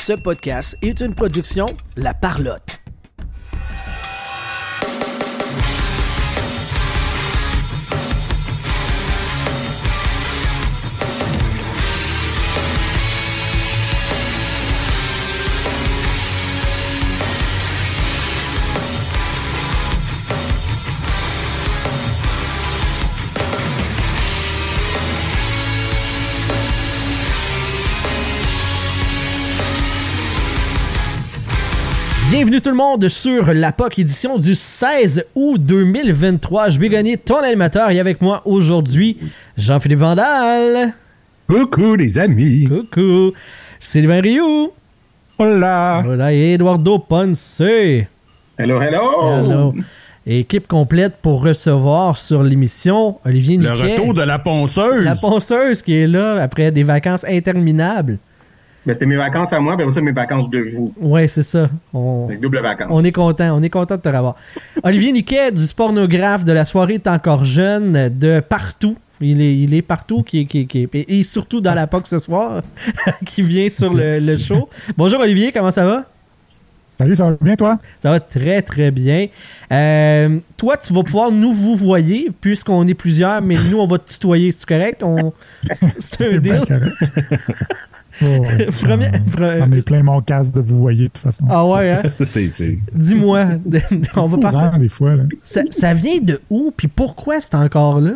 [0.00, 2.79] Ce podcast est une production La Parlotte.
[32.50, 36.70] Bienvenue tout le monde sur la POC édition du 16 août 2023.
[36.70, 39.18] Je vais gagner ton animateur et avec moi aujourd'hui,
[39.56, 40.92] Jean-Philippe Vandal.
[41.48, 42.64] Coucou les amis.
[42.68, 43.30] Coucou.
[43.78, 44.72] Sylvain Rioux.
[45.38, 46.02] Hola.
[46.04, 46.32] Hola.
[46.32, 47.60] Et Eduardo Ponce.
[47.60, 49.12] Hello, hello.
[49.22, 49.74] Hello.
[50.26, 53.70] Équipe complète pour recevoir sur l'émission Olivier Niquet.
[53.70, 55.04] Le retour de la ponceuse.
[55.04, 58.18] La ponceuse qui est là après des vacances interminables.
[58.86, 60.94] Ben, c'était mes vacances à moi, mais aussi mes vacances de vous.
[60.98, 61.68] Ouais, c'est ça.
[61.92, 62.28] On...
[62.40, 62.88] Double vacances.
[62.90, 64.36] On est content, on est content de te revoir.
[64.82, 68.96] Olivier Niquet, du pornographe de la soirée est encore jeune, de partout.
[69.20, 72.62] Il est, il est partout, qui, qui, qui, et surtout dans la POC ce soir,
[73.26, 74.70] qui vient sur le, le, show.
[74.96, 76.06] Bonjour Olivier, comment ça va?
[77.00, 77.78] Salut, ça va bien toi?
[78.02, 79.28] Ça va très très bien.
[79.72, 83.96] Euh, toi, tu vas pouvoir nous vous voyer, puisqu'on est plusieurs, mais nous, on va
[83.96, 84.52] te tutoyer.
[84.52, 85.02] C'est correct?
[85.02, 85.32] On...
[85.98, 86.62] C'est un deal?
[88.22, 88.42] Oh,
[88.82, 89.12] Première,
[89.62, 91.44] on est plein mon casque de vous voyez de toute façon.
[91.48, 92.02] Ah ouais, hein?
[92.92, 93.46] Dis-moi.
[94.16, 94.78] on va partir.
[94.78, 95.14] des fois.
[95.14, 95.22] Là.
[95.42, 96.70] Ça, ça, vient de où?
[96.76, 98.14] Puis pourquoi c'est encore là?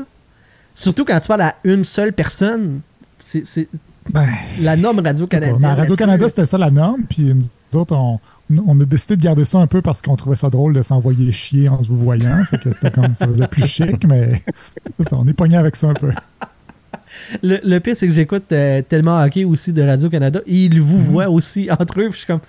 [0.75, 2.81] Surtout quand tu parles à une seule personne.
[3.19, 3.69] C'est
[4.11, 4.27] ben,
[4.61, 5.75] la norme Radio-Canada.
[5.75, 7.05] Radio-Canada, c'était ça la norme.
[7.09, 8.19] Puis nous autres, on,
[8.67, 11.33] on, a décidé de garder ça un peu parce qu'on trouvait ça drôle de s'envoyer
[11.33, 12.45] chier en se vous voyant.
[12.45, 14.43] Fait que c'était comme ça faisait plus chic, mais
[15.01, 16.11] ça, on est pogné avec ça un peu.
[17.43, 20.41] Le, le, pire, c'est que j'écoute euh, tellement hockey aussi de Radio-Canada.
[20.47, 21.01] Ils vous -hmm.
[21.01, 22.11] voient aussi entre eux.
[22.11, 22.41] je suis comme,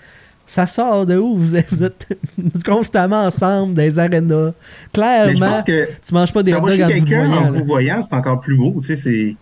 [0.47, 1.35] ça sort de où?
[1.35, 2.07] Vous êtes, vous êtes
[2.65, 4.51] constamment ensemble dans les arénas.
[4.93, 7.47] Clairement, que tu manges pas des hot dogs en vous voyant.
[7.47, 8.75] En vous voyant, c'est encore plus beau.
[8.81, 9.35] Tu sais, c'est.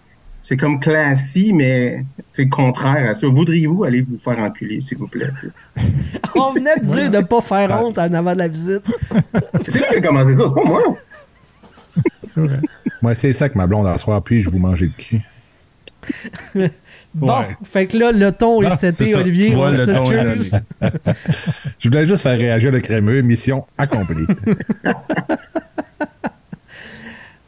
[0.43, 3.25] C'est comme classique, mais c'est contraire à ça.
[3.27, 5.31] Voudriez-vous aller vous faire enculer, s'il vous plaît?
[6.35, 8.83] On venait de dire de ne pas faire honte en avant de la visite.
[9.69, 10.81] c'est lui qui a commencé ça, c'est pas moi.
[12.23, 12.59] C'est vrai.
[13.01, 15.21] Moi, c'est ça que ma blonde a soir, puis je vous mangeais le cul.
[17.13, 17.57] bon, ouais.
[17.63, 19.49] fait que là, le ton est seté, Olivier.
[19.49, 20.61] Tu vois, le ton est
[21.79, 23.21] je voulais juste faire réagir le crémeux.
[23.21, 24.25] Mission accomplie.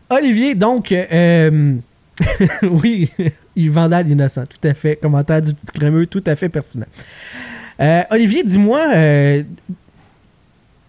[0.10, 1.76] Olivier, donc, euh,
[2.64, 3.10] oui,
[3.56, 4.96] il vandale innocent, tout à fait.
[4.96, 6.86] Commentaire du petit crémeux, tout à fait pertinent.
[7.82, 9.44] Euh, Olivier, dis-moi, euh,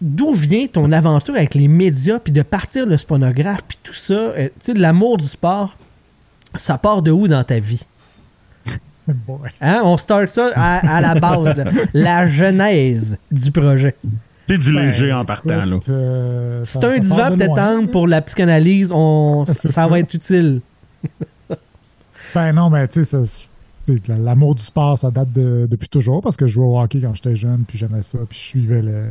[0.01, 4.15] d'où vient ton aventure avec les médias, puis de partir le spornographe, puis tout ça,
[4.15, 5.77] euh, tu sais, l'amour du sport,
[6.57, 7.83] ça part de où dans ta vie?
[9.61, 9.83] Hein?
[9.85, 11.65] On start ça à, à la base, là.
[11.95, 13.95] la genèse du projet.
[14.49, 15.65] C'est du léger ben, en partant.
[15.65, 15.79] là.
[15.89, 20.61] Euh, C'est un divan peut-être pour la psychanalyse, on, ça, ça va être utile.
[22.35, 23.23] ben non, mais tu sais,
[24.09, 27.15] l'amour du sport, ça date de, depuis toujours parce que je jouais au hockey quand
[27.15, 29.05] j'étais jeune, puis j'aimais ça, puis je suivais le,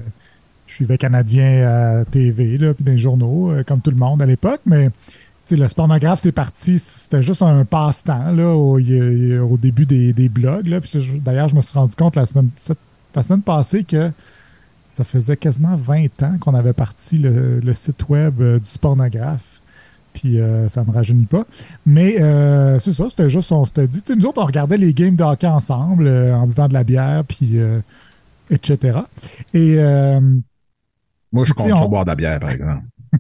[0.68, 4.26] je suivais Canadien à TV, là, puis les journaux, euh, comme tout le monde à
[4.26, 4.90] l'époque, mais
[5.52, 10.68] le spornographe, c'est parti, c'était juste un passe-temps au, au, début des, des blogs.
[11.24, 12.50] D'ailleurs, je me suis rendu compte la semaine,
[13.14, 14.10] la semaine passée que
[14.92, 19.55] ça faisait quasiment 20 ans qu'on avait parti le, site web euh, du spornographe.
[20.16, 21.46] Puis euh, ça ne me rajeunit pas.
[21.86, 25.16] Mais euh, c'est ça, c'était juste, on s'était dit, nous autres, on regardait les games
[25.16, 27.60] de hockey ensemble euh, en buvant de la bière, puis
[28.50, 29.00] etc.
[29.54, 29.76] Et
[31.32, 31.76] moi, je compte on...
[31.76, 32.84] sur boire de la bière, par exemple.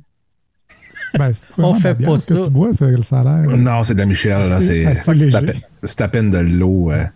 [1.17, 2.35] Ben, on fait bière, pas ça.
[2.35, 3.44] que tu bois, c'est le salaire.
[3.57, 4.50] Non, c'est de la Michel.
[4.50, 4.59] là.
[4.59, 6.89] C'est à, peine de l'eau.
[6.89, 7.09] Ouais,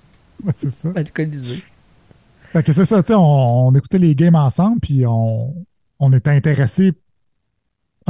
[0.56, 0.88] c'est ça.
[0.96, 1.62] Alcoolisé.
[2.44, 5.54] Fait que c'est ça, tu sais, on, on, écoutait les games ensemble, puis on,
[6.00, 6.94] on était intéressés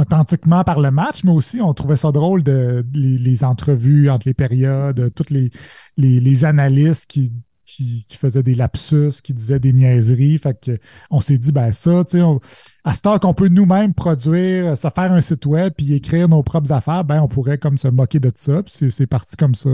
[0.00, 4.34] authentiquement par le match, mais aussi on trouvait ça drôle de les, entrevues entre les
[4.34, 5.50] périodes, toutes les,
[5.96, 10.38] les, analystes qui qui, qui, faisait des lapsus, qui disait des niaiseries.
[10.38, 10.76] Fait que
[11.08, 12.24] on s'est dit, ben ça, tu sais,
[12.82, 16.42] à ce temps qu'on peut nous-mêmes produire, se faire un site web puis écrire nos
[16.42, 18.64] propres affaires, ben on pourrait comme se moquer de ça.
[18.64, 19.70] Puis c'est parti comme ça.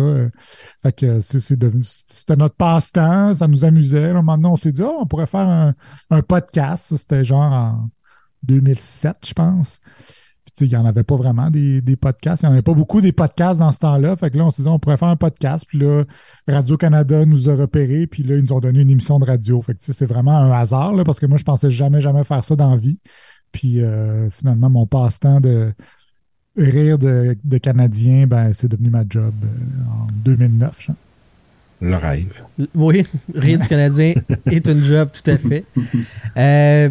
[0.82, 4.12] Fait que c'était notre passe-temps, ça nous amusait.
[4.12, 5.74] Maintenant, on s'est dit, oh, on pourrait faire un,
[6.10, 6.94] un podcast.
[6.96, 7.88] C'était genre en
[8.44, 9.80] 2007, je pense
[10.64, 12.42] il n'y en avait pas vraiment des, des podcasts.
[12.42, 14.16] Il n'y en avait pas beaucoup des podcasts dans ce temps-là.
[14.16, 15.64] Fait que là, on s'est dit, on pourrait faire un podcast.
[15.68, 16.04] Puis là,
[16.48, 18.06] Radio-Canada nous a repérés.
[18.06, 19.60] Puis là, ils nous ont donné une émission de radio.
[19.60, 22.44] Fait que c'est vraiment un hasard, là, parce que moi, je pensais jamais, jamais faire
[22.44, 22.98] ça dans la vie.
[23.52, 25.72] Puis euh, finalement, mon passe-temps de
[26.56, 30.82] rire de, de Canadiens, ben, c'est devenu ma job euh, en 2009.
[30.82, 30.96] Genre.
[31.82, 32.42] Le rêve.
[32.74, 34.14] Oui, rire du Canadien
[34.46, 35.64] est une job, tout à fait.
[36.38, 36.88] Euh,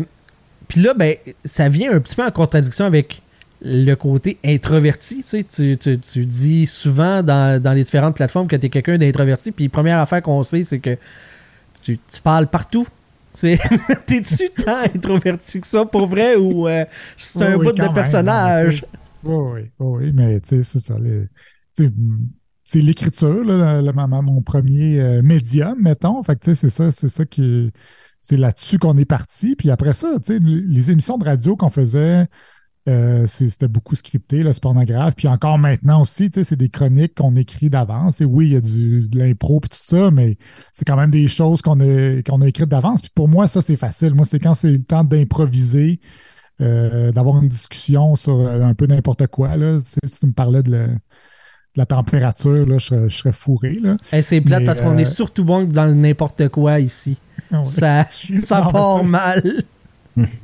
[0.67, 1.15] Puis là, ben,
[1.45, 3.21] ça vient un petit peu en contradiction avec
[3.61, 5.17] le côté introverti.
[5.23, 8.69] Tu, sais, tu, tu- tu dis souvent dans, dans les différentes plateformes que tu es
[8.69, 9.51] quelqu'un d'introverti.
[9.51, 10.97] Puis première affaire qu'on sait, c'est que
[11.83, 12.87] tu, tu parles partout.
[14.07, 16.85] T'es-tu tant introverti que ça pour vrai ou euh,
[17.17, 18.85] c'est un Oui, bout de personnage?
[19.23, 20.95] Oui, oui, oui, oui, mais tu sais, c'est ça.
[22.63, 23.81] c'est l'écriture, là,
[24.21, 26.23] mon premier euh, médium, mettons.
[26.23, 27.71] Fait que tu sais, c'est ça, c'est ça qui.
[28.27, 29.55] C'est là-dessus qu'on est parti.
[29.55, 32.25] Puis après ça, les émissions de radio qu'on faisait,
[32.89, 35.13] euh, c'était beaucoup scripté, le pornographe.
[35.15, 38.21] Puis encore maintenant aussi, c'est des chroniques qu'on écrit d'avance.
[38.21, 40.37] Et oui, il y a du, de l'impro puis tout ça, mais
[40.73, 43.01] c'est quand même des choses qu'on a, a écrites d'avance.
[43.01, 44.15] Puis pour moi, ça, c'est facile.
[44.15, 45.99] Moi, c'est quand c'est le temps d'improviser,
[46.61, 49.55] euh, d'avoir une discussion sur euh, un peu n'importe quoi.
[49.55, 49.81] Là.
[49.85, 50.89] Si tu me parlais de, de
[51.75, 53.77] la température, là, je, serais, je serais fourré.
[53.81, 53.97] Là.
[54.11, 57.17] Hey, c'est plate Mais, parce qu'on euh, est surtout bon dans n'importe quoi ici.
[57.51, 57.65] Ah ouais.
[57.65, 58.07] Ça,
[58.39, 59.43] ça part mal.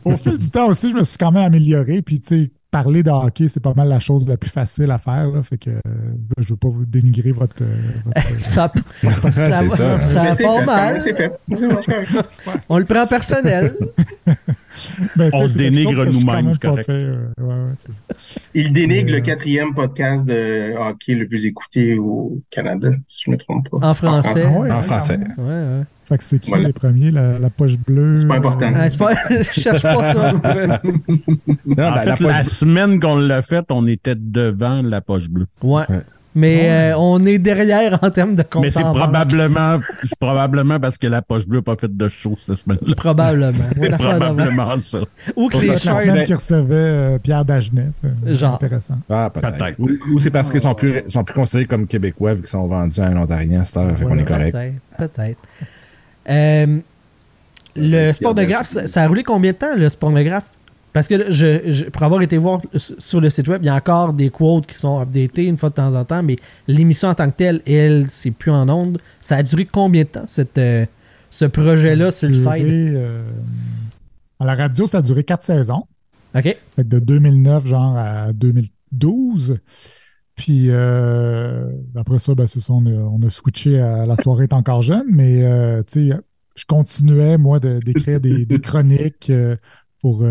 [0.04, 2.02] Au fil du temps aussi, je me suis quand même amélioré.
[2.02, 4.98] Puis, tu sais, parler de hockey, c'est pas mal la chose la plus facile à
[4.98, 5.30] faire.
[5.30, 5.82] Là, fait que euh,
[6.40, 7.62] je veux pas vous dénigrer votre.
[7.62, 7.66] euh,
[8.06, 8.72] votre- Ça,
[9.24, 9.32] c'est
[9.68, 10.36] ça, ça.
[10.36, 11.02] fait, mal.
[11.02, 11.32] Fait.
[12.70, 13.76] On le prend personnel.
[15.18, 17.74] Ben, On se dénigre nous-mêmes, pas euh, ouais, ouais.
[18.54, 23.32] Il dénigre le euh, quatrième podcast de hockey le plus écouté au Canada, si je
[23.32, 23.90] ne me trompe pas.
[23.90, 24.44] En français.
[24.46, 25.20] Ah ouais, En ouais, français.
[26.12, 26.68] Fait que c'est qui Voilà.
[26.68, 28.18] les premiers, la, la poche bleue?
[28.18, 28.68] C'est pas important.
[28.68, 29.14] euh, Ah, c'est pas...
[29.30, 30.34] Je cherche pas ça.
[30.84, 35.00] Non, en ben, fait, la poche- la semaine qu'on l'a fait, on était devant la
[35.00, 35.48] poche bleue.
[35.64, 35.84] Ouais.
[35.90, 36.02] Ouais.
[36.34, 36.70] Mais Ouais.
[36.94, 39.02] euh, on est derrière en termes de compte Mais c'est en banque.
[39.04, 42.94] probablement, c'est probablement parce que la poche bleue n'a pas fait de show cette semaine-là.
[42.96, 43.52] Probablement.
[43.82, 45.00] C'est probablement ça.
[45.36, 46.06] Ou que les la Sharks...
[46.06, 47.88] semaine qui recevait euh, Pierre Dagenet.
[48.24, 48.54] c'est Genre.
[48.56, 48.98] intéressant.
[49.10, 49.76] Ah, peut-être.
[49.78, 52.66] Ou, ou c'est parce qu'ils sont plus, sont plus considérés comme Québécois vu qu'ils sont
[52.66, 53.98] vendus à un Ontarien à cette heure.
[53.98, 54.22] Fait qu'on Voilà.
[54.22, 54.52] est correct.
[54.98, 55.12] Peut-être.
[55.14, 55.40] Peut-être.
[56.30, 56.80] Euh,
[57.76, 60.52] le sportographe, ça, ça a roulé combien de temps, le sportographe?
[60.94, 63.76] Parce que je, je- pour avoir été voir sur le site web, il y a
[63.76, 66.36] encore des quotes qui sont updatées une fois de temps en temps, mais
[66.68, 69.00] l'émission en tant que telle, elle, c'est plus en onde.
[69.22, 70.86] Ça a duré combien de temps, cette, euh,
[71.30, 72.46] ce projet-là sur le site?
[72.50, 73.24] euh,
[74.42, 75.84] à la radio, ça a duré quatre saisons.
[76.36, 76.44] OK.
[76.44, 79.60] Fait que de 2009 genre à 2012.
[80.44, 84.54] Puis euh, après ça, ben, ça, on, a, on a switché à la soirée est
[84.54, 86.12] encore jeune, mais euh, tu
[86.56, 89.56] je continuais, moi, de- d'écrire des, des chroniques euh,
[90.02, 90.24] pour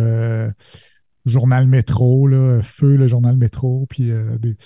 [1.26, 4.10] Journal Métro, là, Feu, le Journal Métro, puis
[4.40, 4.56] des,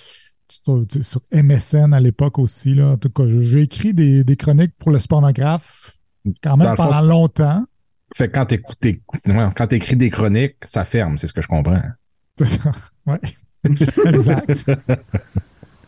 [0.49, 1.01] sur, tu
[1.33, 2.75] MSN à l'époque aussi.
[2.75, 2.93] Là.
[2.93, 5.99] En tout cas, j'ai écrit des, des chroniques pour le spornographe
[6.43, 7.67] quand même fond, pendant c'est- longtemps.
[8.15, 8.47] Fait que quand
[9.55, 11.83] quand t'écris des chroniques, ça ferme, c'est ce que je comprends.
[12.39, 12.73] C'est ça.
[13.07, 13.21] Ouais.
[14.07, 14.71] exact.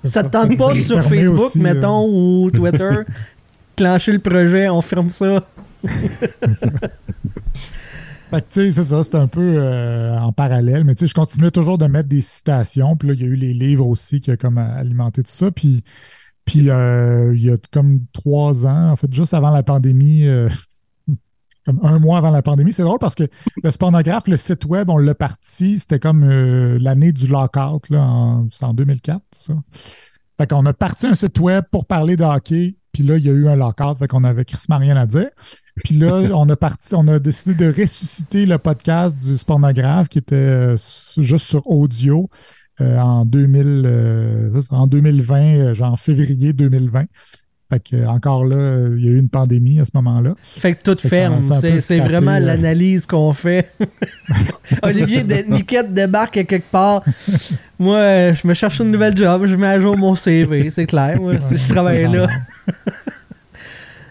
[0.04, 3.00] Ça te tente pas sur Facebook, aussi, euh, mettons, ou Twitter,
[3.76, 5.44] clencher le projet, on ferme ça?
[8.30, 11.06] Fait que, tu sais, c'est ça, c'est un peu euh, en parallèle, mais tu sais,
[11.06, 13.86] je continuais toujours de mettre des citations, puis là, il y a eu les livres
[13.86, 15.84] aussi qui ont comme alimenté tout ça, puis,
[16.44, 20.48] puis euh, il y a comme trois ans, en fait, juste avant la pandémie, euh,
[21.66, 23.24] comme un mois avant la pandémie, c'est drôle parce que
[23.62, 28.02] le Spornographe, le site web, on l'a parti, c'était comme euh, l'année du lockout, là,
[28.02, 29.54] en, c'est en 2004, ça.
[30.38, 33.28] Fait qu'on a parti un site web pour parler de hockey, puis là, il y
[33.28, 35.28] a eu un lockout, fait qu'on avait crissement rien à dire.
[35.84, 40.18] Puis là, on a parti, on a décidé de ressusciter le podcast du Spornographe qui
[40.18, 40.76] était euh,
[41.18, 42.30] juste sur audio
[42.80, 47.06] euh, en 2000, euh, en 2020, euh, genre février 2020.
[47.68, 50.34] Fait que encore là, il y a eu une pandémie à ce moment-là.
[50.42, 51.42] Fait que tout Fait ferme.
[51.80, 52.38] C'est vraiment euh.
[52.38, 53.72] l'analyse qu'on fait.
[54.82, 57.02] Olivier de Niquette débarque à quelque part.
[57.78, 60.86] Moi, euh, je me cherche une nouvelle job, je mets à jour mon CV, c'est
[60.86, 61.20] clair.
[61.20, 62.28] Moi, si je travaille là.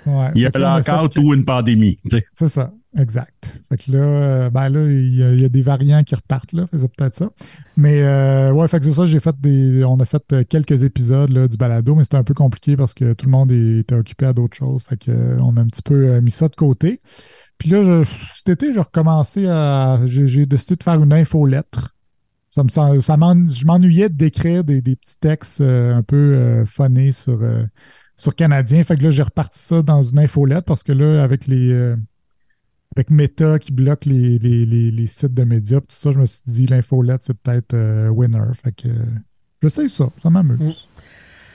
[0.05, 0.31] Ouais.
[0.35, 1.97] Il y a fait lockout ou une pandémie.
[2.03, 2.25] tu sais.
[2.31, 3.59] C'est ça, exact.
[3.69, 6.13] Fait que là, euh, ben là, il y, a, il y a des variants qui
[6.13, 7.29] repartent là, c'est peut-être ça.
[7.75, 9.83] Mais euh, ouais, fait que c'est ça, j'ai fait des.
[9.83, 12.93] On a fait euh, quelques épisodes là, du balado, mais c'était un peu compliqué parce
[12.93, 14.83] que tout le monde était occupé à d'autres choses.
[14.83, 17.01] Fait que euh, on a un petit peu mis ça de côté.
[17.57, 19.99] Puis là, je- cet été, j'ai recommencé à.
[20.05, 21.95] J'ai décidé de faire une infolettre.
[22.49, 27.39] Ça me, ça je m'ennuyais d'écrire des, des petits textes un peu funnés sur,
[28.17, 28.83] sur Canadien.
[28.83, 31.69] Fait que là, j'ai reparti ça dans une infolette parce que là, avec les.
[31.71, 31.95] euh,
[32.95, 36.25] avec Meta qui bloque les, les, les, les sites de médias, tout ça, je me
[36.25, 38.39] suis dit l'infolette, c'est peut-être euh, winner.
[38.63, 39.03] Fait que euh,
[39.61, 40.59] j'essaye ça, ça m'amuse.
[40.59, 41.01] Mm.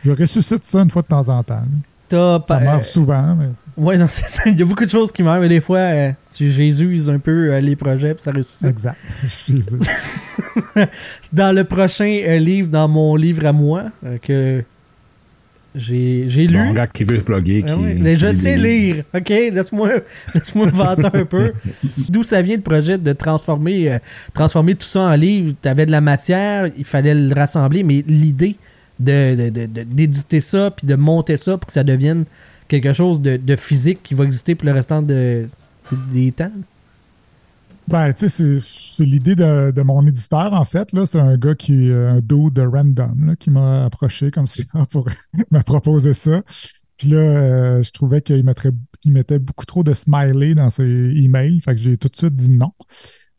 [0.04, 1.62] Je ressuscite ça une fois de temps en temps.
[2.10, 4.42] T'as Ça meurt souvent, mais Ouais, non, c'est ça.
[4.46, 7.56] Il y a beaucoup de choses qui meurent, mais des fois, tu jésuses un peu
[7.58, 8.68] les projets, puis ça ressuscite.
[8.68, 8.98] exact.
[9.48, 9.54] Je.
[11.32, 13.84] Dans le prochain livre, dans mon livre à moi,
[14.22, 14.64] que
[15.74, 16.58] J'ai j'ai lu.
[16.70, 17.64] Regarde qui veut se plugger.
[17.68, 19.28] Ah oui, je sais lire, ok?
[19.28, 19.88] Laisse-moi
[20.34, 21.52] laisse vanter un peu.
[22.08, 23.98] D'où ça vient le projet de transformer, euh,
[24.34, 25.54] transformer tout ça en livre?
[25.62, 28.56] Tu avais de la matière, il fallait le rassembler, mais l'idée
[28.98, 32.24] de, de- de- d'éditer ça puis de monter ça pour que ça devienne
[32.66, 35.46] quelque chose de, de physique qui va exister pour le restant de,
[36.12, 36.52] des temps?
[37.90, 40.92] Ben, tu sais, c'est- l'idée de, de mon éditeur, en fait.
[40.92, 41.06] là.
[41.06, 44.62] C'est un gars qui est un dos de random là, qui m'a approché comme ça
[44.90, 45.08] pour
[45.50, 46.42] me proposer ça.
[46.96, 50.84] Puis là, euh, je trouvais qu'il mettait beaucoup trop de smiley dans ses
[51.16, 51.60] emails.
[51.62, 52.72] Fait que j'ai tout de suite dit non.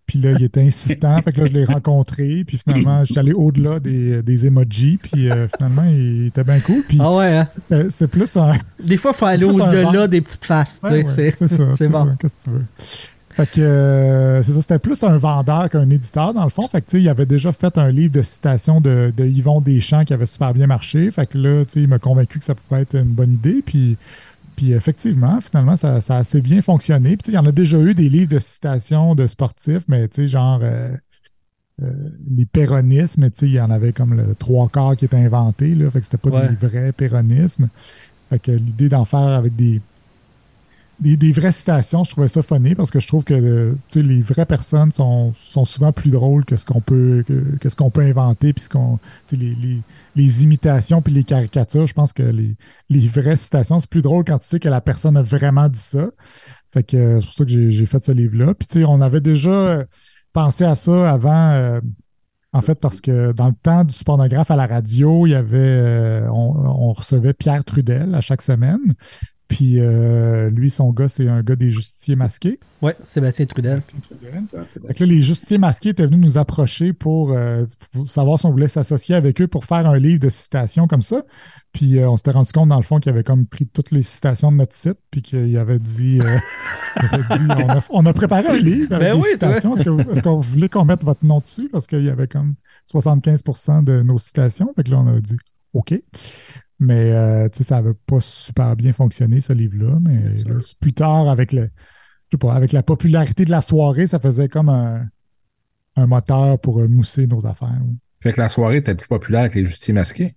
[0.07, 1.21] Puis là, il était insistant.
[1.21, 2.43] fait que là, je l'ai rencontré.
[2.43, 4.97] Puis finalement, je suis allé au-delà des, des emojis.
[4.97, 6.83] Puis euh, finalement, il était bien cool.
[6.87, 7.47] Puis Ah ouais, hein?
[7.71, 8.53] euh, c'est plus un,
[8.83, 10.81] Des fois, il faut aller au-delà des petites faces.
[10.83, 11.65] Ouais, ouais, c'est, ça.
[11.77, 12.15] c'est bon.
[12.19, 12.65] Qu'est-ce que tu veux?
[13.35, 16.63] Fait que euh, c'est ça, c'était plus un vendeur qu'un éditeur, dans le fond.
[16.63, 20.13] Fait que il avait déjà fait un livre de citations de, de Yvon Deschamps qui
[20.13, 21.09] avait super bien marché.
[21.11, 23.61] Fait que là, il m'a convaincu que ça pouvait être une bonne idée.
[23.65, 23.97] Puis,
[24.55, 27.17] puis effectivement, finalement, ça, ça a assez bien fonctionné.
[27.17, 30.23] Puis il y en a déjà eu des livres de citations de sportifs, mais tu
[30.23, 30.89] sais, genre euh,
[31.81, 31.89] euh,
[32.35, 35.73] les péronismes, tu sais, il y en avait comme le trois quarts qui étaient inventés.
[35.73, 36.49] Là, fait que c'était pas Ouais.
[36.49, 37.69] des vrais péronismes.
[38.29, 39.81] Fait que l'idée d'en faire avec des,
[41.01, 44.45] des, vraies citations, je trouvais ça funny parce que je trouve que euh, les vraies
[44.45, 48.53] personnes sont, sont souvent plus drôles que ce qu'on peut que, ce qu'on peut inventer
[48.53, 48.63] puis
[49.31, 49.81] les, les,
[50.15, 51.87] les imitations puis les caricatures.
[51.87, 52.55] Je pense que les,
[52.89, 55.79] les vraies citations, c'est plus drôle quand tu sais que la personne a vraiment dit
[55.79, 55.97] ça.
[55.97, 56.11] Euh,
[56.75, 58.53] c'est pour ça que j'ai fait ce livre-là.
[58.53, 59.85] Puis on avait déjà euh,
[60.33, 61.81] pensé à ça avant.
[62.53, 66.21] en fait, parce que dans le temps du pornographe à la radio, il y avait,
[66.29, 68.93] on recevait Pierre Trudel à chaque semaine.
[69.51, 72.57] Puis euh, lui, son gars, c'est un gars des justiciers masqués.
[72.81, 73.81] Ouais, Sébastien Trudel.
[74.55, 78.07] Ah, c'est Fait que là, les justiciers masqués étaient venus nous approcher pour, euh, pour
[78.07, 81.23] savoir si on voulait s'associer avec eux pour faire un livre de citations comme ça.
[81.73, 84.03] Puis euh, on s'était rendu compte, dans le fond, qu'il avait comme pris toutes les
[84.03, 86.37] citations de notre site, puis qu'il avait dit, euh,
[87.01, 89.75] il avait dit on, a, on a préparé un livre avec Ben des oui, citations.
[89.75, 91.67] Est-ce que, vous- est-ce qu'on voulait qu'on mette votre nom dessus?
[91.69, 92.55] Parce qu'il y avait comme
[92.89, 94.71] 75% de nos citations.
[94.77, 95.35] Fait que là, on a dit
[95.73, 95.93] OK.
[96.83, 99.99] Mais euh, tu sais, ça n'avait pas super bien fonctionné, ce livre-là.
[100.01, 104.07] Mais là, plus tard, avec le, je sais pas, avec la popularité de la soirée,
[104.07, 105.05] ça faisait comme un,
[105.95, 107.77] un moteur pour euh, mousser nos affaires.
[107.85, 107.95] oui.
[108.23, 110.33] Fait que la soirée était plus populaire que les justiciers masqués.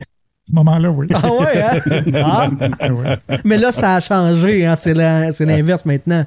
[0.00, 0.02] À
[0.44, 1.06] ce moment-là, oui.
[1.14, 1.80] Ah ouais, hein?
[2.80, 3.18] Ah, ouais.
[3.44, 4.66] mais là, ça a changé.
[4.66, 4.74] Hein?
[4.76, 4.94] C'est,
[5.32, 6.26] c'est l'inverse maintenant.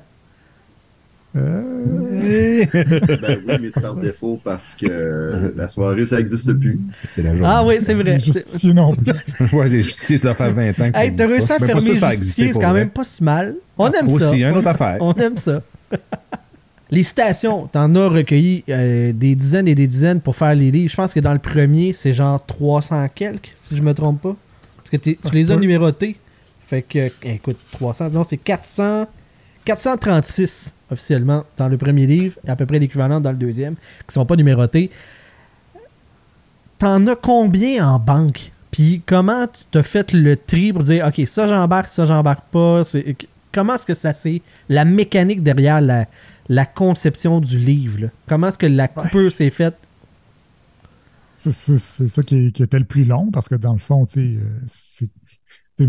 [1.36, 6.80] Euh, Ben oui, mais c'est par défaut parce que la soirée, ça n'existe plus.
[7.10, 7.46] C'est la journée.
[7.46, 8.20] Ah oui, c'est vrai.
[8.20, 9.14] justiciers non plus.
[9.54, 10.74] ouais, les justiciers, ça fait 20 ans.
[10.74, 13.56] que ça Hey, t'as réussi à fermer les justiciers, c'est quand même pas si mal.
[13.78, 14.30] On aime ça.
[14.30, 14.98] Aussi, une autre affaire.
[15.00, 15.62] On aime ça.
[16.92, 20.90] les citations, t'en as recueilli euh, des dizaines et des dizaines pour faire les livres.
[20.90, 24.36] Je pense que dans le premier, c'est genre 300 quelques, si je me trompe pas.
[24.78, 26.16] Parce que Ça tu les as numérotés.
[26.68, 29.08] Fait que, écoute, 300, non, c'est 400,
[29.68, 33.76] 436 officiellement dans le premier livre, et à peu près l'équivalent dans le deuxième,
[34.08, 34.90] qui sont pas numérotés.
[36.80, 38.52] T'en as combien en banque?
[38.72, 42.84] Puis comment tu t'as fait le tri pour dire, OK, ça j'embarque, ça j'embarque pas?
[42.84, 43.16] C'est-
[43.52, 46.06] Comment est-ce que ça c'est la mécanique derrière la,
[46.48, 48.02] la conception du livre?
[48.02, 48.08] là?
[48.28, 49.76] Comment est-ce que la coupure s'est faite?
[51.36, 54.12] C'est- ça qui, est- qui était le plus long parce que dans le fond, tu
[54.14, 55.10] sais, euh, c'est-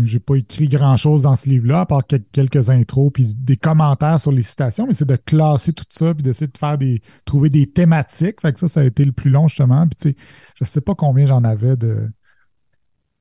[0.03, 4.19] j'ai pas écrit grand-chose dans ce livre-là, à part quel- quelques intros puis des commentaires
[4.19, 7.01] sur les citations, mais c'est de classer tout ça puis d'essayer de faire des.
[7.25, 8.41] trouver des thématiques.
[8.41, 9.87] Fait que ça, ça a été le plus long, justement.
[9.87, 10.15] Puis tu sais,
[10.59, 12.09] je sais pas combien j'en avais de,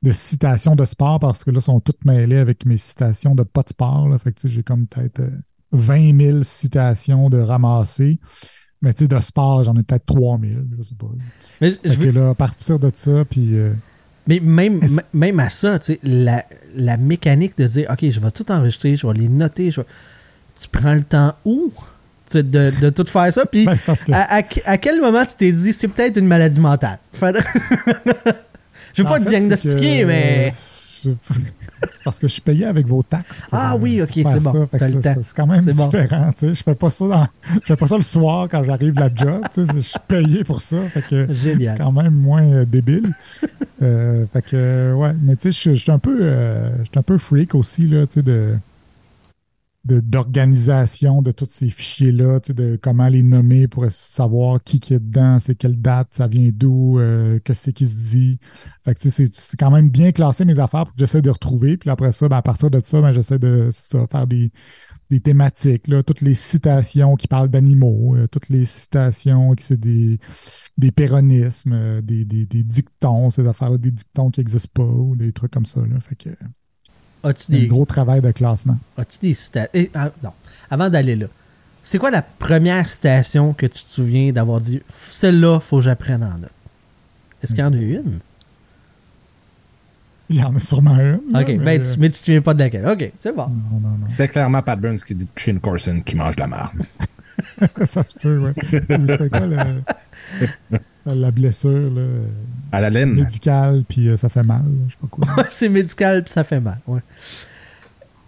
[0.03, 3.63] de citations de sport parce que là, sont toutes mêlées avec mes citations de pas
[3.63, 4.09] de sport.
[4.09, 4.19] Là.
[4.19, 5.31] Fait que tu sais, j'ai comme peut-être euh,
[5.73, 8.21] 20 000 citations de ramasser.
[8.81, 11.09] Mais tu sais, de sport, j'en ai peut-être 3 000, je sais pas.
[11.61, 13.73] Mais, je veux- là, à partir de ça, puis euh,
[14.29, 14.81] mais même,
[15.13, 16.45] même à ça, tu sais, la,
[16.77, 19.87] la mécanique de dire, OK, je vais tout enregistrer, je vais les noter, je vais-
[20.61, 21.73] tu prends le temps où
[22.35, 23.47] de, de tout faire ça?
[23.47, 24.13] Puis ben, que.
[24.13, 26.99] à, à- à quel moment tu t'es dit, c'est peut-être une maladie mentale?
[28.95, 30.51] Je veux En pas te fait, diagnostiquer, que, mais...
[31.05, 31.11] je-
[31.95, 33.41] C'est parce que je suis payé avec vos taxes.
[33.43, 34.69] pour, Ah euh, oui, ok, faire c'est bon.
[35.23, 35.87] C'est quand même bon.
[35.87, 36.31] différent.
[36.41, 39.15] Je fais pas ça dans- je fais pas ça le soir quand j'arrive de la
[39.15, 39.43] job.
[39.57, 40.77] Je suis payé pour ça.
[41.11, 43.13] C'est quand même moins euh, débile.
[43.83, 46.99] Euh, fait que euh, ouais, mais tu sais, je- suis un peu euh, je suis
[46.99, 48.23] un peu freak aussi là, tu
[49.85, 55.55] d'organisation de tous ces fichiers-là, de comment les nommer pour savoir qui est dedans, c'est
[55.55, 58.39] quelle date, ça vient d'où, euh, qu'est-ce qui se dit.
[58.85, 61.77] Fait que c'est quand même bien classé mes affaires pour que j'essaie de retrouver.
[61.77, 63.71] Puis après ça, ben, à partir de ça, ben, j'essaie de
[64.11, 64.53] faire des,
[65.11, 69.81] des thématiques, là, toutes les citations qui parlent d'animaux, euh, toutes les citations qui c'est
[69.81, 70.19] des,
[70.77, 75.17] des péronismes, euh, des, des, des dictons, ces affaires-là, des dictons qui n'existent pas ou
[75.17, 75.81] des trucs comme ça.
[75.81, 75.99] Là.
[76.01, 76.31] Fait que
[77.25, 78.79] As-tu un des, gros travail de classement.
[78.97, 79.91] as-tu des citations?
[80.23, 80.33] non,
[80.71, 81.27] avant d'aller là,
[81.83, 86.23] c'est quoi la première citation que tu te souviens d'avoir dit celle-là, faut que j'apprenne
[86.23, 86.51] en note?
[87.43, 88.19] Est-ce qu'il y en a une?
[90.31, 91.21] Il y en a sûrement une.
[91.33, 92.87] là, Ok, mais, ben, tu, mais tu te souviens pas de laquelle.
[92.87, 93.47] Ok, c'est bon.
[93.49, 94.07] non, non, non.
[94.11, 96.77] C'était clairement Pat Burns qui dit de Shane Corson qui mange la marde.
[97.87, 98.53] ça se peut, ouais.
[98.99, 99.83] Ou C'était quoi le-
[101.15, 102.03] la blessure là,
[102.73, 103.15] À la laine.
[103.15, 105.45] médicale, puis euh, ça fait mal, je sais pas quoi.
[105.51, 106.79] c'est médical puis ça fait mal.
[106.87, 107.01] Ouais.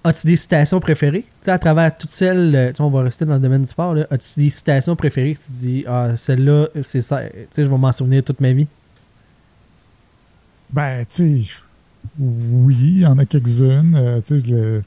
[0.03, 1.23] As-tu des citations préférées?
[1.23, 3.95] Tu sais, à travers toutes celles, euh, on va rester dans le domaine du sport,
[3.95, 4.07] là.
[4.11, 7.69] As-tu des citations préférées que tu te dis, ah, celle-là, c'est ça, tu sais, je
[7.69, 8.67] vais m'en souvenir toute ma vie?
[10.73, 11.53] Ben, tu sais,
[12.19, 13.95] oui, il y en a quelques-unes.
[13.95, 14.83] Euh, le-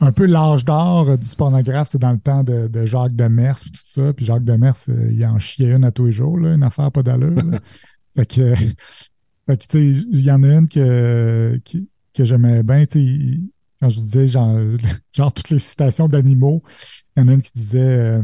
[0.00, 3.70] un peu l'âge d'or du pornographe, c'est dans le temps de, de Jacques Demers et
[3.70, 4.12] tout ça.
[4.12, 6.90] Puis Jacques Demers, euh, il en chiait une à tous les jours, là, une affaire
[6.92, 7.42] pas d'allure.
[8.16, 12.62] fait que, fait que, tu sais, il y en a une que, qui- que j'aimais
[12.62, 12.84] bien,
[13.80, 14.58] quand je disais genre,
[15.12, 16.62] genre toutes les citations d'animaux,
[17.16, 18.22] il y en a une qui disait, euh,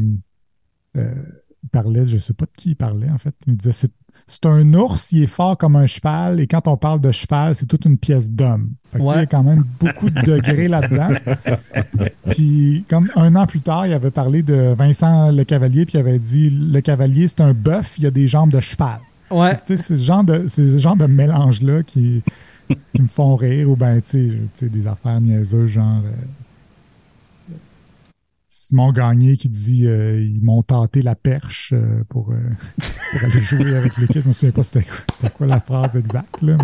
[0.97, 1.15] euh,
[1.63, 3.91] il parlait, je sais pas de qui il parlait en fait, il disait, c'est
[4.27, 7.55] c'est un ours, il est fort comme un cheval, et quand on parle de cheval,
[7.55, 8.71] c'est toute une pièce d'homme.
[8.91, 11.09] Fait que, Il y a quand même beaucoup de degrés là-dedans.
[12.29, 15.99] Puis, comme un an plus tard, il avait parlé de Vincent Le Cavalier, puis il
[16.01, 18.99] avait dit Le Cavalier, c'est un bœuf, il a des jambes de cheval.
[19.31, 19.57] Ouais.
[19.65, 22.21] C'est ce genre de, ce genre de mélange-là qui,
[22.93, 26.01] qui me font rire, ou ben, tu sais, tu sais, des affaires niaiseuses, genre.
[26.05, 26.11] euh,
[28.55, 32.35] Simon Gagné qui dit euh, ils m'ont tenté la perche euh, pour, euh,
[33.11, 34.21] pour aller jouer avec l'équipe.
[34.21, 34.85] Je me souviens pas c'était
[35.35, 36.39] quoi, la phrase exacte.
[36.43, 36.57] Là.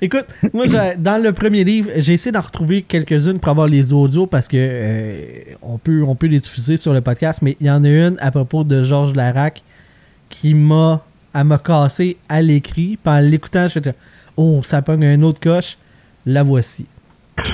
[0.00, 0.64] Écoute, moi,
[0.96, 4.56] dans le premier livre, j'ai essayé d'en retrouver quelques-unes pour avoir les audios parce que
[4.56, 7.88] euh, on, peut, on peut les diffuser sur le podcast, mais il y en a
[7.90, 9.62] une à propos de Georges Larac
[10.30, 11.02] qui m'a
[11.62, 12.98] cassé à l'écrit.
[13.04, 13.94] En l'écoutant, je fais
[14.38, 15.76] Oh, ça pogne un autre coche.
[16.24, 16.86] La voici.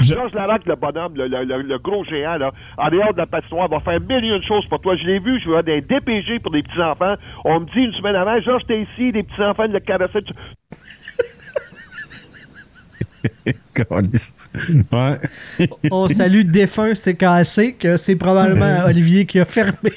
[0.02, 3.26] Georges Larac, le bonhomme, le, le- le- le gros géant, là, en dehors de la
[3.26, 4.96] patinoire, va faire mille et une choses pour toi.
[4.96, 7.14] Je l'ai vu, je vais des DPG pour des petits-enfants.
[7.44, 10.22] On me dit une semaine avant, Georges, t'es ici, des petits-enfants, le caresser.
[10.22, 10.32] Tu-
[14.92, 15.68] ouais.
[15.90, 19.90] On salue défunt CKC, que c'est probablement Olivier qui a fermé.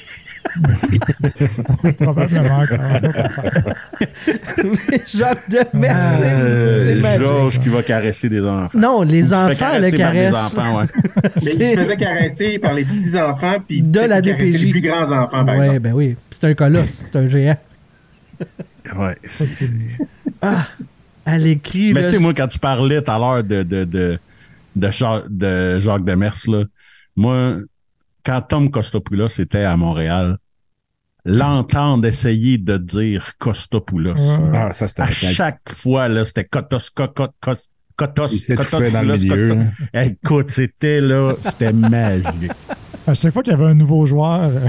[2.00, 2.64] Probablement
[5.06, 6.22] Jacques de Merci.
[6.24, 7.20] Euh, c'est magique.
[7.20, 8.78] Georges qui va caresser des enfants.
[8.78, 9.48] Non, les enfants
[9.78, 10.34] le par caressent.
[10.56, 10.86] enfants, ouais.
[11.22, 14.64] Mais il C'est- se faisait caresser par les petits-enfants, puis De la DPJ.
[14.64, 15.80] les plus grands-enfants, par Ouais, exemple.
[15.80, 16.16] ben oui.
[16.30, 17.56] C'est un colosse, c'est un géant.
[18.96, 19.72] Ouais, c'est-
[21.26, 24.18] À l'écrit, Mais tu sais, moi, quand tu parlais tout à l'heure de, de, de,
[24.76, 26.64] de, Jacques, de Jacques Demers, là,
[27.16, 27.56] moi,
[28.24, 30.38] quand Tom Costopoulos était à Montréal,
[31.24, 34.50] l'entendre essayer de dire Costopoulos, Ouais.
[34.58, 37.28] Ah, ça, c'était à chaque fois, là, c'était Kotos, Kotos,
[37.96, 38.26] Kotos,
[38.56, 39.48] Kotos, dans le milieu.
[39.48, 39.64] Kotos.
[39.92, 40.04] là.
[40.04, 42.52] Écoute, c'était là, c'était magique.
[43.06, 44.66] À chaque fois qu'il y avait un nouveau joueur euh,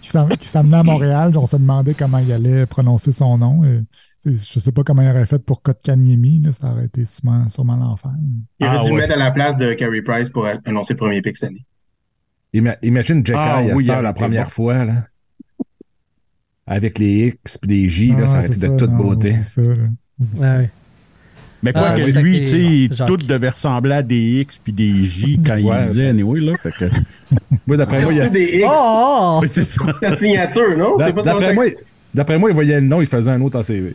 [0.00, 3.64] qui s'am- qui s'amenait à Montréal, on se demandait comment il allait prononcer son nom.
[3.64, 3.80] Et,
[4.26, 7.76] je sais pas comment il aurait fait pour Kotkaniemi, là, ça aurait été sûrement, sûrement
[7.76, 8.10] l'enfer.
[8.58, 8.96] Il aurait Ah, dû ouais.
[8.98, 11.64] mettre à la place de Carey Price pour annoncer le premier pick cette année.
[12.54, 14.50] Ima- imagine Jekyll Ah, à oui, la première bon.
[14.50, 14.94] fois, là.
[16.66, 19.38] Avec les X puis les J, là, Ah, ça aurait été de toute non, beauté.
[19.40, 19.62] ça.
[19.62, 20.70] Ouais.
[21.62, 25.04] Mais quoi Ah, que lui, tu sais, tout devait ressembler à des X puis des
[25.04, 25.84] J quand il Ouais.
[25.86, 26.56] disait, anyway, là.
[26.62, 26.84] Fait que,
[27.66, 29.04] Moi, d'après moi, il y a- des X, Oh, oh,
[29.36, 29.38] oh!
[29.42, 29.84] Oui, c'est ça.
[30.00, 30.96] ta signature, non?
[30.96, 31.64] D'après moi,
[32.14, 33.94] d'après moi, il voyait le nom, il faisait un autre en CV.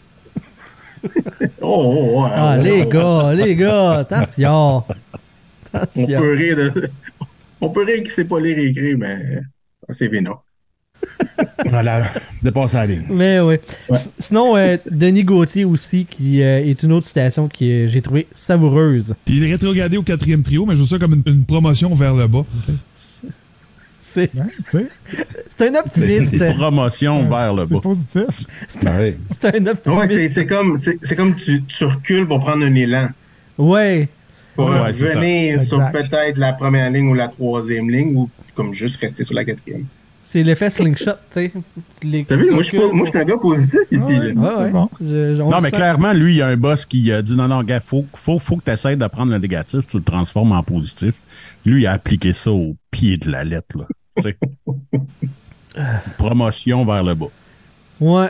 [1.62, 4.78] Oh, oh, ouais, Ah, ouais, les gars, les gars, attention.
[4.78, 4.84] On
[5.74, 6.20] Attention.
[6.22, 6.90] peut rire de...
[7.64, 9.40] On peut rire qu'il sait pas lire et écrire, mais
[9.88, 10.36] en CV, non.
[11.66, 12.04] Voilà,
[12.42, 13.06] dépasser la ligne.
[13.10, 13.56] Mais oui.
[13.90, 13.98] Ouais.
[14.20, 18.28] Sinon, euh, Denis Gauthier aussi, qui euh, est une autre citation que euh, j'ai trouvée
[18.34, 19.16] savoureuse.
[19.26, 21.94] Puis il est rétrogradé au quatrième trio, mais je veux ça comme une, une promotion
[21.94, 22.46] vers le bas.
[24.02, 24.30] C'est sais,
[25.58, 26.38] c'est un optimiste.
[26.38, 27.70] C'est promotion vers le bas.
[27.76, 28.46] c'est positif.
[28.68, 30.36] C'est un Ouais, c'est optimiste.
[30.36, 33.08] c'est comme, c'est c'est comme tu, tu recules pour prendre un élan.
[33.58, 34.10] Ouais.
[34.56, 39.00] Pour Ouais, revenir sur peut-être la première ligne ou la troisième ligne, ou comme juste
[39.02, 39.86] rester sur la quatrième.
[40.26, 42.26] C'est l'effet slingshot, tu sais.
[42.26, 44.14] T'as vu, moi, je suis pas- recules moi, je suis un gars positif ici.
[44.20, 44.68] Ouais, là.
[44.70, 44.90] Bon.
[45.02, 45.76] Je- je- on Non, mais sent.
[45.76, 48.40] clairement, lui, il y a un boss qui a dit non, non, gars, faut, faut,
[48.40, 51.16] faut que tu essaies de prendre le négatif, tu le transformes en positif.
[51.66, 53.86] Lui, il a appliqué ça au pied de la lettre, là.
[54.16, 54.38] Tu sais.
[56.18, 57.26] Promotion vers le bas.
[58.00, 58.30] Ouais.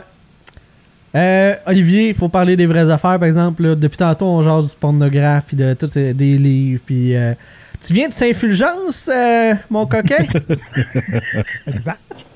[1.14, 3.62] Euh, Olivier, il faut parler des vraies affaires, par exemple.
[3.62, 3.74] là.
[3.76, 7.34] depuis tantôt, on jase du pornographe, puis de tous ces- des livres, puis euh,
[7.80, 10.24] Tu viens de Saint-Fulgence, euh, mon coquin?
[11.66, 12.26] Exact.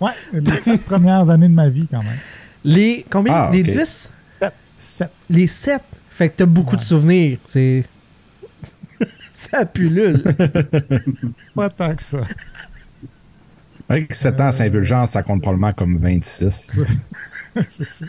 [0.00, 2.18] Ouais, les sept premières années de ma vie, quand même.
[2.64, 3.32] Les combien?
[3.34, 3.66] Ah, Les ok.
[3.68, 4.12] 10?
[4.76, 5.10] Sept.
[5.28, 5.82] Les 7?
[6.10, 7.38] Fait que t'as beaucoup de souvenirs.
[7.44, 7.84] C'est.
[9.32, 10.22] ça pullule.
[11.54, 12.20] Pas tant que ça.
[13.88, 16.70] Avec 7 ans à Saint-Vulgence, ça compte probablement comme 26.
[17.70, 18.06] C'est ça.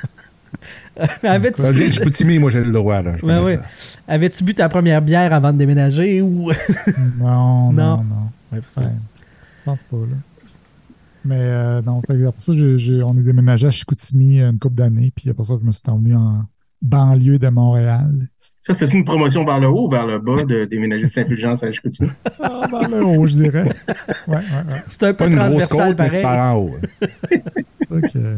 [1.24, 3.02] Avais-tu J'ai bu, Chicoutimi, moi j'ai le droit.
[3.02, 3.60] Là, ouais.
[4.08, 6.52] avais-tu bu ta première bière avant de déménager ou?
[7.18, 8.04] Non, non, Non.
[8.04, 8.16] non.
[8.52, 8.88] Ouais, parce que- Ouais,
[9.60, 10.16] je pense pas, là.
[11.26, 14.50] Mais euh, non, fait que après ça, j'ai- j'ai- on est déménagé à Chicoutimi euh,
[14.52, 16.44] une couple d'années, puis après ça, je me suis emmené en
[16.82, 18.28] banlieue de Montréal.
[18.70, 21.64] Ça, c'est une promotion vers le haut ou vers le bas de déménager de Saint-Fulgence
[21.64, 22.10] à Chicoutimi?
[22.42, 23.64] Ah, vers le haut, je dirais.
[24.28, 24.84] Ouais, ouais, ouais.
[24.92, 26.38] C'est un peu Pas une grosse transversal côte, mais c'est pareil.
[26.40, 26.78] par en haut.
[27.92, 28.38] Euh,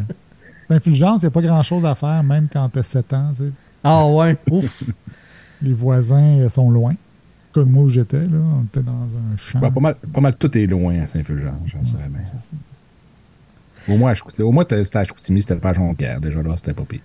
[0.63, 3.31] Saint-Fulgence, il n'y a pas grand-chose à faire, même quand tu as 7 ans.
[3.35, 3.49] tu sais.
[3.83, 4.83] Ah ouais, ouf.
[5.61, 6.95] Les voisins euh, sont loin.
[7.51, 9.59] Comme moi où j'étais, là, on était dans un champ.
[9.59, 12.53] Ouais, pas, mal, pas mal tout est loin à Saint-Fulgence, je dirais, mais C'est ça.
[13.89, 16.21] Au moins, à au moins t'es- c'était à Chicoutimi, c'était pas à Jonquière.
[16.21, 17.01] Déjà là, c'était pas pire.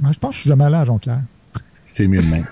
[0.00, 1.20] Moi, je pense que je suis jamais allé à Jonquière.
[1.96, 2.44] C'est mieux de même.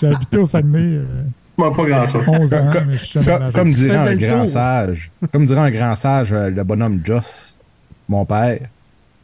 [0.00, 1.04] J'ai habité, au Saguenay euh,
[1.58, 2.22] Bon, pas grand-chose.
[2.28, 3.88] 11 ans, Comme- mais je suis jamais allé à comme, comme Jonquière.
[4.04, 4.48] dirait un grand tour.
[4.48, 7.56] sage, comme dirait un grand sage, euh, le bonhomme Joss,
[8.08, 8.60] mon père,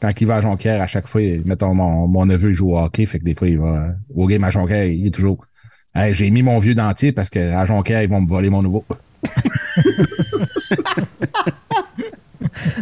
[0.00, 2.78] quand il va à Jonquière, à chaque fois, mettons, mon, mon neveu il joue au
[2.78, 5.46] hockey, fait que des fois, il va au game à Jonquière, il est toujours.
[5.94, 8.85] Hey, j'ai mis mon vieux dentier parce qu'à Jonquière, ils vont me voler mon nouveau.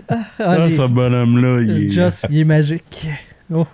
[0.09, 1.91] Ah, Ah, ce bonhomme-là, il est...
[1.91, 3.09] Joss, il est magique.
[3.53, 3.67] Oh,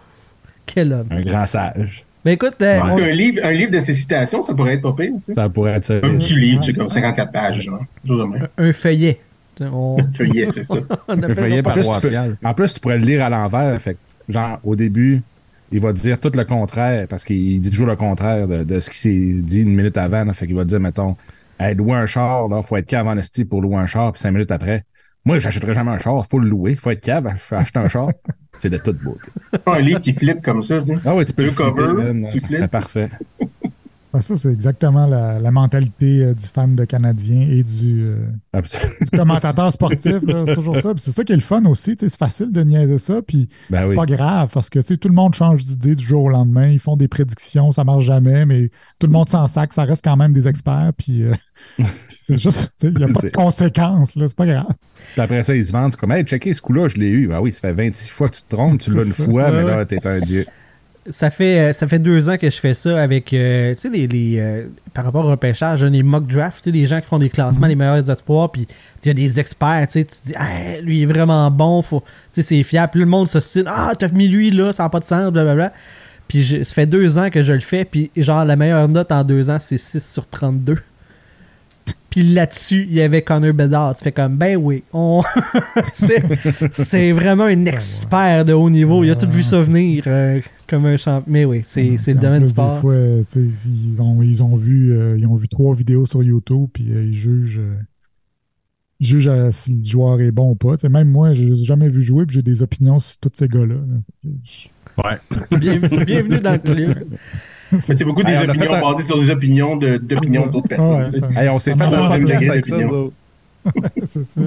[0.66, 1.06] quel homme?
[1.10, 2.04] Un grand sage.
[2.24, 4.92] Ben écoute, euh, on- Un livre, un livre de ces citations, ça pourrait être pas
[4.92, 5.34] pire, tu sais.
[5.34, 5.94] Ça pourrait être ça.
[5.96, 7.80] Un petit livre, tu sais, comme 54 pages, genre.
[8.04, 8.48] Même.
[8.58, 9.20] un feuillet.
[9.60, 10.74] On, Feuillet, c'est ça.
[11.08, 12.36] Un feuillet paroissial.
[12.44, 13.80] en plus, tu pourrais le lire à l'envers.
[13.80, 13.96] Fait
[14.28, 15.22] genre, au début,
[15.72, 18.80] il va te dire tout le contraire parce qu'il dit toujours le contraire de, de
[18.80, 20.24] ce qui s'est dit une minute avant.
[20.24, 20.32] là.
[20.34, 21.16] fait qu'il va te dire, mettons,
[21.58, 24.20] hey, louer un char, là, faut être cave en esti pour louer un char, puis
[24.20, 24.84] cinq minutes après.
[25.26, 28.08] Moi, j'achèterai jamais un char, faut le louer, faut être cave, faut acheter un char.
[28.58, 29.28] C'est de toute beauté.
[29.66, 30.78] Un livre qui flippe comme ça.
[31.04, 32.70] Ah oui, tu peux Le le cover, man, tu ça serait flippes.
[32.70, 33.10] parfait.
[34.16, 38.60] Ben, ça, c'est exactement la, la mentalité euh, du fan de Canadien et du, euh,
[39.02, 40.14] du commentateur sportif.
[40.46, 40.94] C'est toujours ça.
[40.96, 41.96] C'est ça qui est le fun aussi.
[42.00, 43.20] C'est facile de niaiser ça.
[43.20, 43.94] Puis Ben c'est oui.
[43.94, 46.68] pas grave parce que tout le monde change d'idée du jour au lendemain.
[46.68, 49.74] Ils font des prédictions, ça marche jamais, mais tout le monde s'en sac.
[49.74, 50.92] Ça reste quand même des experts.
[50.96, 51.32] Puis, euh,
[51.76, 51.86] puis
[52.18, 54.12] c'est juste, il n'y a pas de conséquences.
[54.18, 54.72] C'est pas grave.
[55.12, 55.94] Puis après ça, ils se vendent.
[55.96, 57.30] Comme, hey, checker ce coup-là, je l'ai eu.
[57.34, 59.24] Ah oui, ça fait 26 fois que tu te trompes, tu l'as une ça.
[59.24, 60.46] fois, mais Ouais, là, t'es un dieu.
[61.10, 63.88] Ça fait, euh, ça fait deux ans que je fais ça avec, euh, tu sais,
[63.90, 67.00] les, les, euh, par rapport au repêchage, hein, les mock drafts, tu sais, les gens
[67.00, 68.66] qui font des classements, les meilleurs espoirs, puis
[69.04, 71.48] il y a des experts, tu sais, tu te dis, ah, lui il est vraiment
[71.50, 74.50] bon, faut, tu sais, c'est fiable, puis le monde se style, ah, t'as mis lui
[74.50, 75.72] là, ça n'a pas de sens, blablabla.
[76.26, 79.12] Puis je- ça fait deux ans que je le fais, puis genre, la meilleure note
[79.12, 80.76] en deux ans, c'est 6 sur 32.
[82.10, 83.94] Puis là-dessus, il y avait Connor Bedard.
[83.94, 85.22] Tu fais comme, ben oui, on...
[85.92, 86.22] c'est
[86.72, 89.04] c'est vraiment un expert de haut niveau.
[89.04, 91.24] Il a tout vu ça venir euh, comme un champion.
[91.32, 92.74] Mais oui, c'est c'est le domaine du sport.
[92.76, 96.22] Des fois, euh, ils ont, ils, ont vu, euh, ils ont vu trois vidéos sur
[96.22, 97.74] YouTube, puis euh, ils jugent, euh,
[99.00, 100.76] ils jugent euh, si le joueur est bon ou pas.
[100.88, 103.74] Même moi, je l'ai jamais vu jouer, puis j'ai des opinions sur tous ces gars-là.
[103.74, 104.30] là.
[105.04, 105.18] Ouais.
[105.58, 107.04] Bienvenue, bienvenue dans le club.
[107.72, 111.42] Mais c'est beaucoup des opinions un- basées sur des opinions de- d'autres personnes, Ouais.
[111.42, 113.12] Hey, on s'est fait un podcast degré avec ça, d'opinion.
[114.06, 114.40] C'est ça.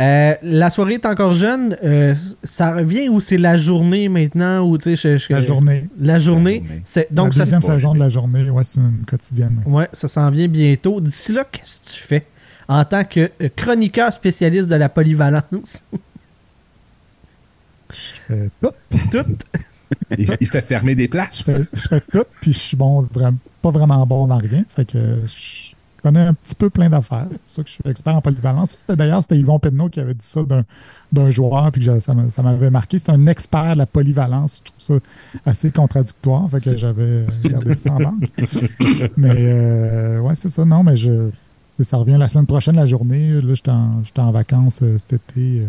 [0.00, 1.76] Euh, la soirée est encore jeune.
[1.84, 5.88] euh, ça revient ou c'est la journée maintenant ou tu sais, je- je- La journée.
[6.00, 6.60] La journée.
[6.60, 6.82] La journée.
[6.84, 8.50] c'est- C'est donc la deuxième saison de la journée.
[8.50, 9.62] Ouais, c'est une quotidienne.
[9.66, 11.00] ouais, ça s'en vient bientôt.
[11.00, 12.26] D'ici là, qu'est-ce que tu fais
[12.66, 15.84] en tant que euh, chroniqueur spécialiste de la polyvalence?
[17.92, 18.70] Je fais tout.
[19.12, 19.36] Tout?
[20.18, 21.42] Il, il fait fermer des Je places.
[21.42, 24.64] fais, je fais tout, puis je suis bon, vraiment, pas vraiment bon dans rien.
[24.74, 25.73] Fait que je
[26.04, 27.26] connais un petit peu plein d'affaires.
[27.32, 28.84] C'est pour ça que je suis expert en polyvalence.
[28.88, 30.64] D'ailleurs, c'était Yvon Penneau qui avait dit ça d'un,
[31.10, 32.98] d'un joueur, puis que ça, m'a- ça m'avait marqué.
[32.98, 34.62] C'est un expert de la polyvalence.
[34.64, 35.04] Je trouve ça
[35.50, 36.48] assez contradictoire.
[36.50, 38.30] Fait que j'avais euh, gardé ça en banque.
[39.16, 40.64] mais euh, ouais, c'est ça.
[40.64, 41.30] Non, mais je.
[41.82, 43.40] Ça revient la semaine prochaine, la journée.
[43.40, 43.70] Là, j'étais
[44.20, 45.60] en, vacances euh, cet été.
[45.62, 45.66] euh.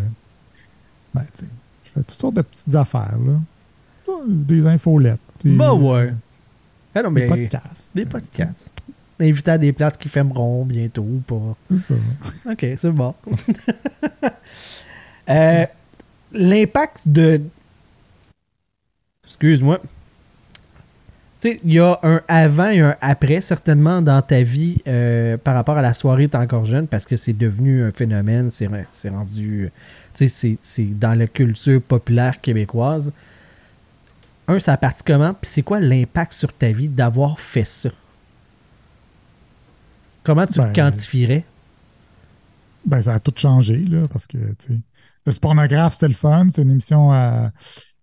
[1.16, 1.46] Ben, tu sais,
[1.86, 4.14] je fais toutes sortes de petites affaires, là.
[4.28, 5.20] Des infolettes.
[5.44, 6.14] des- Bah ouais.
[6.96, 7.92] Non, Des podcasts.
[7.96, 8.72] des podcasts.
[9.20, 11.78] Invité à des places qui fermeront bientôt ou pas.
[11.80, 11.94] Ça.
[12.52, 13.14] Ok, c'est bon.
[15.28, 15.66] Euh,
[16.34, 17.42] L'impact de.
[19.26, 19.80] Excuse-moi.
[21.40, 25.38] Tu sais, il y a un avant et un après, certainement, dans ta vie euh,
[25.38, 28.68] par rapport à la soirée T'es encore jeune, parce que c'est devenu un phénomène, c'est
[28.68, 29.72] re- c'est rendu.
[30.14, 33.12] Tu sais, c'est- c'est dans la culture populaire québécoise.
[34.48, 35.34] Un, ça a parti comment?
[35.34, 37.90] Puis c'est quoi l'impact sur ta vie d'avoir fait ça?
[40.26, 41.46] Comment tu Ben, le quantifierais?
[42.86, 44.82] Ben, ça a tout changé, là, parce que, tu sais,
[45.26, 46.48] le Spornographe, c'était le fun.
[46.50, 47.52] C'est une émission à,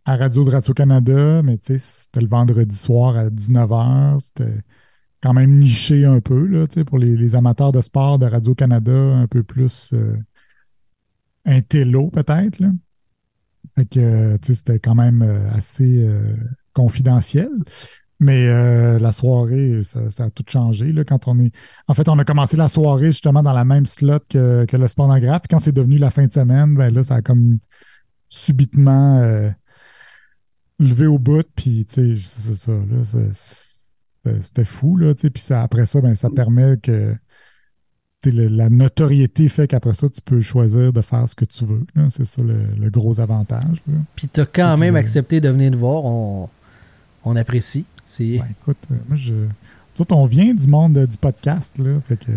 [0.04, 4.20] à Radio de Radio-Canada, mais tu sais, c'était le vendredi soir à 19h.
[4.20, 4.61] C'était
[5.22, 8.26] quand même niché un peu, là, tu sais, pour les, les amateurs de sport de
[8.26, 10.16] Radio-Canada, un peu plus euh,
[11.44, 12.68] intello, peut-être, là.
[13.76, 16.37] Fait que, euh, tu sais, c'était quand même euh, assez euh,
[16.72, 17.50] confidentiel.
[18.24, 20.92] Mais euh, la soirée, ça, ça a tout changé.
[20.92, 21.50] Là, quand on est.
[21.88, 24.87] En fait, on a commencé la soirée justement dans la même slot que, que le
[24.87, 25.42] spornographe.
[25.42, 27.58] Puis quand c'est devenu la fin de semaine, ben là, ça a comme
[28.28, 29.50] subitement euh,
[30.78, 31.44] levé au bout.
[31.56, 32.72] Puis, tu sais, c'est ça.
[32.72, 33.30] Là,
[34.40, 34.96] c'était- fou.
[34.96, 35.30] Là, tu sais.
[35.30, 37.14] puis ça, après ça, ben, ça permet que.
[38.22, 41.64] tu le- la notoriété fait qu'après ça, tu peux choisir de faire ce que tu
[41.64, 41.85] veux.
[42.08, 43.82] C'est ça le, le gros avantage.
[43.88, 43.94] là.
[44.14, 46.04] Puis t'as quand C'est même que- accepté de venir nous voir.
[46.04, 46.48] On,
[47.24, 47.85] on apprécie.
[48.12, 49.35] C'est Ouais, écoute, euh, moi, je.
[49.98, 51.98] Autres, on vient du monde euh, du podcast, là.
[52.07, 52.31] Fait que.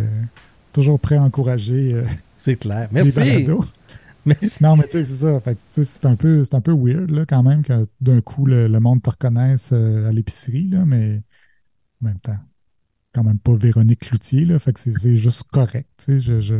[0.71, 2.05] toujours prêt à encourager euh,
[2.37, 2.87] c'est clair.
[2.93, 3.45] les Merci.
[4.25, 4.63] Merci.
[4.63, 5.39] Non, mais tu sais, c'est ça.
[5.41, 8.45] Fait que, c'est un peu, c'est un peu weird, là, quand même, que d'un coup,
[8.45, 11.21] le, le monde te reconnaisse à l'épicerie, là, mais
[12.01, 12.37] en même temps,
[13.15, 14.59] quand même pas Véronique Cloutier, là.
[14.59, 16.19] Fait que c'est c'est juste correct, tu sais.
[16.19, 16.55] Je, je-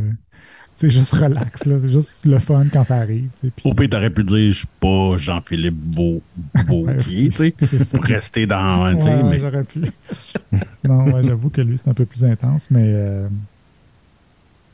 [0.74, 1.78] c'est juste relax, là.
[1.80, 3.54] C'est juste le fun quand ça arrive, tu sais.
[3.56, 6.22] puis- Au pire, t'aurais pu dire, je suis pas Jean-Philippe Vau-
[6.68, 7.98] Vautier, tu sais, C'est ça.
[7.98, 9.82] pour rester dans, tu Ouais, mais j'aurais pu.
[10.84, 12.84] non, ouais, j'avoue que lui, c'est un peu plus intense, mais.
[12.88, 13.28] euh,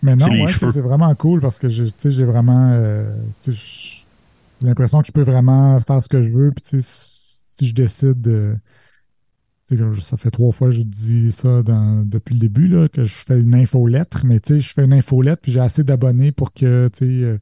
[0.03, 2.71] Mais non, C'est ouais, c'est c'est vraiment cool parce que je- tu sais, j'ai vraiment.
[2.73, 3.13] euh,
[3.45, 3.53] j'ai
[4.63, 6.51] l'impression que je peux vraiment faire ce que je veux.
[6.51, 6.87] Puis, tu sais,
[7.45, 8.55] si je décide de.
[10.01, 13.13] Ça fait trois fois que je dis ça dans- depuis le début, là, que je
[13.13, 16.53] fais une infolettre, mais tu sais, je fais une infolettre, puis j'ai assez d'abonnés pour
[16.53, 17.37] que, tu sais, euh,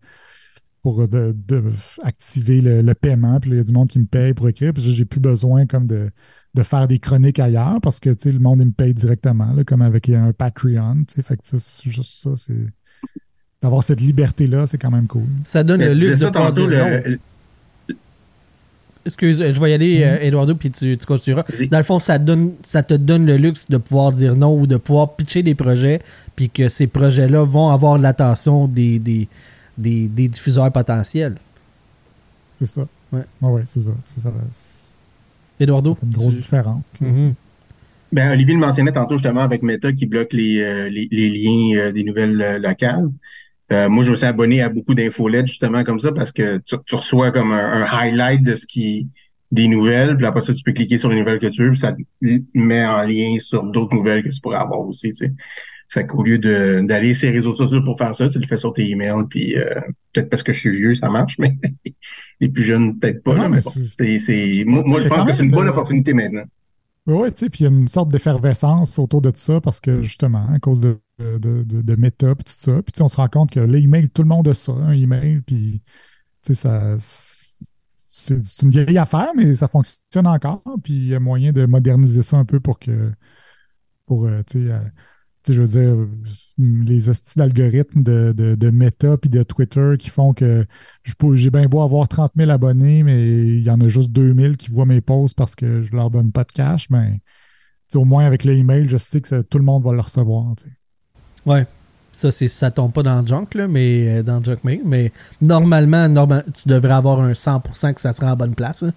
[0.81, 1.63] pour de, de-
[2.03, 4.47] activer le, le paiement, puis là, il y a du monde qui me paye pour
[4.47, 6.09] écrire, puis j'ai plus besoin comme de,
[6.55, 9.51] de faire des chroniques ailleurs parce que, tu sais, le monde, il me paye directement,
[9.53, 12.55] là, comme avec un Patreon, tu sais, fait que c'est juste ça, c'est...
[13.61, 15.27] D'avoir cette liberté-là, c'est quand même cool.
[15.43, 16.89] Ça donne le luxe de ça tantôt, dire non.
[17.05, 17.19] le-
[19.05, 21.43] Excuse, je vais y aller, euh, Eduardo, puis tu, tu continueras.
[21.71, 24.67] Dans le fond, ça, donne, ça te donne le luxe de pouvoir dire non ou
[24.67, 26.01] de pouvoir pitcher des projets,
[26.35, 29.27] puis que ces projets-là vont avoir l'attention des, des,
[29.77, 31.35] des, des diffuseurs potentiels.
[32.55, 32.85] C'est ça.
[33.11, 33.21] Ouais.
[33.41, 33.91] Ouais, ouais, c'est ça.
[34.05, 34.31] C'est ça.
[34.51, 35.97] C'est Eduardo?
[36.03, 36.83] une grosse tu- différence.
[37.01, 37.33] Mhm.
[38.11, 41.77] Ben, Olivier le mentionnait tantôt justement avec Meta qui bloque les, euh, les, les liens
[41.77, 43.09] euh, des nouvelles euh, locales.
[43.71, 46.75] Euh, moi, je me suis abonné à beaucoup d'infolettes justement comme ça parce que tu,
[46.85, 49.07] tu reçois comme un, un highlight de ce qui
[49.51, 51.79] des nouvelles, puis après ça, tu peux cliquer sur les nouvelles que tu veux, puis
[51.79, 52.01] ça te
[52.53, 55.33] met en lien sur d'autres nouvelles que tu pourrais avoir aussi, tu sais.
[55.91, 58.57] Fait qu'au lieu de d'aller sur les réseaux sociaux pour faire ça, tu le fais
[58.57, 59.65] sur tes emails, puis euh,
[60.13, 61.57] peut-être parce que je suis vieux, ça marche, mais
[62.39, 63.33] les plus jeunes, peut-être pas.
[63.33, 63.85] Non, là, mais bon, c'est-
[64.67, 66.43] moi, je pense que c'est une bonne opportunité maintenant.
[67.09, 70.01] Oui, tu sais, puis il y a une sorte d'effervescence autour de ça parce que
[70.03, 73.07] justement, à cause de, de, de, de méta puis tout ça, puis tu sais, on
[73.07, 75.81] se rend compte que l'email, tout le monde a ça, un email, puis
[76.43, 76.95] tu sais, ça.
[76.99, 82.21] C'est une vieille affaire, mais ça fonctionne encore, puis il y a moyen de moderniser
[82.23, 83.11] ça un peu pour que.
[84.05, 84.73] Pour, euh, tu sais,
[85.47, 85.95] je veux dire,
[86.57, 90.65] les hosties d'algorithmes de, de, de Meta puis de Twitter qui font que
[91.33, 94.53] j'ai bien beau avoir 30 000 abonnés, mais il y en a juste 2 000
[94.53, 96.89] qui voient mes posts parce que je leur donne pas de cash.
[96.89, 97.19] Mais
[97.89, 100.55] sais, au moins avec l'email, je sais que tout le monde va le recevoir.
[100.57, 100.71] tu sais.
[101.45, 101.65] Ouais.
[102.11, 104.81] Ça, c'est, ça tombe pas dans le junk, là, mais euh, dans le junk mail.
[104.83, 108.81] Mais normalement, normal, tu devrais avoir un 100% que ça sera en bonne place.
[108.81, 108.91] là.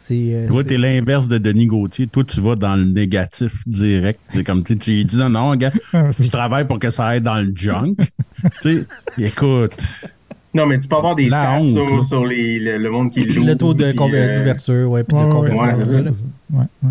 [0.00, 2.06] C'est, euh, Toi, t'es l'inverse de Denis Gauthier.
[2.06, 4.20] Toi, tu vas dans le négatif direct.
[4.30, 6.38] C'est comme, tu tu dis non, non, gars, Ah, c'est je ça.
[6.38, 7.94] travaille pour que ça aille dans le junk.
[8.62, 8.84] tu sais,
[9.18, 9.76] écoute,
[10.54, 12.04] Non, mais tu peux avoir des La stats honte, sur, là.
[12.04, 13.44] sur les, le, le monde qui loue.
[13.44, 15.64] le taux de puis, conver- euh, d'ouverture, ouais, puis Ouais, de conversion.
[15.64, 15.92] ouais, c'est tout ça.
[15.92, 16.12] ça, là.
[16.12, 16.26] c'est ça.
[16.58, 16.90] Ouais, ouais.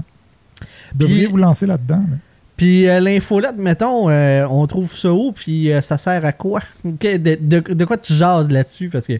[0.95, 2.03] Devriez vous lancer là-dedans.
[2.09, 2.17] là.
[2.57, 6.59] Puis euh, l'infolette, mettons, euh, on trouve ça où, puis euh, ça sert à quoi?
[6.99, 8.89] Que- De, de- de quoi tu jases là-dessus?
[8.89, 9.13] Parce que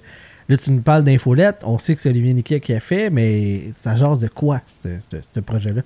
[0.49, 3.71] là, tu nous parles d'infolette, on sait que c'est Olivier Niquet qui a fait, mais
[3.77, 5.81] ça jase de quoi, ce, projet-là?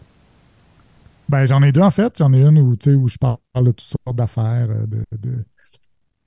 [1.29, 2.17] Ben, j'en ai deux en fait.
[2.17, 5.45] J'en ai une où, où je parle de toutes sortes d'affaires, euh, de, de-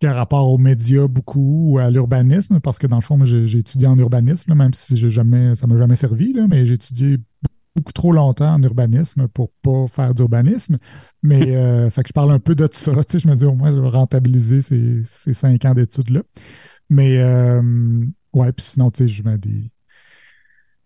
[0.00, 3.58] qui a rapport aux médias beaucoup ou à l'urbanisme, parce que dans le fond, j'ai
[3.58, 7.18] étudié en urbanisme, là, même si jamais, ça m'a jamais servi, là, mais j'ai étudié
[7.76, 10.78] beaucoup trop longtemps en urbanisme pour pas faire d'urbanisme.
[11.22, 12.92] Mais euh, fait que je parle un peu de ça.
[12.92, 16.22] Tu sais, je me dis au moins, je vais rentabiliser ces, ces cinq ans d'études-là.
[16.90, 17.62] Mais euh,
[18.34, 19.70] ouais, puis sinon, tu sais, je mets des,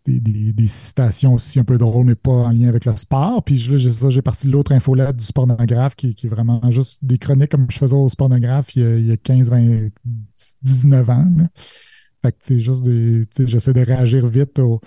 [0.06, 3.42] des, des- citations aussi un peu drôles, mais pas en lien avec le sport.
[3.44, 7.04] Puis j'ai ça, j'ai parti de l'autre infolette du spornographe qui, qui est vraiment juste
[7.04, 9.88] des chroniques comme je faisais au spornographe il y a, il y a 15, 20,
[10.62, 11.26] 19 ans.
[11.36, 11.48] là.
[12.22, 14.80] Fait que, tu sais, juste des, tu sais, j'essaie de réagir vite au-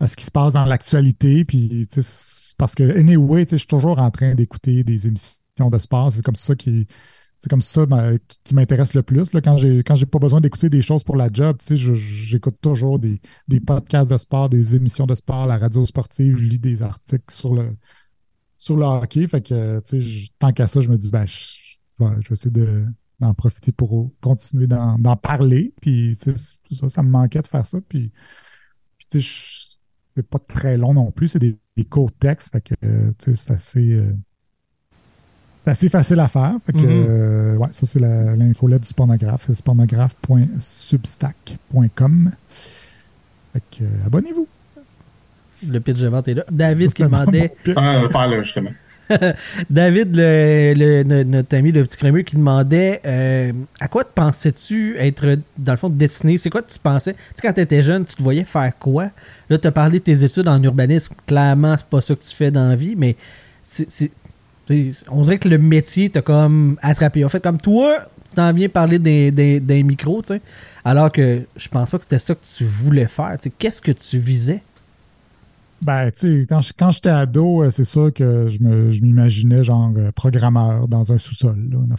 [0.00, 1.44] à ce qui se passe dans l'actualité.
[1.44, 1.88] Puis,
[2.58, 5.78] parce que, anyway, tu sais, je suis toujours en train d'écouter des émissions émissions de
[5.78, 6.12] sport.
[6.12, 6.86] C'est comme ça qui
[7.46, 9.32] c'est comme ça ben, qui, m'intéresse le plus.
[9.32, 12.98] Là, quand j'ai quand j'ai pas besoin d'écouter des choses pour la job, j'écoute toujours
[12.98, 16.82] des, des podcasts de sport, des émissions de sport, la radio sportive, je lis des
[16.82, 17.76] articles sur le
[18.56, 19.28] sur le hockey.
[19.28, 19.80] Fait que
[20.40, 22.84] tant qu'à ça, je me dis ben je, vais, essayer de
[23.20, 25.72] d'en profiter pour continuer d'en parler.
[25.80, 27.78] Puis ça, ça me manquait de faire ça.
[27.80, 28.10] Puis,
[28.98, 29.22] puis
[30.16, 31.56] c'est pas très long non plus, c'est des,
[31.88, 32.50] courts textes.
[32.50, 32.74] Fait que
[33.20, 33.92] c'est assez.
[33.92, 34.12] euh,
[35.66, 36.54] c'est assez facile à faire.
[36.64, 37.06] Fait que, Mhm.
[37.08, 39.44] euh, ouais, ça, c'est l'infolette du pornographe.
[39.52, 42.30] C'est pornographe.substack.com.
[43.52, 44.46] Fait que, euh, abonnez-vous.
[45.68, 46.44] Le pitch de vente est là.
[46.50, 47.54] David qui demandait.
[47.76, 48.70] Ah, faire là, justement.
[49.70, 54.10] David, le, le- no- notre ami le petit crémeux, qui demandait euh, à quoi te
[54.12, 56.38] pensais-tu être, dans le fond, destiné?
[56.38, 57.12] C'est quoi tu pensais?
[57.14, 59.10] Tu sais, quand tu étais jeune, tu te voyais faire quoi?
[59.48, 61.14] Là, tu as parlé de tes études en urbanisme.
[61.26, 63.16] Clairement, c'est pas ça que tu fais dans la vie, mais
[63.62, 64.10] c'est,
[65.08, 67.24] on dirait que le métier t'a comme attrapé.
[67.24, 67.98] En fait, comme toi,
[68.28, 70.40] tu t'en viens parler des, des, micros, tu sais,
[70.84, 73.36] alors que je pense pas que c'était ça que tu voulais faire.
[73.58, 74.62] Qu'est-ce que tu visais?
[75.82, 76.46] Ben, tu sais,
[76.78, 81.56] quand, j'étais ado, euh, c'est sûr que je m'imaginais genre euh, programmeur dans un sous-sol,
[81.56, 81.92] une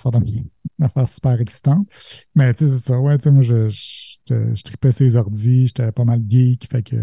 [0.83, 1.87] affaire, super excitante.
[2.35, 3.67] Mais tu sais, c'est ça, ouais, tu sais, moi, je,
[4.63, 6.95] tripais sur les ordis, j'étais pas mal geek, fait que,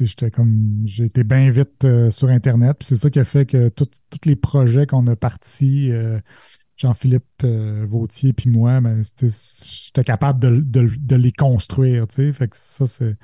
[0.00, 3.46] j'étais comme, j'ai été bien vite euh, sur Internet, puis c'est ça qui a fait
[3.46, 3.88] que tous
[4.24, 6.20] les projets qu'on a partis, euh,
[6.76, 12.56] Jean-Philippe euh, Vautier puis moi, ben, j'étais capable de, de- de les construire, fait que
[12.56, 13.16] ça, c'est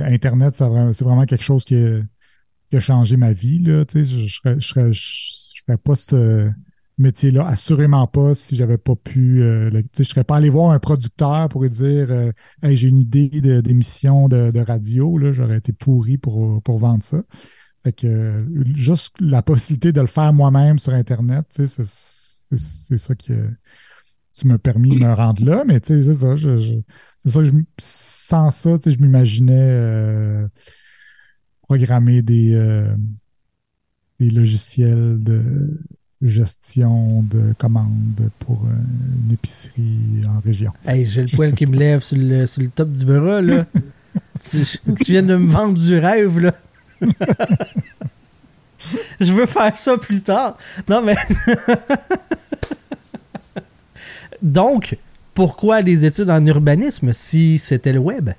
[0.00, 3.60] Internet, c'est vraiment quelque chose qui a, changé ma vie.
[3.60, 6.50] Là, je ne serais, je je ferais pas ce
[6.98, 9.42] métier-là, assurément pas si j'avais pas pu.
[9.42, 12.76] euh, tu sais, je serais pas allé voir un producteur pour lui dire euh, Hey,
[12.76, 13.28] j'ai une idée
[13.62, 15.18] d'émission de, radio.
[15.18, 17.22] là, J'aurais été pourri pour, pour vendre ça.
[17.82, 21.82] Fait que euh, juste la possibilité de le faire moi-même sur Internet, tu sais,
[22.56, 23.50] c'est ça qui, a-
[24.32, 25.64] qui m'a permis de me rendre là.
[25.66, 26.36] Mais tu sais, c'est ça.
[26.36, 26.80] je-
[27.18, 27.40] c'est ça
[27.80, 30.46] sans ça, tu sais, je m'imaginais
[31.62, 32.54] programmer des,
[34.20, 35.80] des logiciels de
[36.28, 40.72] gestion de commandes pour euh, une épicerie en région.
[40.86, 43.42] Hey, j'ai le Je poil qui me lève sur le, sur le top du bras,
[43.42, 43.66] là.
[44.42, 44.64] tu,
[45.04, 46.54] tu viens de me vendre du rêve, là.
[49.20, 50.56] Je veux faire ça plus tard.
[50.88, 51.16] Non, mais.
[54.42, 54.96] Donc,
[55.32, 58.30] pourquoi les études en urbanisme si c'était le web?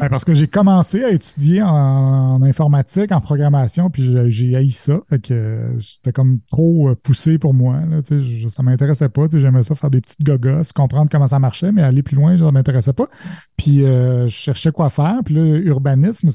[0.00, 5.00] Ben, parce que j'ai commencé à étudier en, informatique, en programmation, puis j'ai- haï ça.
[5.08, 7.80] Fait que euh, c'était comme trop euh, poussé pour moi.
[7.88, 9.26] Là, je- ça m'intéressait pas.
[9.32, 12.50] J'aimais ça faire des petites gogos, comprendre comment ça marchait, mais aller plus loin, ça
[12.52, 13.08] m'intéressait pas.
[13.56, 15.20] Puis euh, je cherchais quoi faire.
[15.24, 16.28] Puis là, urbanisme,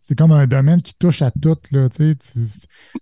[0.00, 1.56] c'est comme un domaine qui touche à tout.
[1.72, 1.88] De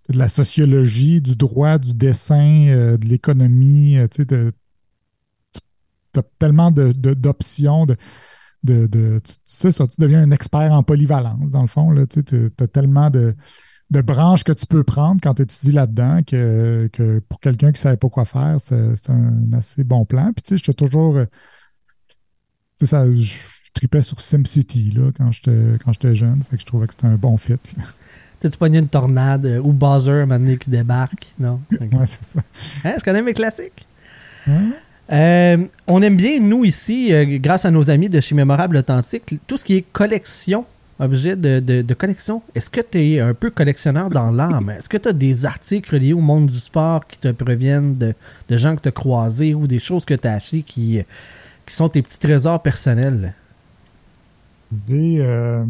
[0.09, 3.97] la sociologie, du droit, du dessin, de l'économie.
[3.97, 4.21] euh, tu
[6.19, 7.85] as tellement de- de- d'options.
[7.85, 7.95] De,
[8.63, 11.91] de, de- tu, tu sais ça, tu deviens un expert en polyvalence, dans le fond.
[11.91, 12.21] Là, tu
[12.59, 13.35] as tellement de,
[13.91, 17.79] de branches que tu peux prendre quand tu étudies là-dedans que, que pour quelqu'un qui
[17.79, 20.31] ne savait pas quoi faire, c'est un assez bon plan.
[20.33, 21.17] Puis tu sais, j'étais toujours.
[21.17, 21.25] euh,
[22.79, 23.35] tu sais, ça, je
[23.73, 26.41] tripais sur SimCity là, quand j'étais jeune.
[26.49, 27.53] Fait que je trouvais que c'était un bon fit.
[27.77, 27.83] là.
[28.39, 31.27] T'as-tu pogné une tornade euh, ou Buzzer un moment donné qui débarque?
[31.39, 31.61] Non?
[31.79, 32.41] Ouais, c'est ça.
[32.83, 33.85] Hein, je connais mes classiques.
[34.47, 34.53] Ouais.
[35.13, 39.37] Euh, on aime bien, nous, ici, euh, grâce à nos amis de chez Mémorable Authentique,
[39.45, 40.65] tout ce qui est collection,
[40.99, 42.41] objet de, de- de collection.
[42.55, 44.71] Est-ce que tu es un peu collectionneur dans l'âme?
[44.71, 48.15] Est-ce que tu as des articles liés au monde du sport qui te proviennent de,
[48.49, 51.03] de gens que tu as croisés ou des choses que tu as achetées qui, euh,
[51.65, 53.35] qui sont tes petits trésors personnels?
[54.89, 55.63] J'ai euh,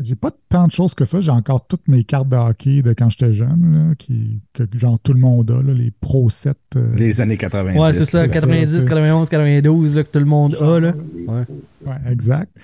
[0.00, 1.20] j'ai pas tant de choses que ça.
[1.20, 4.98] J'ai encore toutes mes cartes de hockey de quand j'étais jeune, là, qui, que genre
[4.98, 6.56] tout le monde a, là, les Pro 7.
[6.76, 7.78] euh, Les années 90.
[7.78, 8.84] Ouais, c'est ça, c'est 90, ça.
[8.84, 10.80] 91, 92, là, que tout le monde a.
[10.80, 10.94] Là.
[11.28, 11.44] Ouais.
[11.86, 12.56] Ouais, exact.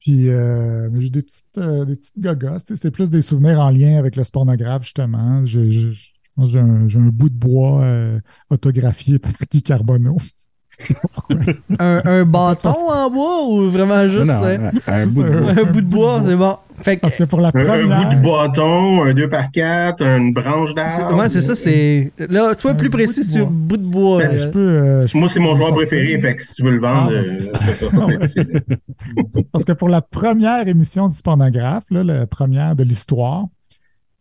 [0.00, 2.14] Puis euh, mais j'ai des petites, euh, des petites
[2.76, 5.44] C'est plus des souvenirs en lien avec le spornographe, justement.
[5.44, 8.18] J'ai j'ai- je pense que j'ai un, j'ai un bout de bois euh,
[8.50, 10.16] autographié par Guy Carbonneau.
[11.78, 15.28] Un, un bâton en bois ou vraiment juste Non, euh, un, un Juste bout de
[15.28, 15.50] un- bois.
[15.52, 16.22] un bout de bois?
[16.26, 16.56] C'est bon.
[16.82, 18.08] Fait que, Parce que pour la Un, un première.
[18.10, 21.16] bout de bâton, un 2 par 4 une branche c'est- d'arbre.
[21.18, 22.10] ouais, c'est ça, c'est.
[22.18, 24.18] Là, sois Un plus précis sur bout de bois.
[24.24, 24.38] Ben, là.
[24.38, 25.86] je peux, euh, je Moi, c'est mon joueur sortir.
[25.86, 29.72] préféré, fait que si tu veux le vendre, Ah, euh, c'est ça, c'est- Parce que
[29.72, 33.44] pour la première émission du pornographe, là, la première de l'histoire,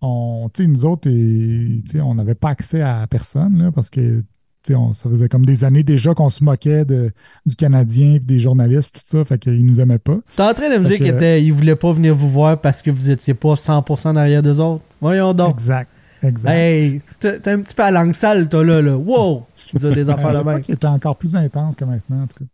[0.02, 3.72] on, tu sais, nous autres, et, tu sais, on n'avait pas accès à personne là,
[3.72, 4.26] parce que tu
[4.70, 7.12] on- ça faisait comme des années déjà qu'on se moquait de,
[7.46, 10.18] du Canadien et des journalistes, tout ça, fait qu'ils nous aimaient pas.
[10.36, 12.92] T'es en train de me Fait dire qu'ils voulaient pas venir vous voir parce que
[12.92, 14.84] vous étiez pas 100% derrière d'eux autres?
[15.02, 15.54] Voyons donc.
[15.54, 15.90] Exact.
[16.24, 16.52] Exact.
[16.52, 18.82] Hey, t'es un petit peu à langue sale, toi, là.
[18.82, 18.96] là.
[18.96, 19.44] Wow!
[19.74, 20.62] Dire des affaires de même.
[20.68, 22.46] il était encore plus intense que maintenant, en tout cas.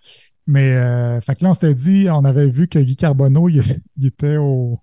[0.50, 3.62] Mais, euh, fait que là, on s'était dit, on avait vu que Guy Carbonneau, il,
[3.98, 4.80] il était au,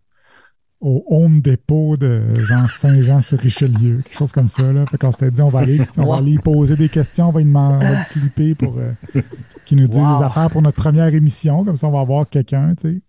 [0.85, 4.85] au Home Depot de genre Saint-Jean-sur-Richelieu, quelque chose comme ça, là.
[4.87, 7.41] Fait qu'on s'était dit, on va aller, on va aller poser des questions, on va
[7.41, 9.21] on va le clipper pour euh,
[9.65, 10.19] qu'il nous dise Wow.
[10.19, 13.01] des affaires pour notre première émission, comme ça, on va avoir quelqu'un, tu sais.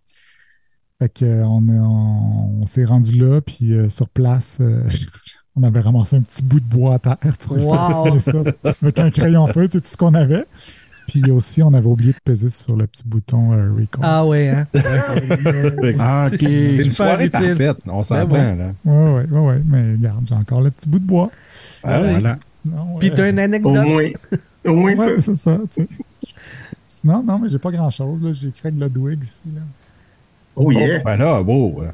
[0.99, 4.81] Fait que, euh, on, est- on, on s'est rendu là, puis euh, sur place, euh,
[5.57, 8.09] on avait ramassé un petit bout de bois à terre pour Wow.
[8.13, 8.51] dessiner ça
[8.81, 10.45] avec un crayon feu, c'est tout ce qu'on avait.
[11.07, 14.03] Puis aussi, on avait oublié de peser sur le petit bouton euh, record.
[14.03, 14.67] Ah ouais, hein?
[15.99, 16.37] Ah, ok.
[16.39, 17.39] C'est C'est une super soirée utile.
[17.41, 18.55] parfaite, on s'entend, ouais.
[18.55, 18.73] là.
[18.85, 19.61] Ouais, ouais, ouais, ouais.
[19.65, 21.29] Mais regarde, j'ai encore le petit bout de bois.
[21.83, 22.11] Ah ouais.
[22.11, 22.35] Voilà.
[22.65, 23.85] Non, Puis t'as une Au anecdote.
[23.85, 24.09] moins,
[24.65, 25.05] au moins ça.
[25.05, 25.87] Ouais, c'est ça, tu sais.
[26.85, 28.21] Sinon, non, mais j'ai pas grand chose.
[28.23, 28.33] Là.
[28.33, 29.49] J'ai Craig Ludwig ici.
[29.53, 29.61] Là.
[30.55, 30.99] Oh yeah.
[30.99, 31.81] Ben là, beau.
[31.83, 31.93] là.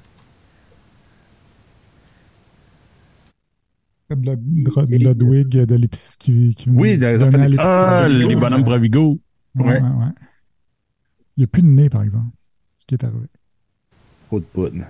[4.65, 7.55] Craig Lud- Ludwig de l'épicerie qui, qui Oui, qui ont donnait fait.
[7.59, 9.19] Ah, les bonhommes Provigo.
[9.55, 9.73] Ouais, Ouais.
[9.81, 10.11] ouais, ouais.
[11.37, 12.27] Il n'y a plus de nez, par exemple.
[12.77, 13.27] Ce qui est arrivé.
[14.27, 14.85] Trop de poudre.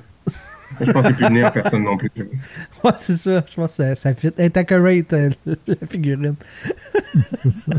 [0.80, 2.09] Je pense que c'est plus venu à personne non plus.
[2.84, 3.43] Ouais, c'est ça.
[3.49, 4.30] Je pense que ça, ça fit.
[4.39, 4.49] Euh,
[5.67, 6.36] la figurine.
[7.34, 7.74] c'est ça.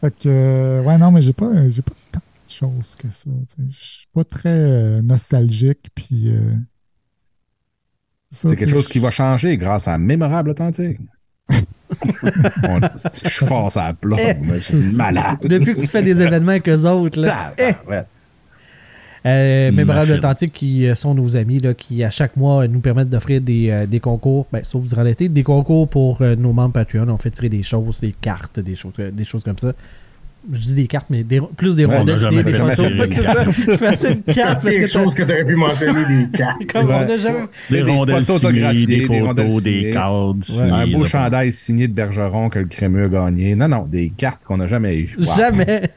[0.00, 3.30] fait que, euh, ouais, non, mais j'ai pas, j'ai pas tant de choses que ça.
[3.70, 6.30] Je suis pas très euh, nostalgique, puis.
[8.32, 10.98] Euh, C'est quelque chose qui va changer grâce à Mémorable Authentique.
[12.64, 12.80] On-
[13.22, 14.18] Je suis fort à la plombe,
[14.54, 15.38] je suis malade.
[15.42, 17.54] Depuis que tu fais des événements avec eux autres, là.
[17.58, 18.02] Ah, ouais.
[19.24, 20.18] Euh, Mémorables Machine.
[20.18, 23.40] Authentiques qui euh, sont nos amis, là, qui à chaque mois euh, nous permettent d'offrir
[23.40, 27.08] des, euh, des concours, ben, sauf durant l'été, des concours pour euh, nos membres Patreon.
[27.08, 29.72] On fait tirer des choses, des cartes, des choses, euh, des choses comme ça.
[30.52, 32.76] Je dis des cartes, mais des, plus des Ouais, rondelles, des photos.
[32.76, 32.84] ça.
[32.84, 36.04] Je fais assez une carte parce quelque que t'as- chose que tu aurais pu mentionner
[36.06, 36.66] des cartes.
[36.72, 37.12] comme on Ouais.
[37.12, 37.38] a jamais.
[37.70, 39.92] Des Des rondelles signées, des des photos, des
[40.42, 41.08] signées, Un beau là.
[41.08, 43.54] chandail signé de Bergeron que le crémeux a gagné.
[43.56, 45.16] Non, non, des cartes qu'on n'a jamais eues.
[45.18, 45.26] Wow.
[45.36, 45.90] Jamais.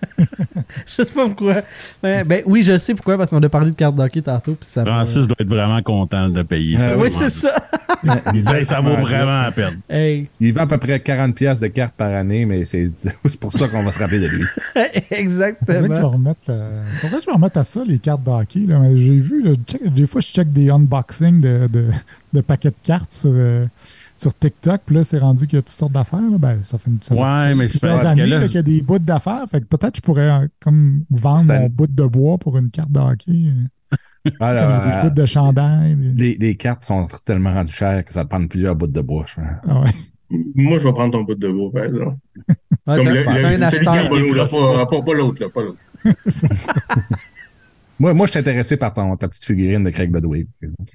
[0.97, 1.61] je sais pas pourquoi.
[2.01, 4.53] Ben, ben, oui, je sais pourquoi, parce qu'on a parlé de carte d'hockey tantôt.
[4.55, 6.91] Puis ça Francis doit être vraiment content de payer ça.
[6.93, 7.53] Ah Oui, c'est ça.
[8.33, 9.79] Il dit, Hey, ça vaut vraiment la peine.
[9.89, 10.27] Hey.
[10.39, 12.91] Il vend à peu près 40 pièces de cartes par année, mais c'est
[13.25, 14.45] c'est pour ça qu'on va se rappeler de lui.
[14.73, 15.87] Faudrait que je Exactement.
[15.87, 18.59] me remette, euh, je à ça, les cartes de hockey.
[18.67, 18.79] là.
[18.79, 21.85] Mais J'ai vu, là, check- des fois, je check des unboxings de, de,
[22.33, 23.65] de paquets de cartes sur, euh,
[24.19, 24.81] sur TikTok.
[24.85, 26.19] Puis là, c'est rendu qu'il y a toutes sortes d'affaires.
[26.39, 28.55] Ben, ça fait, ça fait Ouais, mais c'est plusieurs parce années que là, là, qu'il
[28.55, 29.45] y a des bouts d'affaires.
[29.49, 32.69] Fait que peut-être je pourrais euh, comme vendre un- mon bout de bois pour une
[32.69, 33.31] carte de hockey.
[33.31, 33.91] euh,
[34.39, 35.95] Alors, des bouts de chandail.
[35.95, 39.01] des- les, les cartes sont tellement rendues chères que ça te prend plusieurs bouts de
[39.01, 39.25] bois.
[39.27, 39.45] je pense.
[39.67, 39.89] Ah ouais.
[40.55, 42.17] Moi, je vais prendre ton bout de bois, par exemple.
[42.87, 43.41] Ouais, Comme t'as- le, un
[43.71, 44.09] celui acheteur.
[44.09, 45.79] Pas, l'autre, là, pas l'autre.
[47.99, 50.47] Moi, moi, je suis intéressé par ton, ta petite figurine de Craig Ludwig.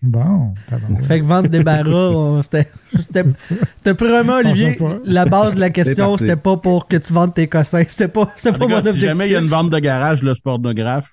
[0.02, 1.04] Bon, tabarouette.
[1.04, 2.66] Fait que vendre des barras, c'était
[2.98, 7.46] c'était- vraiment, Olivier, la base de la question, c'était pas pour que tu vendes tes
[7.46, 7.82] cossins.
[7.86, 9.00] C'était pas, pas mon cas, si objectif.
[9.02, 11.10] jamais il y a une vente de garage, le sportographe,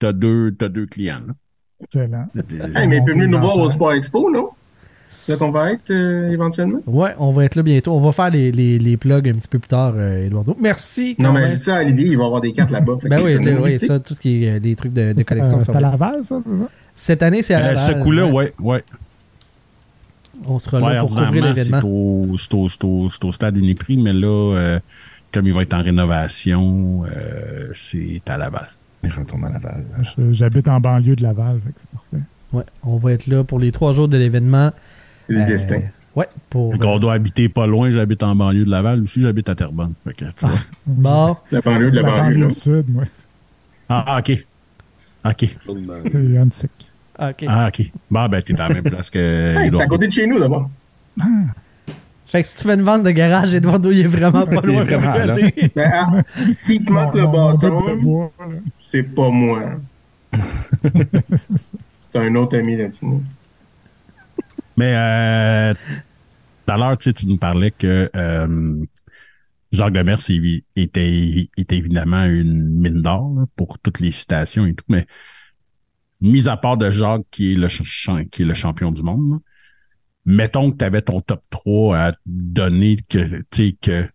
[0.00, 1.20] t'as deux, t'as deux clients.
[1.26, 1.34] là.
[1.82, 2.26] Excellent.
[2.74, 3.70] Hey, mais il peut venir nous voir au.
[3.70, 4.48] Sport Expo, non?
[5.28, 6.80] Là qu'on va être euh, éventuellement?
[6.86, 7.92] Ouais, on va être là bientôt.
[7.94, 10.56] On va faire les, les, les plugs un petit peu plus tard, euh, Eduardo.
[10.60, 11.16] Merci.
[11.18, 11.50] Non, mais même.
[11.52, 12.96] je dis ça à Olivier, il va avoir des cartes là-bas.
[13.04, 15.24] Ben qu'il oui, oui, ça, tout ce qui est euh, des trucs de, de C'est
[15.28, 15.60] collection.
[15.62, 16.68] c'est à va- Laval, ça, c'est ça?
[16.96, 17.94] Cette année, c'est à Euh, Laval.
[17.96, 18.32] ce coup-là, ouais.
[18.32, 18.84] ouais, ouais.
[20.46, 21.80] On sera Ouais, là pour couvrir l'événement.
[21.80, 24.80] c'est au, c'est au, c'est au, c'est au stade Uniprix, mais là, euh,
[25.32, 28.68] comme il va être en rénovation, euh, c'est à Laval.
[29.04, 29.84] Il retourne à Laval.
[30.32, 32.24] J'habite en banlieue de Laval, c'est parfait.
[32.52, 34.70] Ouais, on va être là pour les trois jours de l'événement.
[35.26, 35.80] C'est le Euh, destin.
[36.16, 36.72] Ouais, pour.
[36.72, 39.94] Fait qu'on doit habiter pas loin, j'habite en banlieue de Laval aussi, j'habite à Terrebonne.
[40.04, 40.50] Fait que, tu vois.
[40.86, 42.30] Bon, La banlieue de la la banlieue, là.
[42.40, 43.04] banlieue sud, moi.
[43.88, 44.44] Ah, ah, ok.
[45.24, 45.56] Ok.
[46.38, 46.70] Huntsic.
[47.18, 47.44] ok.
[47.48, 47.90] Ah, ok.
[48.10, 49.18] Bon, ben, t'es à la même place que.
[49.58, 50.70] Hey, t'es à côté de chez nous, d'abord.
[52.26, 54.70] Fait que si tu fais une vente de garage, Eduardo, il est vraiment pas Il
[54.70, 54.82] est loin.
[54.82, 55.36] vraiment là.
[55.76, 56.10] Ben, ah,
[56.64, 58.30] s'il te manque le bâton,
[58.76, 59.62] c'est pas moi.
[62.12, 63.22] C'est un autre ami latino.
[64.76, 68.84] Mais euh, tout à l'heure, tu nous parlais que euh,
[69.72, 70.18] Jacques Demers
[70.76, 75.06] était, était évidemment une mine d'or pour toutes les citations et tout, mais
[76.20, 79.40] mis à part de Jacques qui est le, champion du monde,
[80.24, 84.08] mettons que tu avais ton top 3 à donner que tu sais que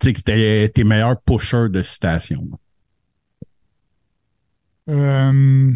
[0.00, 2.48] tu que c'était tes meilleurs pushers de citations.
[4.88, 5.72] Euh,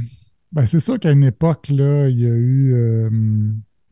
[0.53, 3.11] ben, c'est sûr qu'à une époque, là, il y a eu euh,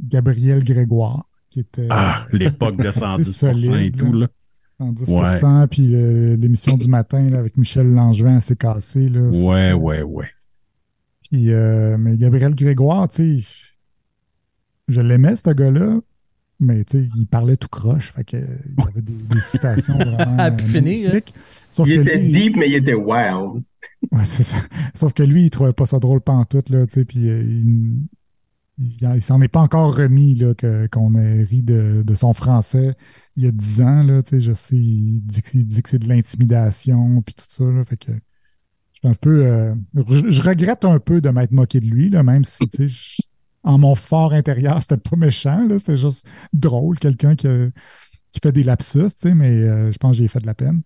[0.01, 4.29] Gabriel Grégoire, qui était Ah, l'époque de 110% et solide, tout, là.
[4.81, 5.87] 110%, puis
[6.37, 9.09] l'émission du matin là, avec Michel Langevin s'est cassé.
[9.09, 10.29] Là, Ouais, ouais, ouais.
[11.31, 13.73] Puis, euh, mais Gabriel Grégoire, tu sais,
[14.89, 16.01] je l'aimais, ce gars-là,
[16.61, 18.13] mais tu sais, il parlait tout croche.
[18.13, 20.39] Fait que, il y avait des, des citations vraiment.
[20.39, 21.13] À finir.
[21.71, 23.63] Sauf Il que était lui, deep, mais il était wild.
[24.13, 24.57] Ouais, c'est ça.
[24.95, 28.07] Sauf que lui, il trouvait pas ça drôle pantoute, là, tu sais, puis euh, il,
[28.79, 32.33] il, il s'en est pas encore remis, là, que- qu'on ait ri de, de son
[32.33, 32.95] français
[33.37, 35.83] il y a dix ans, là, tu sais, je sais, il dit, que- il dit
[35.83, 39.75] que c'est de l'intimidation, puis tout ça, là, fait que je suis un peu, euh,
[40.09, 42.89] je, je regrette un peu de m'être moqué de lui, là, même si, tu sais,
[42.89, 43.23] je-
[43.67, 47.69] en mon fort intérieur, c'était pas méchant, là, c'est juste drôle, quelqu'un qui, a-
[48.33, 50.55] qui fait des lapsus, tu sais, mais euh, je pense que j'ai fait de la
[50.55, 50.81] peine.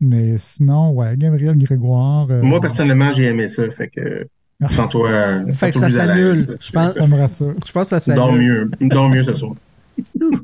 [0.00, 2.26] Mais sinon, ouais, Gabriel Grégoire.
[2.30, 3.70] euh, Moi, personnellement, j'ai aimé ça.
[3.70, 4.26] Fait que,
[4.70, 5.08] sans toi.
[5.10, 6.56] euh, Fait que ça s'annule.
[6.60, 7.46] Je pense- ça.
[7.66, 8.70] Je pense que ça Dors s'annule.
[8.80, 8.88] mieux.
[8.88, 9.54] Dors mieux ce soir.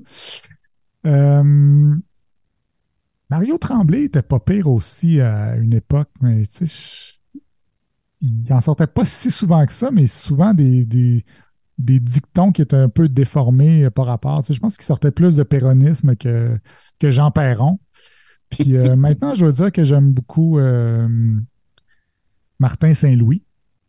[1.07, 1.95] Euh,
[3.31, 7.41] Mario Tremblay était pas pire aussi à une époque, mais tu sais, je-
[8.21, 11.25] il en sortait pas si souvent que ça, mais souvent des, des,
[11.81, 14.41] des dictons qui étaient un peu déformés euh, par rapport.
[14.41, 16.59] Tu sais, je pense qu'il sortait plus de péronisme que,
[16.99, 17.79] que Jean Perron.
[18.51, 21.09] Puis euh, maintenant, je veux dire que j'aime beaucoup euh,
[22.59, 23.43] Martin Saint-Louis,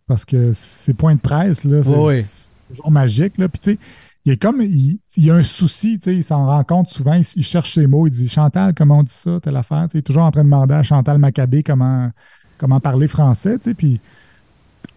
[0.08, 3.38] parce que ses points de presse, là, c'est c'est toujours magique.
[3.38, 3.50] Là.
[3.50, 3.80] Puis tu sais,
[4.24, 7.26] il est comme il, a un souci, tu sais, il s'en rend compte souvent, il,
[7.36, 9.84] il cherche ses mots, il dit Chantal, comment on dit ça, telle affaire.
[9.84, 12.10] Tu sais, il est toujours en train de demander à Chantal Maccabé comment,
[12.58, 14.00] comment parler français, tu sais, puis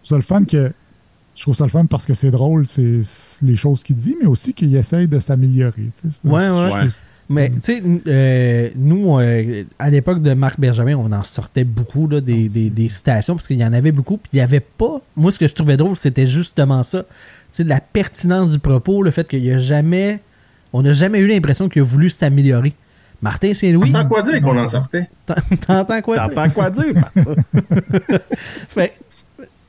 [0.03, 0.71] ça le fun que
[1.35, 3.01] je trouve ça le fun parce que c'est drôle, c'est
[3.41, 5.89] les choses qu'il dit, mais aussi qu'il essaye de s'améliorer.
[6.01, 6.17] tu sais.
[6.23, 6.73] Ouais, ouais.
[6.73, 6.87] Ouais.
[7.27, 12.07] Mais tu sais, euh, nous, euh, à l'époque de Marc Bergevin, on en sortait beaucoup
[12.07, 14.17] là, des, des, des citations parce qu'il y en avait beaucoup.
[14.17, 15.01] Puis il n'y avait pas.
[15.15, 17.03] Moi, ce que je trouvais drôle, c'était justement ça.
[17.03, 17.07] Tu
[17.51, 20.19] sais, la pertinence du propos, le fait qu'il n'y a jamais.
[20.71, 22.73] On n'a jamais eu l'impression qu'il a voulu s'améliorer.
[23.21, 23.91] Martin Saint-Louis?
[23.91, 25.09] T'entends quoi dire qu'on en sortait?
[25.65, 26.35] T'entends quoi dire?
[26.35, 27.09] T'entends quoi dire?
[28.69, 28.93] Fait,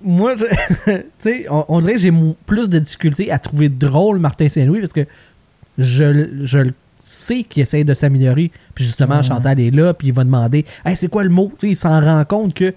[0.07, 0.45] moi, je-
[0.93, 2.13] tu sais, on, on dirait que j'ai
[2.47, 5.05] plus de difficultés à trouver drôle Martin Saint-Louis parce que
[5.77, 8.51] je, le- je le sais qu'il essaye de s'améliorer.
[8.75, 9.23] Puis justement.
[9.23, 11.77] Chantal est là, puis il va demander Hey, c'est quoi le mot Tu sais, Il
[11.77, 12.73] s'en rend compte que.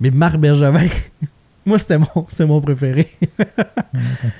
[0.00, 0.86] Mais Marc Bergevin,
[1.66, 3.10] moi, c'était mon, mon préféré.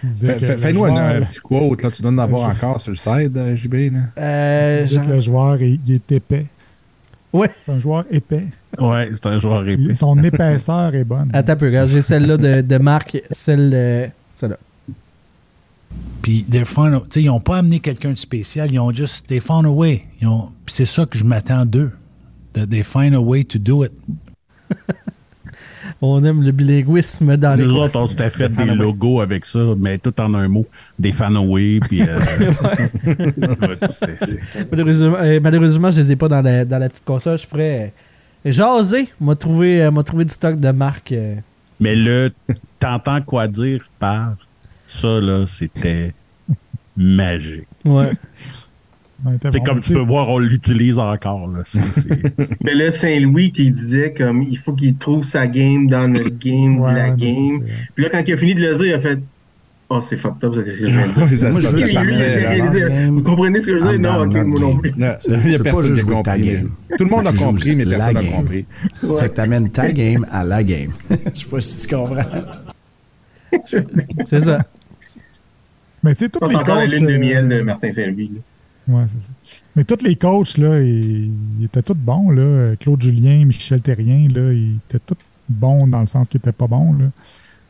[0.03, 3.55] Il Fais-nous un, petit quote, là, tu dois en avoir encore sur le site, euh,
[3.55, 3.75] JB.
[3.93, 3.99] Là.
[4.19, 6.47] Euh, il disait que le joueur est, il est épais.
[7.33, 7.51] Ouais.
[7.67, 8.47] C'est un joueur épais.
[8.79, 9.95] Ouais, c'est un joueur épais.
[9.95, 11.31] Son épaisseur est bonne.
[11.33, 13.71] Attends un peu, regarde, j'ai celle-là de, de Marc, celle.
[13.75, 14.57] euh, celle-là.
[16.23, 16.47] Puis
[17.17, 20.05] ils n'ont pas amené quelqu'un de spécial, ils ont juste they found a way.
[20.67, 21.93] C'est ça que je m'attends d'eux.
[22.53, 23.93] They find a way to do it.
[26.03, 27.65] On aime le bilinguisme dans les.
[27.65, 30.67] Nous autres, on s'était fait des logos avec ça, mais tout en un mot.
[30.99, 32.03] Des fanaway, puis...
[32.03, 32.19] Euh,
[34.71, 37.39] Malheureusement, euh, malheureusement, je les ai pas dans la, dans la petite console.
[37.39, 37.89] Je pourrais euh,
[38.45, 39.09] jaser.
[39.21, 41.13] M'a trouvé, euh, m'a trouvé du stock de marque.
[41.13, 41.37] euh.
[41.81, 42.33] mais le
[42.79, 44.35] t'entends quoi dire par
[44.87, 46.13] ça, là, c'était
[46.97, 47.67] magique.
[47.85, 48.11] Ouais.
[49.25, 51.47] Ouais, t'es C'est bon, comme tu peux voir, on l'utilise encore.
[51.49, 51.61] Là.
[51.67, 52.35] C'est- c'est-
[52.65, 56.81] Mais là, Saint-Louis qui disait comme il faut qu'il trouve sa game dans notre game
[56.81, 57.61] Ouais, de la game.
[57.61, 59.19] c'est- Puis là, quand il a fini de le dire, il a fait
[59.93, 61.51] Oh, c'est fucked up, ce que je viens de dire.
[61.51, 63.07] Moi, je veux Lui, il a réalisé.
[63.09, 64.01] Vous comprenez ce que je veux dire?
[64.01, 64.93] I'm Non, ok, moi non plus.
[64.97, 64.99] Il
[65.49, 66.59] n'y a personne qui a compris.
[66.97, 68.33] Tout le monde a compris, mais la personne n'a game.
[68.33, 68.67] compris.
[69.19, 70.93] Fait que t'amènes ta game à la game.
[71.35, 72.23] Je sais pas si tu comprends.
[74.27, 74.65] C'est ça.
[76.05, 76.93] Mais tu sais, tous Ça, les C'est encore la coachs.
[76.93, 77.89] lune de euh, miel de Martin.
[77.89, 79.59] Ouais, c'est ça.
[79.75, 81.33] Mais tous les coachs, là, ils,
[81.65, 82.77] étaient tous bons, là.
[82.79, 85.17] Claude Julien, Michel Terrien, là, ils étaient tous
[85.49, 87.07] bons dans le sens qu'ils étaient pas bons, là.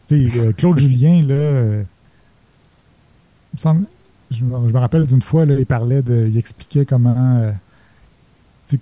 [0.06, 1.82] Tu sais, euh, Claude Julien, là, euh,
[3.58, 7.52] je, me, rappelle d'une fois, il parlait de, il expliquait comment, euh,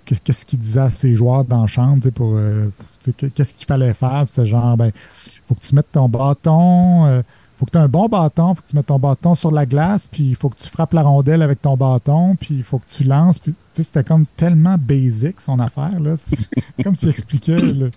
[0.05, 2.69] qu'est-ce qu'il disait à ses joueurs dans la chambre, pour, euh,
[3.35, 4.91] qu'est-ce qu'il fallait faire, c'est genre, ben,
[5.47, 7.21] faut que tu mettes ton bâton, euh,
[7.57, 9.65] faut que tu aies un bon bâton, faut que tu mettes ton bâton sur la
[9.65, 12.79] glace, puis il faut que tu frappes la rondelle avec ton bâton, puis il faut
[12.79, 13.39] que tu lances.
[13.39, 15.99] Puis, c'était comme tellement basic son affaire.
[15.99, 16.15] là.
[16.17, 17.91] C'est comme s'il expliquait le-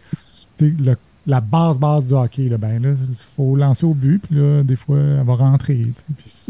[0.60, 0.96] le-
[1.26, 2.48] la base base du hockey.
[2.48, 2.58] Là.
[2.58, 5.86] Ben, là, il faut lancer au but, puis là, des fois, elle va rentrer.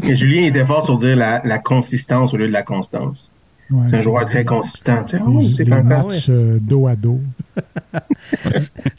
[0.03, 3.29] Julien était fort sur dire la, la consistance au lieu de la constance.
[3.69, 5.05] ouais, C'est un joueur très consistant.
[5.27, 7.19] Oh, Les, c'est les matchs euh, dos à dos.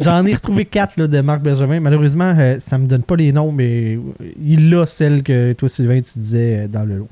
[0.00, 1.80] J'en ai retrouvé quatre là, de Marc Bergevin.
[1.80, 3.98] Malheureusement, euh, ça me donne pas les noms, mais
[4.42, 7.08] il a celle que toi, Sylvain, tu disais euh, dans le lot.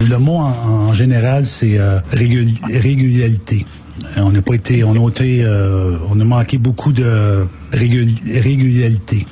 [0.00, 0.48] Le mot en,
[0.88, 3.64] en général, c'est euh, régul- régularité.
[4.02, 8.08] Euh, On n'a pas été, on a été, euh, on a manqué beaucoup de régul-
[8.40, 9.26] régularité.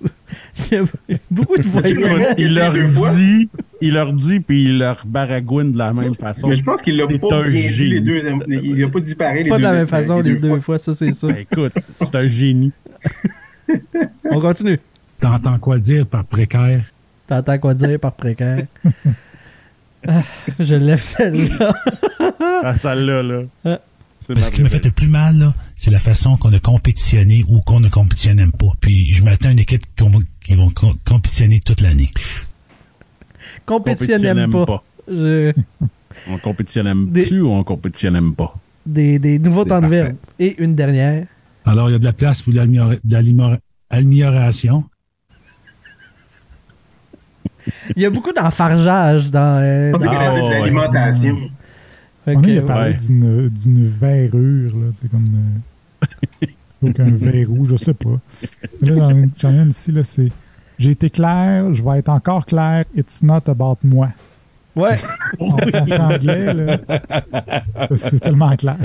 [0.70, 0.84] Il y a
[1.30, 2.34] beaucoup de voyants.
[2.38, 3.50] il leur dit,
[3.80, 6.48] il leur dit, puis il leur baragouine de la même façon.
[6.48, 8.22] Mais je pense qu'il l'a pas dit les deux.
[8.48, 10.48] Il l'a pas dit pareil les Pas de deux la même fois, façon les deux
[10.48, 10.60] fois.
[10.60, 11.26] fois, ça c'est ça.
[11.32, 12.72] Ben, écoute, c'est un génie.
[14.30, 14.78] On continue.
[15.18, 16.82] T'entends quoi dire par précaire?
[17.26, 18.66] T'entends quoi dire par précaire?
[20.06, 20.22] Ah,
[20.60, 21.74] je lève celle-là.
[22.62, 23.42] Ah, celle-là, là.
[23.64, 23.80] Ah.
[24.26, 26.50] C'est Mais ma ce qui me fait le plus mal, là, c'est la façon qu'on
[26.54, 28.72] a compétitionné ou qu'on ne compétitionne même pas.
[28.80, 32.10] Puis je m'attends à une équipe qu'on va- qui vont co- compétitionner toute l'année.
[33.66, 34.64] Compétitionne pas.
[34.66, 34.84] pas.
[35.08, 35.52] Je-
[36.30, 38.54] On compétitionne Des- dessus ou on compétitionne pas?
[38.86, 40.14] Des, des nouveaux temps de verbe.
[40.38, 41.26] Et une dernière.
[41.66, 44.84] Alors, il y a de la place pour l'amélioration-.
[47.96, 49.60] Il y a beaucoup d'enfargeage dans.
[49.62, 51.36] euh, dans- Ah, de l'alimentation.
[52.26, 52.96] On a, il a parlé ouais.
[52.96, 55.42] d'une, d'une verrure, là, tu sais, comme.
[56.42, 56.46] euh,
[56.82, 58.18] donc un verrou, je sais pas.
[58.82, 60.30] Là, j'en ai- j'en ai une ici, là, c'est.
[60.78, 64.08] J'ai été clair, je vais être encore clair, it's not about moi.
[64.74, 64.96] Ouais.
[65.38, 66.78] En son franglais, là,
[67.94, 68.76] c'est tellement clair.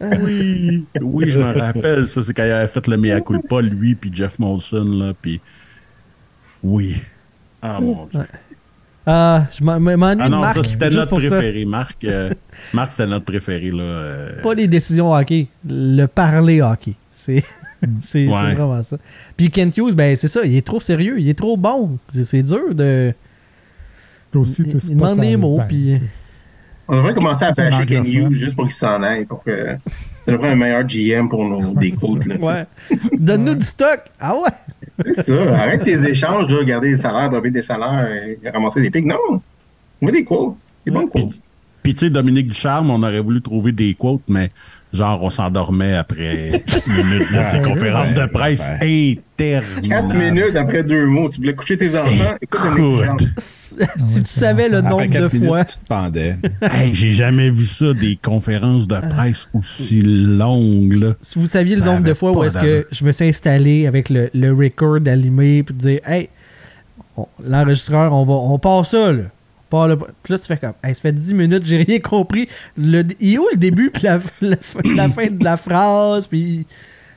[0.00, 2.08] Oui, oui, je me rappelle.
[2.08, 5.40] Ça, c'est quand il avait fait le mea culpa, lui, puis Jeff Molson, là, puis...
[6.64, 6.96] Oui.
[7.62, 8.20] Ah, mon Dieu.
[9.10, 10.56] Ah, je m'en- m'ennuie Ah de non, Marc.
[10.56, 11.28] ça, c'était notre ça.
[11.28, 11.64] préféré.
[11.64, 12.30] Marc, euh,
[12.74, 13.82] Marc c'était notre préféré, là.
[13.82, 16.94] euh, Pas les décisions hockey, le parler hockey.
[17.10, 17.42] C'est
[18.00, 18.54] c'est c'est Ouais.
[18.54, 18.96] vraiment ça.
[19.36, 21.98] Puis Kent Hughes, ben c'est ça, il est trop sérieux, il est trop bon.
[22.08, 23.12] C'est c'est dur de.
[24.34, 26.02] Aussi, tu sais, Il- c'est il demande les mots, ben, puis- sais,
[26.88, 28.04] On devrait commencer à bâcher Ken.
[28.06, 29.76] Hughes juste pour qu'il s'en aille, pour que
[30.24, 32.38] ça devrait un meilleur GM pour nos des sais.
[32.40, 32.66] Ouais.
[33.18, 34.00] Donne-nous du stock.
[34.20, 34.50] Ah ouais.
[35.06, 35.54] C'est ça.
[35.56, 39.06] Arrête tes échanges, là, regarder les salaires, dropper des salaires, euh, ramasser des pics.
[39.06, 39.40] Non.
[40.00, 40.54] On veut des quotes.
[40.84, 41.34] Des bonnes quotes.
[41.82, 44.50] Puis, tu sais, Dominique Ducharme, on aurait voulu trouver des quotes, mais
[44.92, 46.48] genre, on s'endormait après
[46.86, 49.18] une minute de ses Ouais, conférences de presse ouais.
[49.36, 52.34] Quatre minutes après deux mots, tu voulais coucher tes enfants?
[52.42, 55.64] Écoute, si tu savais le nombre de quatre minutes, fois.
[55.64, 56.36] tu te pendais.
[56.60, 61.12] Hey, j'ai jamais vu ça, des conférences de presse aussi longues, là.
[61.22, 64.10] Si vous saviez le nombre de fois où est-ce que je me suis installé avec
[64.10, 66.28] le, le record allumé puis dire Hey,
[67.42, 69.22] l'enregistreur, on va on part ça là.
[69.70, 72.48] Puis là, tu fais comme Hey, ça fait 10 minutes, j'ai rien compris.
[72.76, 76.26] Le, il est où le début puis la, la fin- la fin de la phrase
[76.26, 76.66] puis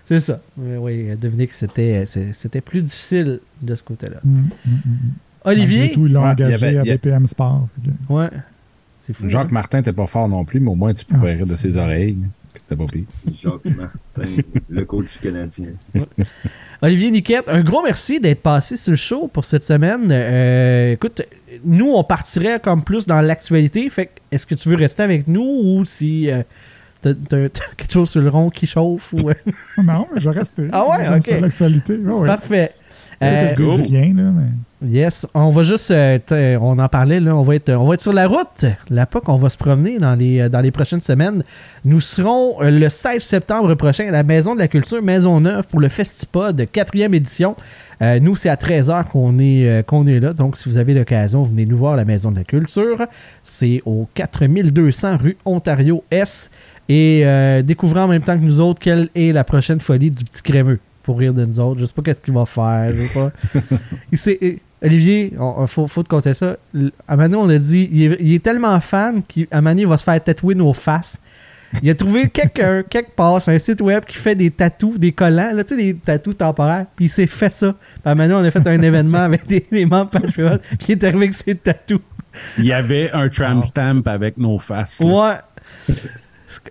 [0.06, 0.40] c'est ça.
[0.58, 0.78] Oui,
[1.08, 4.18] oui, devinez que c'était c'est- c'était plus difficile de ce côté-là.
[4.24, 4.98] mm, mm, mm.
[5.46, 7.68] Olivier, tout, ils l'ont Ouais, il y engagé avait- à BPM Sport.
[8.08, 8.30] que- ouais.
[9.00, 9.28] C'est fou.
[9.28, 9.50] Jacques hein?
[9.52, 11.76] Martin n'était pas fort non plus, mais au moins tu pouvais Ah, rire de ses
[11.76, 12.18] oreilles.
[12.56, 13.04] C'était pas pire.
[13.42, 14.32] Jacques Martin,
[14.70, 15.70] le coach canadien.
[16.82, 20.08] Olivier Niquette, un gros merci d'être passé sur le show pour cette semaine.
[20.12, 21.22] Euh, écoute,
[21.64, 23.90] nous, on partirait comme plus dans l'actualité.
[23.90, 26.44] Fait que, est-ce que tu veux rester avec nous ou si euh,
[27.02, 27.14] t'as,
[27.78, 29.30] quelque chose sur le rond qui chauffe ou.
[29.30, 29.34] euh,
[29.84, 30.70] Non, mais je vais rester.
[30.72, 31.40] Ah ouais, ok.
[31.42, 31.98] l'actualité.
[31.98, 32.28] Ouais.
[32.28, 32.72] Parfait.
[33.24, 34.50] Euh, rien, là, mais...
[34.86, 37.94] Yes, on va juste, euh, t- on en parlait là, on va être, on va
[37.94, 38.66] être sur la route.
[38.90, 41.42] La POC, on va se promener dans les, euh, dans les prochaines semaines.
[41.86, 45.80] Nous serons euh, le 16 septembre prochain à la Maison de la Culture Maisonneuve pour
[45.80, 47.56] le Festipod, quatrième édition.
[48.02, 50.34] Euh, nous, c'est à 13h qu'on est, euh, qu'on est là.
[50.34, 52.98] Donc, si vous avez l'occasion, venez nous voir à la Maison de la Culture.
[53.42, 56.50] C'est au 4200 rue Ontario-S.
[56.90, 60.26] Et euh, découvrez en même temps que nous autres quelle est la prochaine folie du
[60.26, 61.80] petit crémeux pour rire de nous autres.
[61.80, 62.92] Je sais pas qu'est-ce qu'il va faire.
[62.94, 63.32] Je sais pas.
[64.12, 66.58] Il Olivier, il faut, faut te compter ça.
[67.08, 70.04] À Manu, on a dit, il est, il est tellement fan qu'à il va se
[70.04, 71.20] faire tatouer nos faces.
[71.82, 75.12] Il a trouvé quelqu'un, quelque part, sur un site web qui fait des tatous, des
[75.12, 76.86] collants, là, tu sais, des tatous temporaires.
[76.96, 77.74] Puis il s'est fait ça.
[78.04, 80.60] Puis Manu, on a fait un événement avec des, des membres Patreon.
[80.78, 82.02] Puis il est arrivé avec ses tatous.
[82.58, 85.00] Il y avait un tram stamp avec nos faces.
[85.00, 85.06] là.
[85.88, 85.96] Ouais.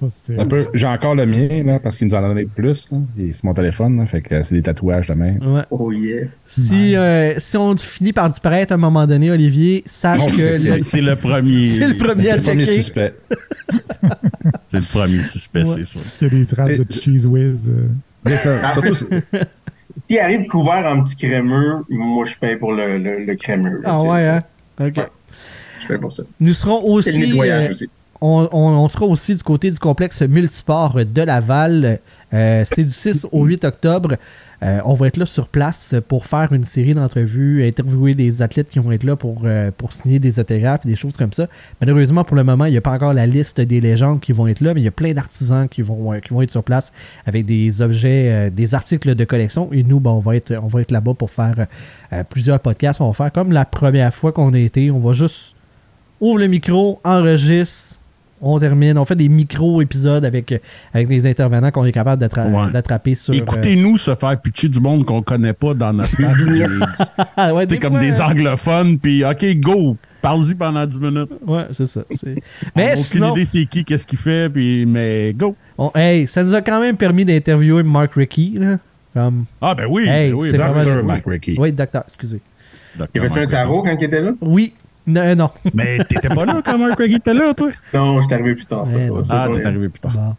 [0.00, 2.44] Ça, c'est- Un peu- J'ai encore le mien, là, parce qu'il nous en a donné
[2.46, 2.90] plus.
[2.90, 2.98] Là.
[3.16, 5.38] Il est sur mon téléphone, là, fait que c'est des tatouages de même.
[5.54, 5.62] ouais.
[5.70, 6.26] Oh yeah.
[6.46, 10.58] Si, euh, si on finit par disparaître à un moment donné, Olivier, sache que c'est-
[10.76, 11.66] le- C'est le premier.
[11.66, 12.76] c'est le premier C'est à le premier checker.
[12.82, 13.14] suspect.
[14.68, 15.74] C'est le premier suspect, Ouais.
[15.76, 16.00] c'est sûr.
[16.20, 17.62] Il y a des traces de Cheese Whiz.
[17.68, 18.36] euh.
[18.38, 19.06] Ça, surtout, c'est-
[20.08, 23.80] S'il arrive couvert en petit crémeux, moi, je paye pour le, le, le crémeux.
[23.82, 24.40] là, Ah ouais, hein?
[24.80, 24.96] OK.
[24.96, 25.06] Ouais.
[25.82, 26.22] Je paye pour ça.
[26.40, 27.28] Nous serons C'est le aussi.
[27.28, 27.90] nettoyage euh, aussi.
[28.22, 31.98] On, sera aussi du côté du complexe multisport de Laval.
[32.32, 34.16] Euh, c'est du 6 au 8 octobre.
[34.62, 38.70] Euh, on va être là sur place pour faire une série d'entrevues, interviewer des athlètes
[38.70, 41.48] qui vont être là pour, euh, pour signer des autographes et des choses comme ça.
[41.80, 44.46] Malheureusement, pour le moment, il n'y a pas encore la liste des légendes qui vont
[44.46, 46.92] être là, mais il y a plein d'artisans qui vont, qui vont être sur place
[47.26, 49.68] avec des objets, des articles de collection.
[49.72, 51.66] Et nous, ben, on va être, être là-bas pour faire
[52.30, 53.00] plusieurs podcasts.
[53.00, 54.92] On va faire comme la première fois qu'on a été.
[54.92, 55.54] On va juste
[56.20, 57.98] ouvre le micro, enregistre,
[58.42, 60.60] on termine, on fait des micro-épisodes avec,
[60.92, 62.70] avec les intervenants qu'on est capable d'attra- Ouais.
[62.72, 63.32] d'attraper sur.
[63.32, 66.10] Écoutez-nous se faire pitcher du monde qu'on connaît pas dans notre
[67.38, 69.96] euh, ouais, C'est comme fois, des euh, anglophones, puis OK, go!
[70.20, 71.30] Parle-y pendant 10 minutes.
[71.46, 72.02] Ouais, c'est ça.
[72.10, 75.56] c'est- On Mais a aucune sinon, idée c'est qui, qu'est-ce qu'il fait, puis mais go!
[75.78, 78.52] on- hey, ça nous a quand même permis d'interviewer Mark Rickey.
[78.54, 78.78] Là,
[79.14, 81.02] comme, Ah ben oui, Hey, ben oui, Dr.
[81.04, 81.54] Mike Rickey.
[81.58, 82.40] Oui, docteur, excusez.
[83.14, 84.32] Il y avait un Saro quand il était là?
[84.40, 84.74] Oui.
[85.06, 85.50] Non, non.
[85.74, 87.70] Mais t'étais pas là quand Mark Craigie était là, toi?
[87.92, 88.86] Non, je suis arrivé plus tard.
[88.86, 88.94] Ça,
[89.30, 90.12] Ah, t'es arrivé plus tard.
[90.12, 90.34] Bon.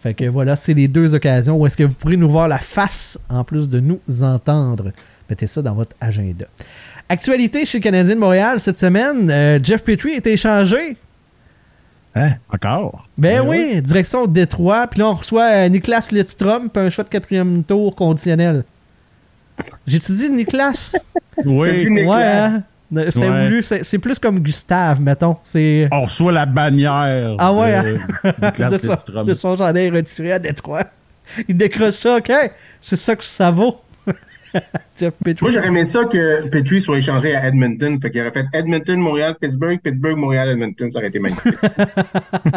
[0.00, 2.58] Fait que voilà, c'est les deux occasions où est-ce que vous pourrez nous voir la
[2.58, 4.92] face en plus de nous entendre.
[5.28, 6.44] Mettez ça dans votre agenda.
[7.08, 10.96] Actualité chez le Canadien de Montréal cette semaine, euh, Jeff Petrie a été échangé.
[12.14, 12.34] Hein?
[12.52, 13.08] Encore?
[13.18, 14.86] Ben Ben oui, direction Détroit.
[14.86, 18.64] Puis là, on reçoit euh, Niklas Lidstrom puis un choix de quatrième tour conditionnel.
[19.86, 20.94] J'ai-tu dit Niklas?
[21.42, 21.88] Dit Oui.
[21.90, 22.14] Niklas.
[22.16, 22.62] Ouais, hein?
[22.94, 23.44] C'était Ouais.
[23.46, 23.62] voulu.
[23.62, 25.36] C'est c'est plus comme Gustave, mettons.
[25.42, 27.34] C'est On reçoit la bannière.
[27.38, 30.84] Ah ouais, de, de, de son, de son jardin retiré à Détroit.
[31.48, 32.30] Il décroche ça, OK?
[32.80, 33.80] C'est ça que ça vaut.
[34.98, 35.12] Jeff.
[35.42, 37.98] Moi, j'aurais aimé ça que Petrie soit échangé à Edmonton.
[38.00, 40.88] Fait qu'il aurait fait Edmonton, Montréal, Pittsburgh, Pittsburgh, Montréal, Edmonton.
[40.90, 41.54] Ça aurait été magnifique.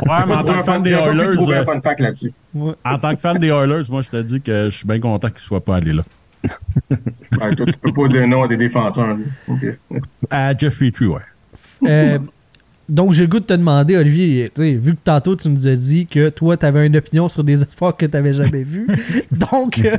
[0.07, 2.31] Ouais, mais en tant que fan des Oilers, euh, fun fact là-dessus.
[2.85, 5.29] en tant que fan des Oilers, moi, je te dis que je suis bien content
[5.29, 6.03] qu'il soit pas allé là.
[7.39, 9.07] Ouais, toi, tu peux pas dire non à des défenseurs.
[9.07, 9.15] là.
[9.47, 9.77] Ok.
[10.29, 11.21] À Jeff Petrie, ouais.
[11.87, 12.19] Euh,
[12.89, 15.65] donc, j'ai le goût de te demander, Olivier, tu sais, vu que tantôt tu nous
[15.67, 18.63] as dit que toi, tu avais une opinion sur des espoirs que tu n'avais jamais
[18.63, 18.87] vus.
[19.31, 19.95] donc, euh,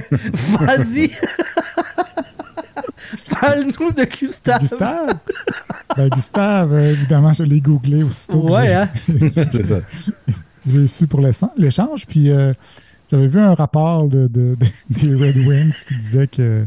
[0.58, 1.10] vas-y.
[3.30, 4.60] Parle-nous de Gustave.
[4.60, 5.14] Gustave?
[5.96, 8.50] Ben, Gustave, euh, évidemment, je l'ai googlé aussitôt.
[8.50, 9.80] Ouais, j'ai- hein?
[10.66, 12.06] J'ai su pour l'échan- l'échange.
[12.06, 12.52] Puis euh,
[13.10, 16.64] j'avais vu un rapport de, de- de- des Red Wings qui disait que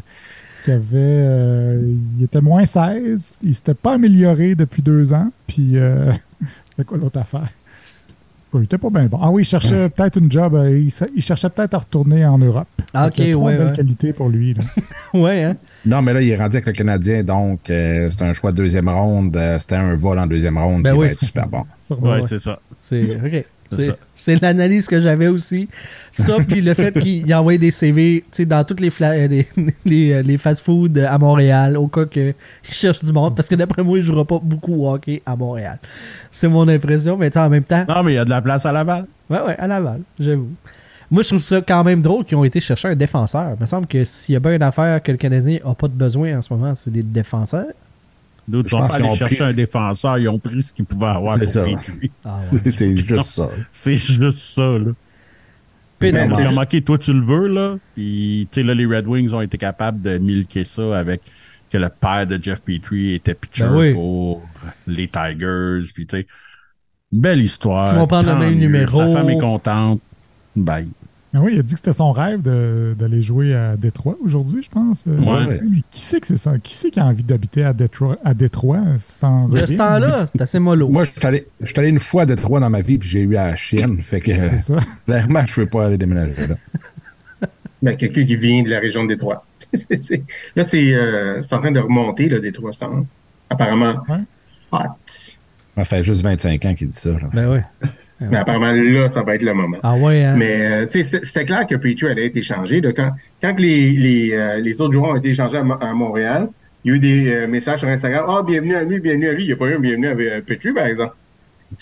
[0.63, 1.81] qu'il avait, euh,
[2.17, 3.39] il était moins 16.
[3.43, 5.29] Il s'était pas amélioré depuis deux ans.
[5.45, 6.11] Puis, euh,
[6.77, 7.49] c'est quoi l'autre affaire?
[8.55, 9.17] Il était pas bien bon.
[9.19, 10.53] Ah oui, il cherchait peut-être une job.
[10.53, 10.79] euh,
[11.15, 12.67] il, cherchait peut-être à retourner en Europe.
[12.93, 13.73] Ah, ok, trois ouais, belles ouais.
[13.73, 14.53] qualités pour lui.
[14.53, 14.61] là.
[15.19, 15.57] Ouais, hein?
[15.85, 18.57] Non, mais là, il est rendu avec le Canadien, donc euh, c'est un choix de
[18.57, 19.35] deuxième ronde.
[19.35, 21.05] euh, C'était un vol en deuxième ronde Ben qui oui.
[21.07, 21.63] va être super bon.
[21.99, 22.27] Ouais, ouais.
[22.27, 22.59] c'est ça.
[22.79, 23.45] C'est OK.
[24.15, 25.67] C'est l'analyse que j'avais aussi.
[26.11, 29.47] Ça, puis le fait qu'il il envoie des CV dans toutes les, fla- les,
[29.85, 33.97] les, les fast-food à Montréal, au cas qu'il cherche du monde, parce que d'après moi,
[33.97, 35.79] il ne jouera pas beaucoup au hockey à Montréal.
[36.31, 38.65] C'est mon impression, mais en même temps, Non, mais il y a de la place
[38.65, 39.05] à Laval.
[39.29, 40.49] ouais, ouais, à Laval, j'avoue.
[41.11, 43.51] Moi, je trouve ça quand même drôle qu'ils ont été chercher un défenseur.
[43.57, 45.87] Il me semble que s'il y a bien une affaire que le Canadien n'a pas
[45.87, 47.67] de besoin en ce moment, c'est des défenseurs.
[48.47, 51.05] D'autres sont pas allés ont chercher pris- un défenseur, ils ont pris ce qu'ils pouvaient
[51.07, 51.63] avoir C'est pour ça.
[51.63, 52.11] Petrie.
[52.25, 52.59] Ah ouais.
[52.71, 53.49] c'est juste ça.
[53.71, 54.91] C'est juste ça, là.
[56.01, 57.77] Comme, OK, toi, tu le veux, là.
[57.95, 61.21] Puis, tu sais, là, les Red Wings ont été capables de milquer ça avec
[61.71, 63.93] que le père de Jeff Petrie était pitcher Ben oui.
[63.93, 64.45] pour
[64.85, 65.79] les Tigers.
[65.93, 66.27] Puis, tu sais,
[67.13, 67.93] une belle histoire.
[67.93, 68.59] Ils vont prendre le même mieux.
[68.61, 68.97] numéro.
[68.97, 70.01] Sa femme est contente.
[70.55, 70.89] Bye.
[71.35, 74.69] Oui, il a dit que c'était son rêve de- d'aller jouer à Détroit aujourd'hui, je
[74.69, 75.05] pense.
[75.07, 75.59] Euh, Ouais.
[75.63, 76.59] Mais qui c'est que c'est ça?
[76.59, 80.41] Qui c'est qui a envie d'habiter à Détroit, à Détroit sans De ce temps-là, c'est
[80.41, 80.89] assez mollo.
[80.89, 81.47] Moi, je suis allé,
[81.89, 83.97] une fois à Détroit dans ma vie, puis j'ai eu à chienne.
[84.01, 84.79] Fait que, euh, C'est ça.
[85.05, 86.55] clairement, je ne veux pas aller déménager là.
[87.81, 89.45] Ben, quelqu'un qui vient de la région de Détroit.
[90.55, 93.03] Là, c'est euh, c'est en train de remonter, le Détroit, hein.
[93.49, 93.95] Apparemment.
[94.07, 94.19] Ouais.
[94.71, 94.77] hot.
[95.75, 97.09] Ça fait juste 25 ans qu'il dit ça.
[97.09, 97.29] là.
[97.33, 97.63] Ben ouais.
[98.31, 99.77] Mais apparemment, là, ça va être le moment.
[99.83, 100.35] Ah ouais, hein?
[100.37, 102.81] Mais euh, tu sais, c'est- c'était clair que Petrie allait être échangé.
[102.81, 102.91] là.
[102.93, 103.11] quand
[103.41, 106.47] quand les, les, euh, les autres joueurs ont été échangés à, Mo- à Montréal,
[106.85, 108.25] il y a eu des euh, messages sur Instagram.
[108.27, 109.43] Ah, bienvenue à lui, bienvenue à lui.
[109.43, 111.15] Il n'y a pas eu un bienvenue à Petrie, par exemple.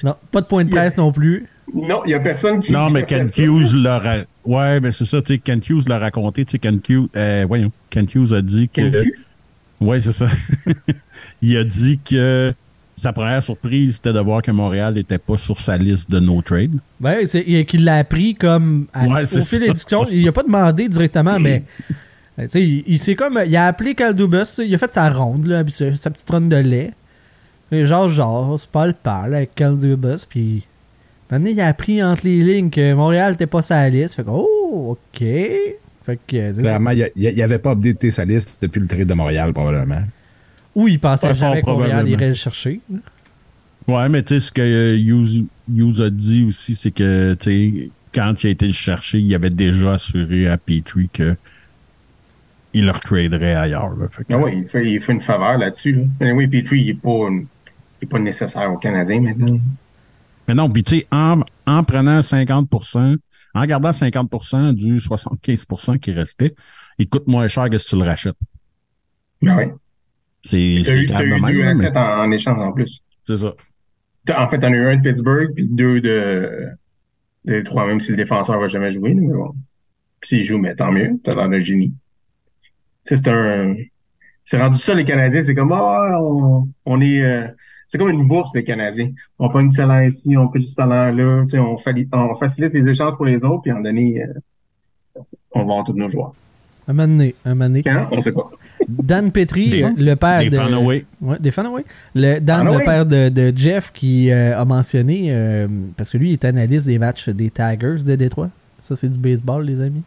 [0.03, 1.45] Non, pas de point de presse non plus.
[1.73, 2.71] Non, il n'y a personne qui.
[2.71, 3.29] Non, mais a Ken.
[3.37, 6.59] Hughes l'a ra- Ouais, ben c'est ça, tu sais, Ken Hughes l'a raconté, tu sais,
[6.59, 8.81] Ken Hughes, euh, voyons, Ken Hughes a dit que...
[8.81, 9.13] Ken Hughes?
[9.79, 10.27] Ouais, c'est ça.
[11.41, 12.53] il a dit que
[13.01, 16.41] sa première surprise, c'était de voir que Montréal n'était pas sur sa liste de no
[16.41, 16.73] trade.
[16.99, 19.73] Ben, c'est il- qu'il l'a appris comme à- Ouais, au c'est fil des ça.
[19.73, 20.07] discussions.
[20.11, 21.63] Il a pas demandé directement, mais
[22.39, 25.47] tu sais, il, il s'est comme il a appelé Caldubus, il a fait sa ronde
[25.47, 26.91] là, puis sa, sa petite ronde de lait.
[27.71, 30.65] Et genre genre, c'est pas le parle avec Caldubus, puis
[31.31, 34.15] maintenant il a appris entre les lignes que Montréal n'était pas sa liste.
[34.15, 35.19] Fait que oh, OK.
[35.19, 36.61] Fait que c'est ça.
[36.61, 40.01] Clairement, il n'avait pas updaté sa liste depuis le trade de Montréal, probablement.
[40.75, 42.05] Ou il pensait Ouais, jamais probablement.
[42.07, 42.79] irait le chercher.
[43.87, 47.43] Ouais, mais tu sais, ce que euh, Hughes, Hughes a dit aussi, c'est que, tu
[47.83, 51.35] sais, quand il a été le chercher, il avait déjà assuré à Petrie que
[52.73, 53.95] il le retraderait ailleurs.
[53.97, 54.07] Là.
[54.11, 55.93] Fait que- Ah oui, il fait, il fait une faveur là-dessus.
[55.93, 56.03] Là.
[56.21, 57.47] Mais oui, Petrie, il n'est pas, il
[58.03, 59.59] est pas nécessaire aux Canadiens maintenant.
[60.47, 63.17] Mais non, puis tu sais, en, en prenant 50%
[63.53, 66.55] en gardant 50% du 75% qui restait,
[66.97, 68.37] il coûte moins cher que si tu le rachètes.
[69.41, 69.65] Ben oui.
[70.43, 73.01] C'est T'as c'est eu, même, deux là, mais assets en, en échange en plus.
[73.27, 73.53] c'est ça.
[74.25, 76.67] T'as- En fait, t'en as eu un de Pittsburgh, puis deux de,
[77.45, 79.13] de trois, même si le défenseur va jamais jouer.
[79.13, 79.53] Mais bon.
[80.19, 81.19] Puis s'il joue, mais tant mieux.
[81.23, 81.93] T'as l'air d'un génie.
[83.03, 83.75] C'est un.
[84.43, 85.43] C'est rendu ça, les Canadiens.
[85.43, 87.21] C'est comme, ah, on, on est.
[87.23, 87.47] euh,
[87.87, 89.11] c'est comme une bourse, les Canadiens.
[89.39, 91.41] On prend du salaire ici, on fait du salaire là.
[91.43, 95.21] Tu sais, on, fali- on facilite les échanges pour les autres, puis en donné, euh,
[95.51, 96.33] on va avoir tous nos joueurs.
[96.87, 97.81] Un donné, un.
[97.83, 98.07] Quand?
[98.11, 98.49] On sait pas.
[98.87, 100.57] Dan Petrie, Des- le père des de.
[100.57, 101.05] Fanaway.
[101.21, 101.85] Ouais, des Fanaway.
[102.15, 102.77] Le, Dan, Fanaway.
[102.79, 105.67] le père de, de Jeff, qui euh, a mentionné, euh,
[105.97, 108.49] parce que lui, il est analyste des matchs des Tigers de Détroit.
[108.79, 110.01] Ça, c'est du baseball, les amis.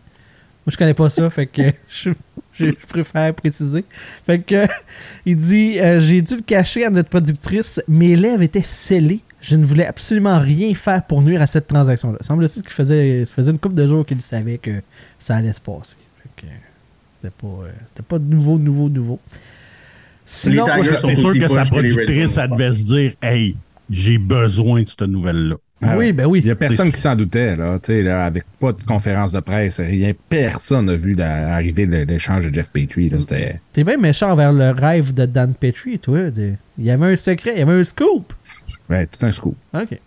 [0.66, 2.10] Moi, je connais pas ça, fait que je,
[2.54, 3.84] je- je préfère préciser.
[4.26, 4.66] Fait que,
[5.26, 9.20] il dit euh, J'ai dû le cacher à notre productrice, mes lèvres étaient scellées.
[9.40, 12.16] Je ne voulais absolument rien faire pour nuire à cette transaction-là.
[12.22, 14.80] Semble-t-il qu'il faisait, ça faisait une couple de jours qu'il savait que
[15.18, 15.96] ça allait se passer.
[17.24, 19.18] C'était pas, euh, c'était pas nouveau, nouveau, nouveau.
[20.26, 23.56] Sinon, Moi, j'étais sûr que sa productrice, elle devait se dire Hey,
[23.88, 25.56] j'ai besoin de cette nouvelle-là.
[25.82, 26.40] Ah oui, ben oui.
[26.40, 29.80] Il y a personne qui s'en doutait, là, là, avec pas de conférence de presse,
[29.80, 30.12] rien.
[30.28, 33.20] Personne n'a vu la- arriver l'échange de Jeff Petrie, là.
[33.20, 33.60] C'était.
[33.72, 36.30] T'es bien méchant envers le rêve de Dan Petrie, toi.
[36.30, 38.32] de- Il y avait un secret, il y avait un scoop.
[38.90, 39.56] Ouais, tout un scoop.
[39.74, 39.98] OK.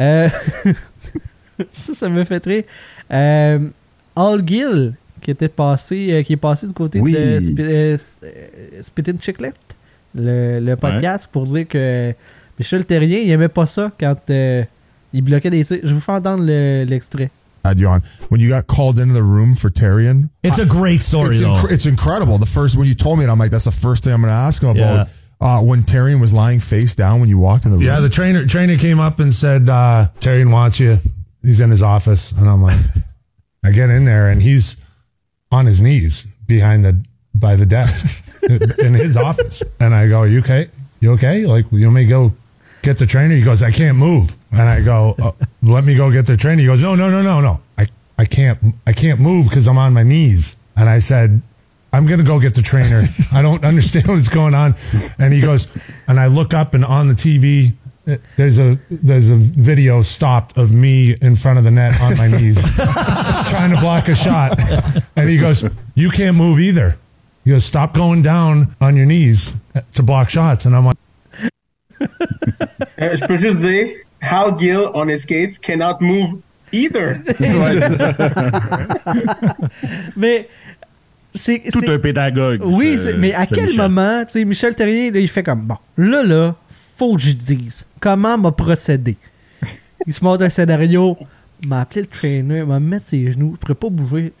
[0.00, 0.28] Euh,
[1.72, 2.64] ça, ça me fait rire.
[3.10, 3.58] Euh,
[4.16, 7.12] Al Gill, qui était passé, euh, qui est passé du côté Oui.
[7.12, 8.20] de Sp euh, S-
[8.82, 9.52] Spit and Chiclet,
[10.14, 12.12] le, le podcast, pour dire que
[12.58, 14.64] Michel Terrien, il aimait pas ça quand euh,
[15.12, 15.78] il bloquait des tirs.
[15.82, 17.30] Je vous fais entendre le- l'extrait.
[17.62, 18.00] had you on
[18.30, 20.30] when you got called into the room for Tyrion.
[20.42, 21.56] It's a great story, It's, though.
[21.56, 22.38] incre- it's incredible.
[22.38, 24.30] The first when you told me it, I'm like, that's the first thing I'm going
[24.32, 25.08] to ask him about.
[25.42, 27.86] Uh, when Tyrion was lying face down when you walked in the room.
[27.86, 30.98] Yeah, the trainer trainer came up and said, uh, Tyrion wants you.
[31.42, 32.32] He's in his office.
[32.32, 32.78] And I'm like,
[33.64, 34.76] I get in there and he's
[35.50, 39.62] on his knees behind the by the desk in his office.
[39.78, 40.68] And I go, You okay?
[41.00, 41.46] You okay?
[41.46, 42.32] Like, you want me to go
[42.82, 43.34] get the trainer?
[43.34, 44.36] He goes, I can't move.
[44.52, 45.32] And I go, uh,
[45.62, 46.60] let me go get the trainer.
[46.60, 47.60] He goes, No, no, no, no, no.
[47.78, 47.86] I,
[48.18, 50.56] I can't I can't move because I'm on my knees.
[50.76, 51.42] And I said,
[51.92, 53.04] I'm gonna go get the trainer.
[53.32, 54.74] I don't understand what's going on.
[55.18, 55.68] And he goes,
[56.06, 57.74] and I look up and on the TV,
[58.36, 62.26] there's a there's a video stopped of me in front of the net on my
[62.28, 62.58] knees,
[63.50, 64.58] trying to block a shot.
[65.16, 66.96] And he goes, "You can't move either."
[67.44, 69.54] He goes, "Stop going down on your knees
[69.94, 70.96] to block shots." And I'm like,
[72.98, 73.88] Euh, je peux juste dire,
[74.22, 76.40] Hal Gill on his skates cannot move
[76.72, 77.20] either.
[80.16, 80.48] Mais
[81.34, 81.60] c'est.
[81.70, 82.60] Tout c'est- un pédagogue.
[82.64, 83.82] Oui, c'est- mais à ce quel Michel.
[83.82, 86.54] moment, tu sais, Michel Terrien, là, il fait comme, bon, là, là,
[87.00, 89.16] faut que je dise comment m'a procédé.
[90.06, 91.16] Il se montre un scénario,
[91.66, 94.34] m'a appelé le trainer, m'a mis ses genoux, je pourrais pas bouger.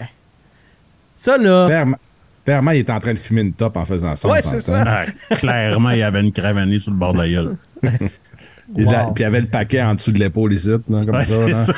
[1.16, 1.96] Ça, là, Clairement,
[2.44, 4.28] clairement, il est en train de fumer une top en faisant ça.
[4.28, 4.84] Ouais, c'est ça.
[4.86, 5.06] Ah,
[5.36, 7.56] clairement, il avait une cravanée sur le bord de la gueule.
[8.74, 9.14] Puis, Wow.
[9.16, 11.34] il y avait le paquet en dessous de l'épaule ici, là, comme Ouais, ça.
[11.34, 11.64] c'est là.
[11.64, 11.74] ça.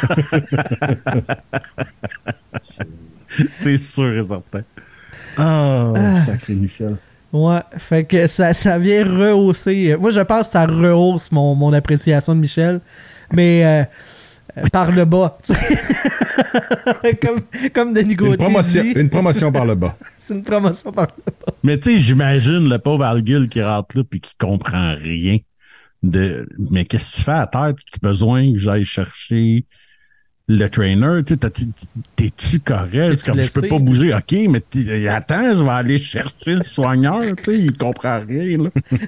[3.52, 4.62] c'est sûr et certain.
[5.38, 5.94] Oh,
[6.26, 6.96] sacré Michel.
[7.32, 9.96] Ouais, fait que ça, ça vient rehausser.
[9.98, 12.80] Moi, je pense que ça rehausse mon, mon appréciation de Michel,
[13.32, 13.84] mais euh,
[14.58, 15.34] euh, par le bas.
[15.42, 17.16] tu sais.
[17.22, 17.40] comme,
[17.72, 19.96] comme Denis Une Gauthier promotion, dit, une promotion par le bas.
[20.18, 21.54] c'est une promotion par le bas.
[21.62, 25.38] Mais tu sais, j'imagine le pauvre Algil qui rentre là puis qui comprend rien.
[26.02, 26.48] De...
[26.58, 27.74] Mais qu'est-ce que tu fais à terre?
[27.76, 29.64] Tu as besoin que j'aille chercher
[30.48, 31.22] le trainer?
[31.24, 31.66] Tu sais, t'as-tu-
[32.16, 33.24] T'es-tu correct?
[33.24, 34.14] Comme je peux pas bouger.
[34.14, 37.22] OK, mais attends, je vais aller chercher le soigneur.
[37.38, 38.70] Tu sais, il comprend rien, là.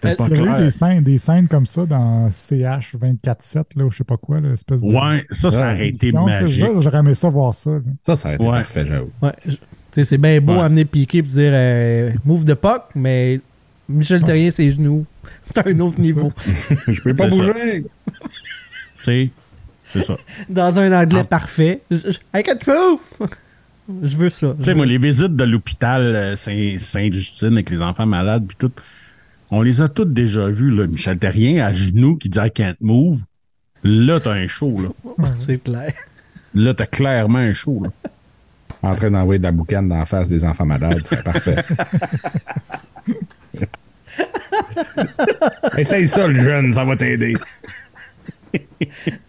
[0.00, 0.56] Pas y avait eu clair.
[0.58, 4.40] des scènes, des scènes comme ça dans CH 24-7, là, ou je sais pas quoi,
[4.40, 4.86] là, espèce de.
[4.86, 6.60] Ouais, ça, ça aurait été magique.
[6.64, 7.70] ça, J'aurais aimé ça voir ça.
[7.70, 7.80] là.
[8.04, 8.50] Ça, ça a été Ouais.
[8.52, 9.10] parfait, j'avoue.
[9.22, 9.58] Ouais, je- tu
[9.90, 10.60] sais, c'est bien beau Ouais.
[10.62, 13.40] amener Piqué et dire euh, move de puck, mais
[13.88, 15.04] Michel Terrien, ses genoux.
[15.52, 16.30] C'est un autre niveau.
[16.88, 17.84] Je peux pas bouger.
[18.98, 19.30] Tu sais,
[19.92, 20.16] c'est ça.
[20.48, 21.24] Dans un anglais Ah.
[21.24, 21.82] parfait.
[21.90, 23.00] I can't move!
[24.02, 24.54] Je veux ça.
[24.58, 28.56] Tu sais, moi, les visites de l'hôpital euh, Saint- Sainte-Justine avec les enfants malades, puis
[28.58, 28.72] tout,
[29.52, 30.88] on les a toutes déjà vus, là.
[30.88, 33.20] Michel Terrien à genoux qui dit I can't move.
[33.84, 34.88] Là, t'as un show, là.
[35.36, 35.92] C'est clair.
[36.54, 37.90] Là, t'as clairement un show, là.
[38.82, 41.56] En train d'envoyer de la boucane dans la face des enfants malades, c'est parfait.
[45.78, 47.34] Essaye ça, le jeune, ça va t'aider.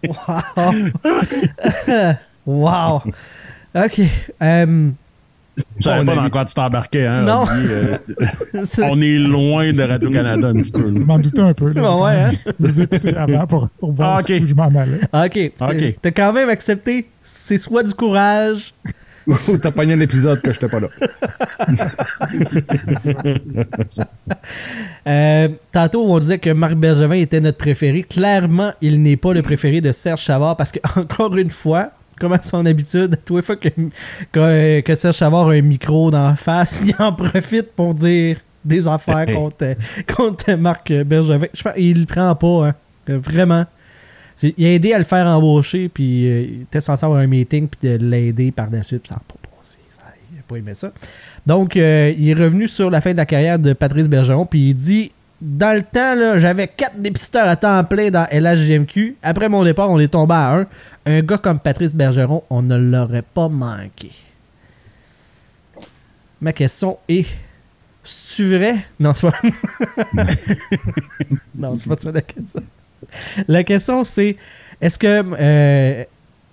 [2.45, 3.01] Wow!
[3.75, 3.99] OK.
[4.41, 4.89] euh,
[5.57, 7.23] Tu savais On pas dans quoi tu t'embarquais, hein?
[7.23, 7.45] Non.
[7.51, 7.97] Euh,
[8.83, 10.93] on est loin de Radio-Canada un petit peu, là.
[10.95, 11.73] Je m'en doutais un peu.
[11.73, 12.31] Là, Ouais, ouais, hein?
[12.59, 14.33] Je vous avant pour, pour voir Ah, ok.
[14.41, 15.01] où je m'en allais.
[15.11, 15.51] OK.
[15.61, 15.95] OK.
[16.01, 17.09] T'as quand même accepté.
[17.23, 18.73] C'est soit du courage.
[19.61, 20.87] T'as pogné un épisode que j'étais pas là.
[25.07, 28.03] Euh, tantôt, on disait que Marc Bergevin était notre préféré.
[28.03, 32.33] Clairement, il n'est pas le préféré de Serge Chavard parce que, encore une fois, comme
[32.33, 33.69] à son habitude, à tous les fois que,
[34.33, 38.37] que, que Serge Chavard a un micro dans la face, il en profite pour dire
[38.65, 39.75] des affaires contre,
[40.13, 41.47] contre Marc Bergevin.
[41.53, 42.75] Je pense qu'il le prend pas, hein.
[43.07, 43.65] Vraiment.
[44.43, 47.67] Il a aidé à le faire embaucher, puis euh, il était censé avoir un meeting,
[47.67, 49.77] puis de l'aider par la suite, ça n'a pas passé.
[49.89, 50.91] Ça, il a pas aimé ça.
[51.45, 54.69] Donc, euh, il est revenu sur la fin de la carrière de Patrice Bergeron, puis
[54.69, 55.11] il dit
[55.41, 59.17] Dans le temps, j'avais quatre dépisteurs à temps plein dans LHGMQ.
[59.23, 60.67] Après mon départ, on est tombé à un.
[61.07, 64.11] Un gars comme Patrice Bergeron, on ne l'aurait pas manqué.
[66.39, 67.25] Ma question est
[68.03, 68.85] C'est-tu vrai?
[68.99, 69.39] Non, c'est pas.
[71.55, 72.61] non, c'est pas ça la question.
[73.47, 74.37] La question, c'est
[74.81, 75.23] est-ce que.
[75.39, 76.03] euh,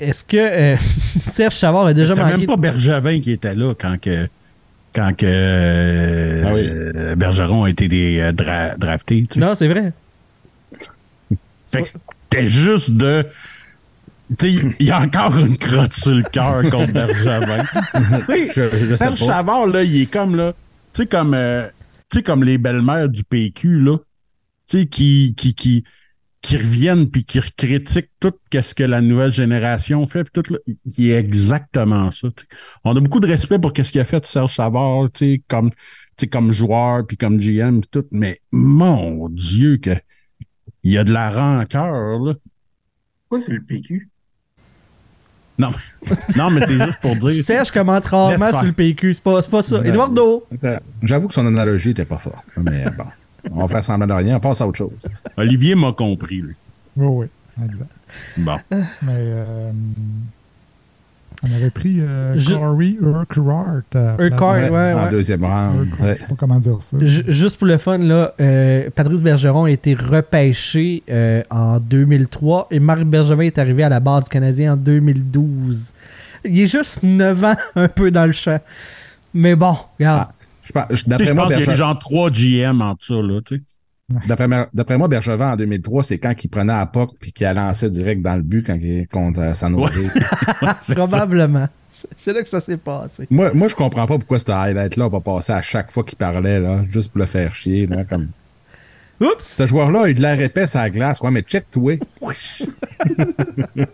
[0.01, 0.77] est-ce que euh,
[1.23, 4.29] Serge Savard a déjà manqué même pas Bergevin qui était là quand que
[4.95, 6.69] quand que euh, Ah oui.
[6.69, 9.23] euh, Bergeron a été des, euh, dra- drafté.
[9.23, 9.41] tu sais.
[9.41, 9.93] Non, c'est vrai.
[11.71, 13.27] Fait que c'était juste de.
[14.39, 17.63] Tu sais, il y a encore une crotte sur le cœur contre Bergevin.
[18.29, 19.27] Oui, Je- je- je sais Serge pas.
[19.27, 20.55] Savard, là, il est comme, là,
[20.93, 21.67] tu sais, comme, euh,
[22.11, 23.99] tu sais, comme les belles-mères du PQ, là,
[24.69, 25.85] tu sais, qui, qui, qui,
[26.45, 30.59] qui reviennent puis qui critiquent tout ce que la nouvelle génération fait, puis tout, là,
[30.67, 32.29] il est exactement ça.
[32.85, 35.71] On a beaucoup de respect pour ce qu'il a fait Serge Savard, tu sais, comme,
[35.71, 35.77] tu
[36.21, 39.93] sais, comme joueur puis comme GM puis tout, mais mon Dieu que
[40.83, 42.35] il y a de la rancœur, là.
[43.23, 44.11] Pourquoi c'est le PQ?
[45.57, 45.71] Non,
[46.37, 47.43] non, mais c'est juste pour dire.
[47.43, 49.15] Serge commente rarement sur le PQ.
[49.15, 49.83] C'est pas, c'est pas ça.
[49.83, 50.47] Eduardo?
[51.03, 52.45] J'avoue que son analogie était pas forte.
[52.59, 53.07] Mais bon,
[53.51, 54.91] on va faire semblant de rien, on passe à autre chose.
[55.37, 56.55] Olivier m'a compris, lui.
[56.97, 57.27] Oui, oui,
[57.65, 57.91] exact.
[58.37, 58.57] Bon.
[58.71, 59.71] Mais euh,
[61.43, 63.83] on avait pris euh, Je- Corey Urquhart.
[63.97, 65.09] euh, Urquhart, ouais, en ouais.
[65.11, 65.89] deuxième round.
[66.01, 66.97] Je sais pas comment dire ça.
[67.01, 72.69] Ju- Juste pour le fun, là, euh, Patrice Bergeron a été repêché euh, en 2003
[72.71, 75.93] et Marc Bergevin est arrivé à la barre du Canadien en 2012.
[76.47, 78.61] Il est juste 9 ans un peu dans le champ.
[79.35, 80.29] Mais bon, regarde.
[80.31, 80.34] Ah,
[80.65, 83.63] je D'après moi, pense qu'il y a genre trois GM en ça, là, tu sais.
[84.29, 87.47] d'après moi- d'après moi, Bergevin en 2003, c'est quand il prenait à POC puis qu'il
[87.47, 89.75] a lancé direct dans le but quand il contre euh, San.
[90.95, 91.69] Probablement.
[91.91, 93.27] C'est- C'est là que ça s'est passé.
[93.31, 96.61] moi, moi, je comprends pas pourquoi ce highlight-là va passer à chaque fois qu'il parlait,
[96.61, 97.87] là, juste pour le faire chier.
[97.87, 98.29] Là, comme...
[99.21, 99.39] Oups!
[99.45, 101.21] Ce joueur-là a eu de l'air épais à la glace.
[101.21, 101.99] Ouais, mais check-toi.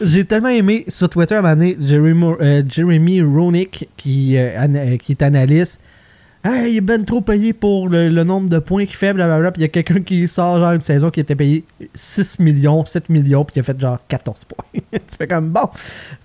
[0.00, 4.96] J'ai tellement aimé sur Twitter à un moment Jeremy, euh, Jeremy Roenick, qui, euh, ana-
[4.98, 5.80] qui est analyste.
[6.44, 9.52] Hey, il est ben trop payé pour le, le nombre de points qu'il fait, blablabla.
[9.52, 11.62] Puis il y a quelqu'un qui sort genre une saison qui était payé
[11.94, 14.80] 6 millions, 7 millions, puis il a fait genre 14 points.
[14.92, 15.68] tu fais comme bon,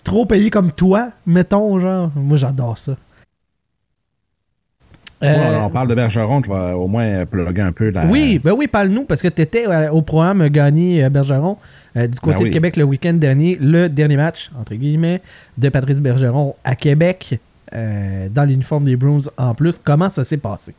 [0.03, 2.11] trop payé comme toi, mettons, genre.
[2.15, 2.95] Moi j'adore ça.
[5.23, 8.05] Euh, on parle de Bergeron, je vais au moins plugger un peu la.
[8.05, 11.57] Oui, ben oui, parle-nous, parce que tu étais au programme gagné euh, Bergeron
[11.95, 12.49] euh, du côté Ben oui.
[12.49, 15.21] de Québec le week-end dernier, le dernier match, entre guillemets,
[15.57, 17.39] de Patrice Bergeron à Québec,
[17.73, 19.79] euh, dans l'uniforme des Bruins en plus.
[19.83, 20.75] Comment ça s'est passé?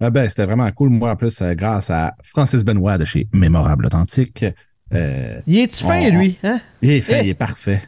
[0.00, 0.90] Ah ben, c'était vraiment cool.
[0.90, 4.44] Moi, en plus, euh, grâce à Francis Benoît de chez Mémorable Authentique.
[4.92, 6.38] euh, Il est-tu fin, lui?
[6.44, 6.60] Hein?
[6.82, 7.24] Il est fin, Eh.
[7.24, 7.80] il est parfait.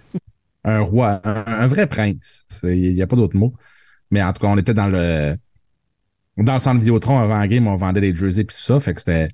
[0.64, 2.44] Un roi, un, un vrai prince.
[2.64, 3.52] Il n'y a pas d'autre mot.
[4.10, 5.36] Mais en tout cas, on était dans le
[6.36, 8.78] dans le centre Vidéotron avant la game, on vendait des jerseys et tout ça.
[8.78, 9.28] Fait que c'était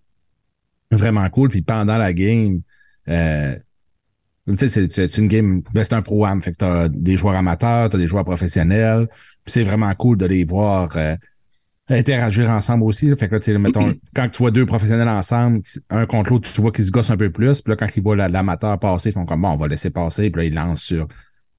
[0.90, 1.48] vraiment cool.
[1.48, 2.60] Puis pendant la game,
[3.08, 3.56] euh,
[4.48, 6.40] tu sais, c'est- une game, ben, c'est un pro-am.
[6.42, 9.08] Fait que t'as des joueurs amateurs, t'as des joueurs professionnels.
[9.44, 11.16] Puis c'est vraiment cool de les voir euh,
[11.88, 13.06] interagir ensemble aussi.
[13.06, 13.16] là.
[13.16, 16.52] Fait que là, tu sais, mettons, quand tu vois deux professionnels ensemble, un contre l'autre,
[16.52, 17.62] tu vois qu'ils se gossent un peu plus.
[17.62, 19.90] Puis là, quand ils voient la- l'amateur passer, ils font comme bon, on va laisser
[19.90, 20.30] passer.
[20.30, 21.08] Puis là, ils lancent sur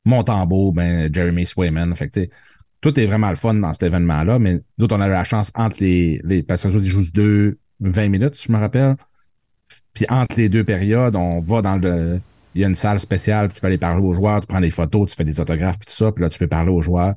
[0.05, 1.93] Montembeau, ben, Jeremy Swayman.
[1.95, 2.29] Fait que tu sais,
[2.83, 4.39] tout est vraiment le fun dans cet événement-là.
[4.39, 6.21] Mais nous autres, on a eu la chance entre les.
[6.25, 8.95] les parce que les autres, ils jouent deux, 20 minutes, si je me rappelle.
[9.93, 12.19] Puis entre les deux périodes, on va dans le.
[12.53, 14.59] Il y a une salle spéciale, puis tu peux aller parler aux joueurs, tu prends
[14.59, 16.81] des photos, tu fais des autographes, puis tout ça, puis là, tu peux parler aux
[16.81, 17.15] joueurs.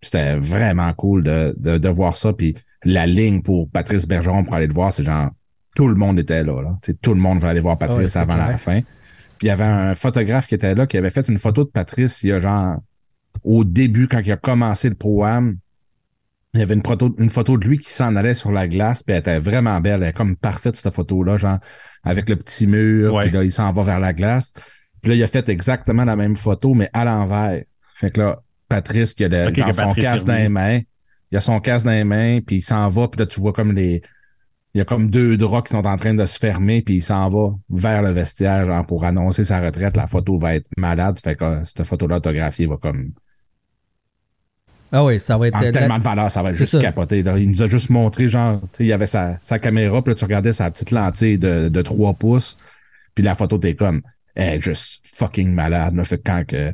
[0.00, 2.32] C'était vraiment cool de, de, de voir ça.
[2.32, 5.30] Puis la ligne pour Patrice Bergeron pour aller le voir, c'est genre
[5.76, 6.62] tout le monde était là.
[6.62, 6.78] là.
[7.00, 8.80] Tout le monde voulait aller voir Patrice avant la fin.
[8.80, 11.70] Puis il y avait un photographe qui était là, qui avait fait une photo de
[11.70, 12.78] Patrice il y a genre
[13.44, 15.56] au début, quand il a commencé le pro-am.
[16.54, 19.02] Il y avait une photo, une photo de lui qui s'en allait sur la glace,
[19.02, 20.02] puis elle était vraiment belle.
[20.02, 21.58] Elle est comme parfaite, cette photo-là, genre,
[22.04, 24.52] avec le petit mur, puis là, il s'en va vers la glace.
[25.00, 27.62] Puis là, il a fait exactement la même photo, mais à l'envers.
[27.94, 30.80] Fait que là, Patrice, qui a le- genre son Patrice casque dans les mains.
[31.30, 33.54] Il a son casque dans les mains, puis il s'en va, puis là, tu vois
[33.54, 34.02] comme les.
[34.74, 37.02] Il y a comme deux draps qui sont en train de se fermer, puis il
[37.02, 39.96] s'en va vers le vestiaire, genre, pour annoncer sa retraite.
[39.96, 41.18] La photo va être malade.
[41.22, 43.12] Fait que euh, cette photo-là autographiée va comme
[44.90, 45.56] Ah oui, ça va être.
[45.56, 46.78] en euh, tellement de valeur, ça va être juste ça.
[46.78, 47.22] capoté.
[47.22, 47.38] Là.
[47.38, 50.14] Il nous a juste montré, genre, tu sais, il avait sa, sa caméra, puis là,
[50.14, 52.56] tu regardais sa petite lentille de, de 3 pouces,
[53.14, 54.00] puis la photo, t'es comme,
[54.34, 55.94] elle est juste fucking malade.
[55.94, 56.04] Là.
[56.04, 56.72] Fait que quand que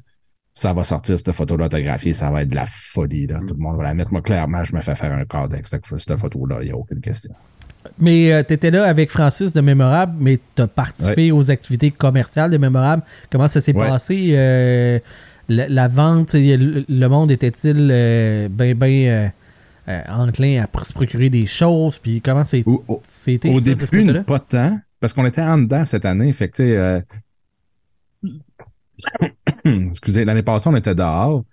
[0.55, 3.27] ça va sortir, cette photo-là autographiée, ça va être de la folie.
[3.27, 3.39] Là.
[3.41, 4.13] Tout le monde va la mettre.
[4.13, 7.01] Moi, clairement, je me fais faire un avec cette, cette photo-là, il n'y a aucune
[7.01, 7.35] question.
[7.99, 12.51] Mais tu étais là avec Francis de Mémorable, mais tu as participé aux activités commerciales
[12.51, 13.03] de Mémorable.
[13.31, 13.87] Comment ça s'est Ouais.
[13.89, 14.31] passé?
[14.33, 14.99] euh,
[15.49, 19.33] la, la vente, le, le monde était-il euh, bien ben,
[20.11, 21.99] enclin à se procurer des choses?
[21.99, 22.65] Puis comment c'est-
[23.05, 26.31] c'était Au ça, de ce début, pas tant, parce qu'on était en dedans cette année.
[26.35, 27.01] Fait que, euh,
[29.65, 31.45] excusez, l'année passée, on était dehors.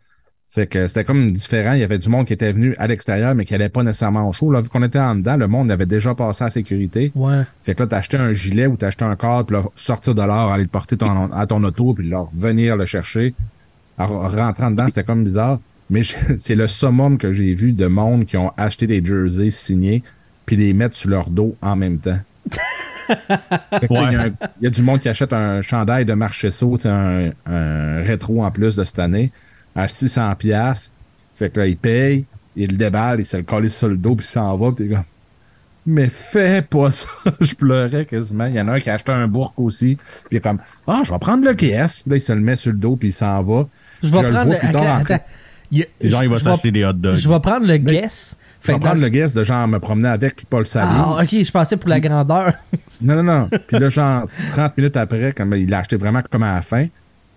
[0.48, 1.74] Fait que c'était comme différent.
[1.74, 4.30] Il y avait du monde qui était venu à l'extérieur, mais qui allait pas nécessairement
[4.30, 4.52] au show.
[4.52, 7.12] Là, vu qu'on était en dedans, le monde avait déjà passé à la sécurité.
[7.16, 7.42] Ouais.
[7.64, 10.52] Fait que là, t'achetais un gilet ou t'achetais un cadre, puis là, sortir de l'or,
[10.54, 13.34] aller le porter ton- à ton auto, puis là, venir le chercher.
[13.98, 15.60] Alors, rentrant dedans, c'était comme bizarre.
[15.90, 16.02] Mais
[16.38, 20.04] c'est le summum que j'ai vu de monde qui ont acheté des jerseys signés,
[20.46, 22.20] puis les mettre sur leur dos en même temps.
[23.10, 24.30] Il y, a
[24.62, 28.84] y du monde qui achète un chandail de Marchesso, un, un rétro en plus de
[28.84, 29.32] cette année,
[29.76, 30.92] à 600 pièces.
[31.36, 34.16] Fait que là, il paye, il le déballe, il se le colle sur le dos,
[34.16, 35.04] puis il s'en va, puis t'es comme...
[35.88, 37.08] Mais fais pas ça!
[37.42, 38.46] je pleurais quasiment.
[38.46, 40.58] Il y en a un qui a acheté un bourg aussi, puis il est comme
[40.88, 42.02] Ah, je vais prendre le KS.
[42.02, 43.68] Puis là, il se le met sur le dos, puis il s'en va.
[44.02, 45.26] Je vais le prendre vois le- attends, en train- attends.
[45.72, 47.16] Il y a- Genre, il va je vais- s'acheter des hot dogs.
[47.18, 48.36] Je vais prendre le guess.
[48.64, 50.90] Je vais prendre le guess de genre me promener avec, puis pas le saluer.
[50.96, 52.54] Ah, ok, je pensais pour la grandeur.
[53.02, 53.50] Non, non, non.
[53.68, 56.88] Puis là, genre, 30 minutes après, comme il l'a acheté vraiment comme à la fin,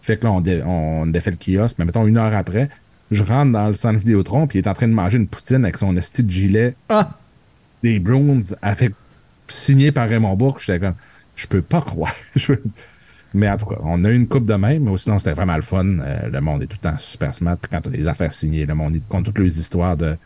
[0.09, 2.69] fait que là, on, dé- on défait le kiosque, mais mettons une heure après,
[3.11, 5.65] je rentre dans le centre Vidéotron, puis il est en train de manger une poutine
[5.65, 7.11] avec son esti de gilet Ah.
[7.83, 8.93] des Bruins, avec,
[9.49, 10.61] signé par Raymond Bourque.
[10.61, 10.95] J'étais comme,
[11.37, 12.15] je peux pas croire.
[13.35, 15.55] Mais en tout cas, on a eu une coupe de même, mais sinon, c'était vraiment
[15.57, 15.85] le fun.
[16.01, 17.57] Euh, le monde est tout le temps super smart.
[17.61, 20.13] Puis quand t'as des affaires signées, le monde, il te compte toutes les histoires de,
[20.13, 20.19] tu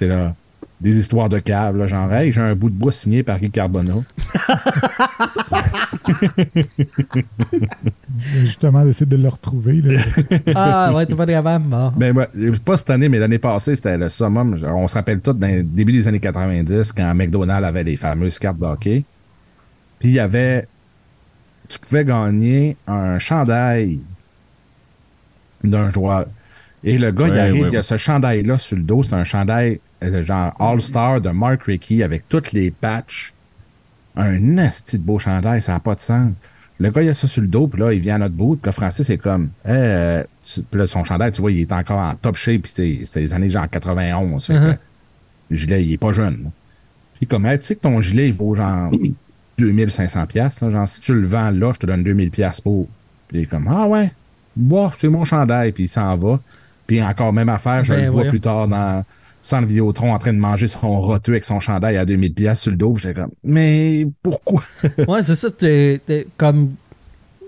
[0.00, 0.34] sais là,
[0.80, 3.50] des histoires de câbles, là, genre, hey, j'ai un bout de bois signé par Guy
[3.50, 4.04] Carbonneau.
[8.18, 9.80] Justement, d'essayer de le retrouver.
[9.80, 10.02] là.
[10.54, 11.66] ah, ouais, t'es pas capable.
[11.66, 11.92] Bon.
[11.96, 12.28] Ben, ouais,
[12.64, 14.58] pas cette année, mais l'année passée, c'était le summum.
[14.62, 18.38] On se rappelle tous dans le début des années 90, quand McDonald's avait les fameuses
[18.38, 19.04] cartes de hockey.
[19.98, 20.68] Puis il y avait.
[21.68, 24.00] Tu pouvais gagner un chandail
[25.62, 26.26] d'un joueur.
[26.82, 29.02] Et le gars, il arrive, ouais, il a ce chandail-là sur le dos.
[29.02, 29.80] C'est un chandail
[30.22, 33.32] genre All-Star de Mark Rickey avec toutes les patchs.
[34.16, 36.36] Un nasty de beau chandail, ça n'a pas de sens.
[36.78, 38.56] Le gars, il a ça sur le dos, puis là, il vient à notre bout,
[38.56, 40.22] puis là, Francis est comme, euh,
[40.70, 43.20] puis là, son chandail, tu vois, il est encore en top shape, puis c'est- c'était
[43.20, 44.44] les années genre 91.
[44.46, 44.76] Fait que, Mhm.
[45.50, 46.50] le gilet, il est pas jeune.
[47.16, 48.90] Puis comme, Hey, tu sais que ton gilet, il vaut genre
[49.58, 50.60] 2500 pièces.
[50.60, 52.86] Genre, si tu le vends là, je te donne 2000 pièces pour.
[53.28, 54.10] Puis il est comme, ah ouais,
[54.56, 56.40] boah, c'est mon chandail, puis il s'en va.
[56.86, 59.04] Puis encore même affaire, je Ben, le vois plus tard dans
[59.46, 62.70] Centre Vidéotron en train de manger son roteux avec son chandail à 2000 pièces sur
[62.70, 62.96] le dos.
[62.96, 64.62] J'étais comme, mais pourquoi?
[65.06, 65.50] ouais, c'est ça.
[65.50, 66.70] t'es- t'es comme.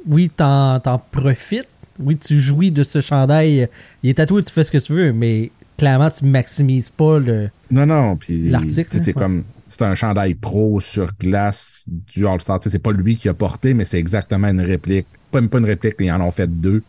[0.06, 1.66] Oui, t'en, t'en profites.
[1.98, 3.66] Oui, tu jouis de ce chandail.
[4.02, 7.48] Il est tatoué, tu fais ce que tu veux, mais clairement, tu maximises pas le.
[7.70, 9.12] Non, non, puis L'article, c'est hein, ouais.
[9.14, 12.58] comme c'est un chandail pro sur glace du All-Star.
[12.58, 15.06] Tu sais, C'est pas lui qui a porté, mais c'est exactement une réplique.
[15.32, 16.82] Pas même pas une réplique, ils en ont fait deux.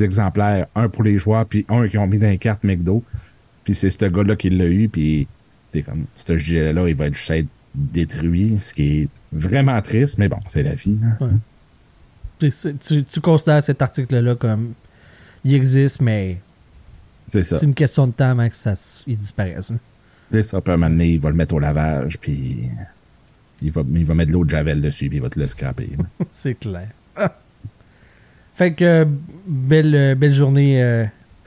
[0.00, 3.02] Exemplaires, un pour les joueurs, puis un qui ont mis dans les cartes McDo.
[3.66, 5.26] Puis c'est ce gars-là qui l'a eu, puis
[5.72, 10.28] c'est comme ce gilet-là, il va juste être détruit, ce qui est vraiment triste, mais
[10.28, 10.98] bon, c'est la vie.
[11.04, 11.16] hein.
[12.40, 12.50] Ouais.
[12.80, 14.72] Tu, tu considères cet article-là comme.
[15.44, 16.38] Il existe, mais
[17.28, 17.58] C'est ça.
[17.58, 18.74] c'est une question de temps avant que ça
[19.06, 19.70] il disparaisse.
[19.72, 19.78] hein.
[20.30, 22.68] C'est ça, puis à un moment donné, il va le mettre au lavage, puis
[23.62, 25.48] il va, il va mettre de l'eau de Javel dessus, puis il va te le
[25.48, 25.90] scraper.
[25.98, 26.04] là.
[26.32, 26.88] c'est clair.
[27.16, 27.36] Ah.
[28.54, 29.04] Fait que, euh,
[29.46, 30.80] belle, belle journée.
[30.82, 31.04] euh,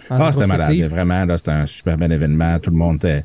[0.10, 0.76] Ah, c'était malade.
[0.84, 2.60] Vraiment, là, c'était un super bel événement.
[2.60, 3.22] Tout le monde était.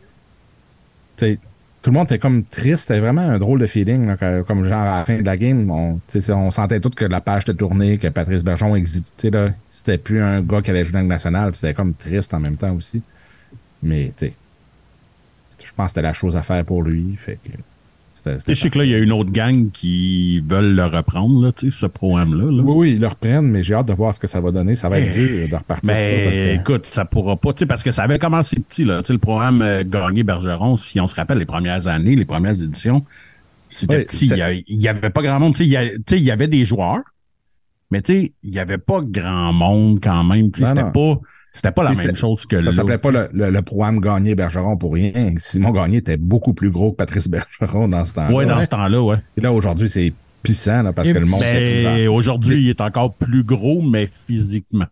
[1.17, 1.39] tu sais,
[1.83, 2.89] tout le monde était comme triste.
[2.89, 4.07] C'était vraiment un drôle de feeling.
[4.07, 7.21] là, que- comme genre à la fin de la game, on, sentait tout que la
[7.21, 9.31] page était tournée, que Patrice Bergeron existait.
[9.31, 11.55] Là, c'était plus un gars qui allait jouer dans le national.
[11.55, 13.03] C'était comme triste en même temps aussi.
[13.83, 14.33] Mais, tu sais,
[15.65, 17.17] je pense que c'était la chose à faire pour lui.
[17.17, 17.51] Fait que
[18.27, 21.53] Je sais que là, il y a une autre gang qui veulent le reprendre, là,
[21.53, 22.45] tu sais, ce programme-là.
[22.45, 22.63] là.
[22.63, 24.75] Oui, oui, ils le reprennent, mais j'ai hâte de voir ce que ça va donner.
[24.77, 26.25] Ça va être dur de repartir Mais ça.
[26.25, 26.55] Parce que...
[26.55, 29.03] écoute, ça pourra pas, tu sais, parce que ça avait commencé petit, là.
[29.03, 32.25] Tu sais, le programme euh, Gagné Bergeron, si on se rappelle les premières années, les
[32.25, 33.05] premières éditions,
[33.69, 34.27] c'était Oui, petit.
[34.27, 35.53] Il y a- Il y avait pas grand monde.
[35.55, 37.03] Tu sais, il y a- tu sais, il y avait des joueurs,
[37.91, 40.51] mais tu sais, il y avait pas grand monde quand même.
[40.51, 41.21] Tu sais, Non, c'était pas,
[41.55, 42.73] c'était pas la Puis même chose que Ça là.
[42.73, 45.13] s'appelait pas le, le- le programme Gagné Bergeron pour rien.
[45.39, 47.29] Simon Gagné était beaucoup plus gros que Patrice
[47.61, 48.35] Bergeron dans ce temps-là.
[48.35, 49.17] Ouais, dans ce temps-là, ouais.
[49.37, 50.13] Et là, aujourd'hui, c'est
[50.43, 54.11] pissant là, parce que le monde s'est Ben, aujourd'hui, il est encore plus gros, mais
[54.27, 54.85] physiquement.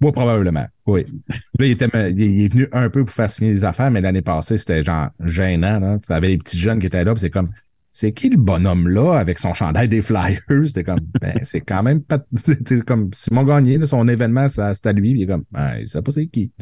[0.00, 0.66] Moi, probablement.
[0.86, 1.04] Oui.
[1.60, 4.22] là, il, était, il est venu un peu pour faire signer des affaires, mais l'année
[4.22, 5.78] passée, c'était genre gênant.
[5.78, 5.98] Là.
[6.04, 7.50] Tu avais les petits jeunes qui étaient là, c'est comme.
[7.98, 10.42] C'est qui le bonhomme là avec son chandail des Flyers?
[10.66, 12.18] C'était comme, ben, c'est quand même pas.
[12.66, 15.12] C'est comme Simon Gagné, là, son événement, ça- c'est à lui.
[15.12, 16.52] puis Il est comme, ben, il sait pas c'est qui.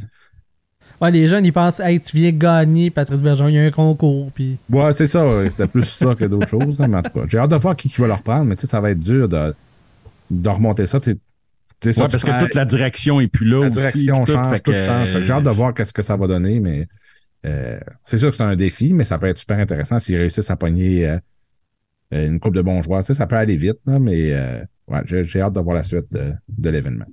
[1.01, 3.73] Ouais, les jeunes, ils pensent, hey, tu viens gagner, Patrice Bergeron, il y a un
[3.73, 4.31] concours.
[4.31, 4.59] Puis...
[4.70, 5.27] Ouais, c'est ça.
[5.51, 6.81] C'était plus ça que d'autres choses.
[6.81, 8.55] hein, mais en tout cas, j'ai hâte de voir qui, qui va le reprendre, mais
[8.55, 9.52] tu sais, ça va être dur de,
[10.31, 11.01] de remonter ça.
[11.01, 11.89] tu sais.
[11.89, 14.32] Ouais, tu parce prends- que toute la direction est plus là la aussi, direction tout,
[14.32, 15.19] change, fait tout que, change.
[15.20, 16.86] J'ai hâte de voir qu'est-ce que ça va donner, mais
[17.45, 20.51] euh, c'est sûr que c'est un défi, mais ça peut être super intéressant s'ils réussissent
[20.51, 21.19] à pogner euh,
[22.11, 23.01] une coupe de bons joueurs.
[23.01, 25.77] Tu sais, ça peut aller vite, là, mais euh, ouais, j'ai j'ai hâte de voir
[25.77, 27.07] la suite de, de l'événement.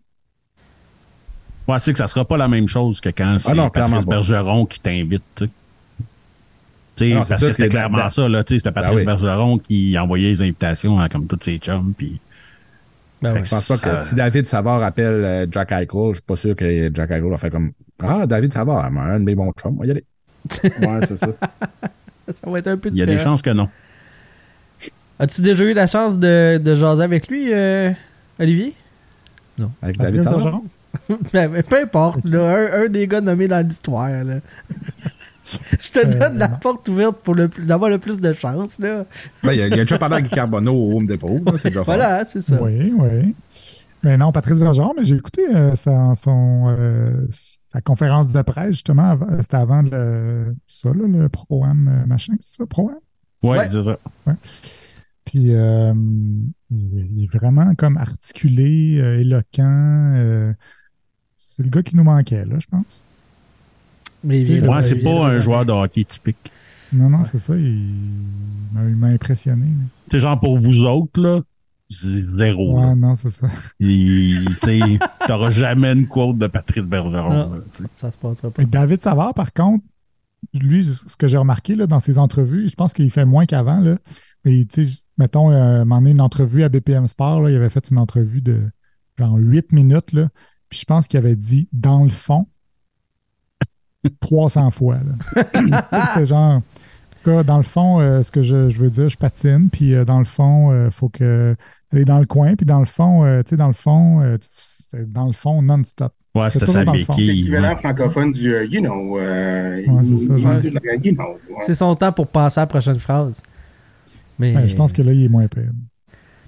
[1.68, 3.70] Ouais, tu sais que ça sera pas la même chose que quand c'est Ah non,
[3.70, 4.16] clairement Patrice pas.
[4.16, 5.52] Bergeron qui t'invite, tu sais.
[7.14, 8.82] Ah non, c'est parce sûr que c'était clairement dans- ça, là, tu sais, c'était Ben
[8.82, 9.06] Patrice oui.
[9.06, 12.20] Bergeron qui envoyait les invitations à comme tous ses chums, puis...
[13.22, 16.56] Ben Je pense pas que si David Savard appelle Jack Eichel, je suis pas sûr
[16.56, 17.72] que Jack Eichel va faire comme
[18.02, 20.04] Ah, David Savard, un de mes bons chums, on va y aller.
[20.64, 21.28] Ouais, c'est ça.
[22.44, 23.68] Ça va être un peu Il y a des chances que non.
[25.20, 27.92] As-tu déjà eu la chance de, de jaser avec lui, euh,
[28.40, 28.74] Olivier?
[29.58, 29.72] Non.
[29.82, 30.64] Avec Patrice Bergeron?
[31.34, 34.10] Ben, ben, peu importe, là, un, un des gars nommés dans l'histoire.
[34.10, 34.36] là.
[35.82, 38.78] Je te Euh, donne la porte ouverte pour le, d'avoir le plus de chance.
[38.80, 39.06] Là.
[39.44, 41.82] Ben, il, a, il a déjà parlé Guy Carbonneau au Home Depot, là, c'est déjà.
[41.84, 42.62] Voilà, c'est ça.
[42.62, 43.36] Oui, oui.
[44.04, 47.12] Mais non, Patrice Bergeron, mais j'ai écouté euh, sa, son, euh,
[47.72, 49.04] sa conférence de presse, justement.
[49.12, 52.98] avant- C'était avant le, ça, là, le Pro-Am euh, machin, c'est ça, Pro-Am?
[53.44, 53.70] Ouais, Ouais.
[53.72, 53.98] c'est ça.
[55.26, 55.94] Puis euh,
[56.70, 60.14] il, est vraiment comme articulé, euh, éloquent.
[60.16, 60.54] euh,
[61.38, 63.04] c'est le gars qui nous manquait, là, je pense.
[64.24, 66.52] Mais il- Ouais, c'est pas il- un joueur de hockey typique.
[66.94, 67.56] Non, non, c'est ça.
[67.56, 67.90] Il,
[68.74, 69.68] m'a- il m'a impressionné.
[70.12, 71.42] sais, genre pour vous autres, là,
[71.92, 72.78] zéro.
[72.80, 72.88] là.
[72.88, 73.48] Ouais, non, c'est ça.
[73.80, 74.80] Tu sais,
[75.28, 77.34] t'auras jamais une quote de Patrice Bergeron.
[77.34, 77.54] Non.
[77.54, 77.62] là.
[77.94, 78.62] Ça se passera pas.
[78.62, 79.84] Mais David Savard, par contre,
[80.54, 83.80] lui, ce que j'ai remarqué là, dans ses entrevues, je pense qu'il fait moins qu'avant.
[83.80, 83.98] là.
[84.46, 87.70] Mais tu sais, mettons, euh, moment donné, une entrevue à BPM Sport, là, il avait
[87.70, 88.60] fait une entrevue de
[89.20, 90.14] genre 8 minutes.
[90.14, 90.30] Là,
[90.70, 92.48] puis je pense qu'il avait dit dans le fond
[94.20, 94.98] 300 fois.
[96.16, 96.56] C'est genre.
[96.56, 99.70] En tout cas, dans le fond, euh, ce que je, je veux dire, je patine,
[99.70, 101.56] puis euh, dans le fond, il faut que
[101.94, 104.38] aller dans le coin, puis dans le fond, euh, tu sais, dans le fond, euh,
[104.56, 106.14] c'est dans le fond non-stop.
[106.34, 107.14] Ouais, C'est c'était toujours sa dans le fond.
[107.14, 107.38] C'est béquille.
[107.42, 107.76] l'équivalent ouais.
[107.78, 109.20] francophone du euh, you know.
[109.20, 110.54] euh, Ouais, c'est ça, genre.
[110.64, 110.72] you
[111.16, 111.64] know, ouais.
[111.66, 113.42] C'est son temps pour passer à la prochaine phrase.
[114.40, 115.72] Mais, Ben, je pense que là, il est moins pire.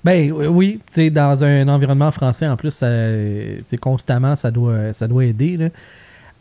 [0.04, 4.52] Ben oui, tu sais, dans un environnement français, en plus, ça, tu sais, constamment, ça
[4.52, 5.56] doit, ça doit aider.
[5.58, 5.70] là.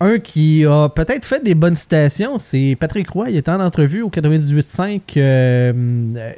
[0.01, 3.31] Un qui a peut-être fait des bonnes citations, c'est Patrick Roy.
[3.31, 5.73] Il était en entrevue au 98.5 euh,
[6.17, 6.33] euh,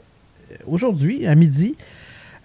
[0.66, 1.74] aujourd'hui, à midi.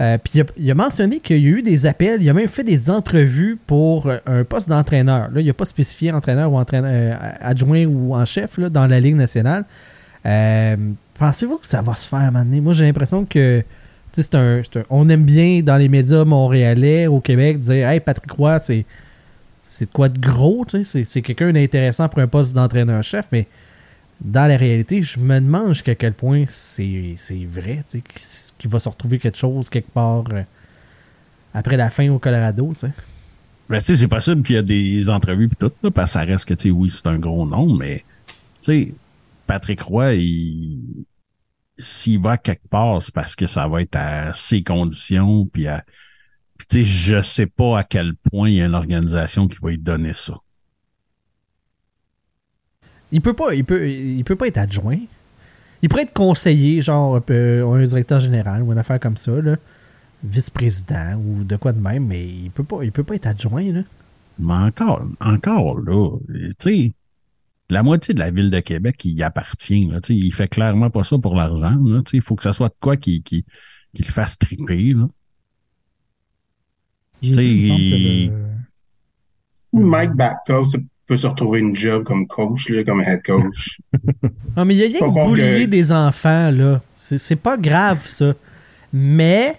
[0.01, 2.63] Euh, puis il a, mentionné qu'il y a eu des appels, il a même fait
[2.63, 5.29] des entrevues pour euh, un poste d'entraîneur.
[5.31, 8.87] Là, il n'a pas spécifié entraîneur ou entraîneur, euh, adjoint ou en chef là, dans
[8.87, 9.65] la Ligue nationale.
[11.15, 12.61] Pensez-vous que ça va se faire maintenant?
[12.61, 13.61] Moi, j'ai l'impression que
[14.13, 18.31] c'est un, un- on aime bien dans les médias montréalais, au Québec, dire Hey, Patrick
[18.31, 18.85] Roy, c'est,
[19.65, 23.47] c'est de quoi de gros, c'est, quelqu'un d'intéressant pour un poste d'entraîneur-chef, mais
[24.21, 27.15] dans la réalité, je me demande jusqu'à quel point c'est,
[27.51, 27.83] vrai,
[28.59, 30.43] qu'il, va se retrouver quelque chose quelque part euh,
[31.53, 32.91] après la fin au Colorado, tu sais.
[33.69, 36.13] Ben, tu sais, c'est possible qu'il y a des entrevues pis tout, là, parce que
[36.13, 38.93] ça reste que, tu sais, oui, c'est un gros nom, mais, tu sais,
[39.45, 41.05] Patrick Roy, il,
[41.77, 45.83] s'il va quelque part, c'est parce que ça va être à ses conditions, puis à,
[46.57, 49.57] puis tu sais, je sais pas à quel point il y a une organisation qui
[49.61, 50.35] va lui donner ça.
[53.11, 54.99] Il peut pas, il peut, il peut pas être adjoint.
[55.81, 59.31] Il pourrait être conseiller, genre un, peu- un directeur général ou une affaire comme ça,
[59.41, 59.55] là.
[60.23, 63.71] vice-président ou de quoi de même, mais il peut pas, il peut pas être adjoint.
[63.71, 63.81] Là.
[64.39, 66.93] Mais encore, encore là, tu sais,
[67.69, 69.85] la moitié de la ville de Québec, il y appartient.
[69.85, 71.75] Là, tu sais, il fait clairement pas ça pour l'argent.
[71.85, 73.45] là, tu sais, Il faut que ça soit de quoi qui, qui,
[73.93, 74.91] qui le fasse triper.
[74.91, 75.07] Là.
[77.21, 78.45] Il me semble il- que le-
[79.73, 80.67] Ou Mike Babcock
[81.09, 83.79] peut se retrouver une job comme coach, là, comme head coach.
[84.55, 86.81] Non, mais il y a rien que boulier que- des enfants, là.
[86.93, 88.33] C'est c'est pas grave, ça.
[88.93, 89.57] Mais,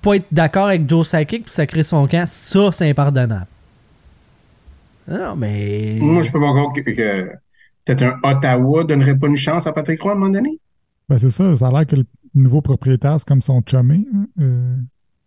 [0.00, 3.46] pas être d'accord avec Joe Sakic puis sacrer son camp, ça, c'est impardonnable.
[5.08, 5.98] Non, mais.
[6.00, 7.30] Moi, je peux pas croire que, que
[7.84, 10.58] peut-être un Ottawa donnerait pas une chance à Patrick Roy à un moment donné.
[11.08, 14.26] Ben, c'est ça, ça a l'air que le nouveau propriétaire, c'est comme son chumé, hein,
[14.40, 14.76] euh,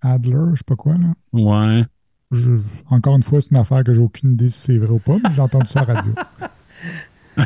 [0.01, 0.93] Adler, je sais pas quoi.
[0.93, 1.13] Là.
[1.33, 1.83] Ouais.
[2.31, 4.99] Je- encore une fois, c'est une affaire que j'ai aucune idée si c'est vrai ou
[4.99, 6.13] pas, mais j'ai entendu ça à la radio.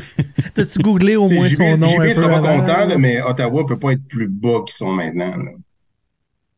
[0.53, 3.93] T'as-tu googlé au moins son nom peu sera pas content, là, mais Ottawa peut pas
[3.93, 5.35] être plus bas qu'ils sont maintenant.
[5.35, 5.51] là.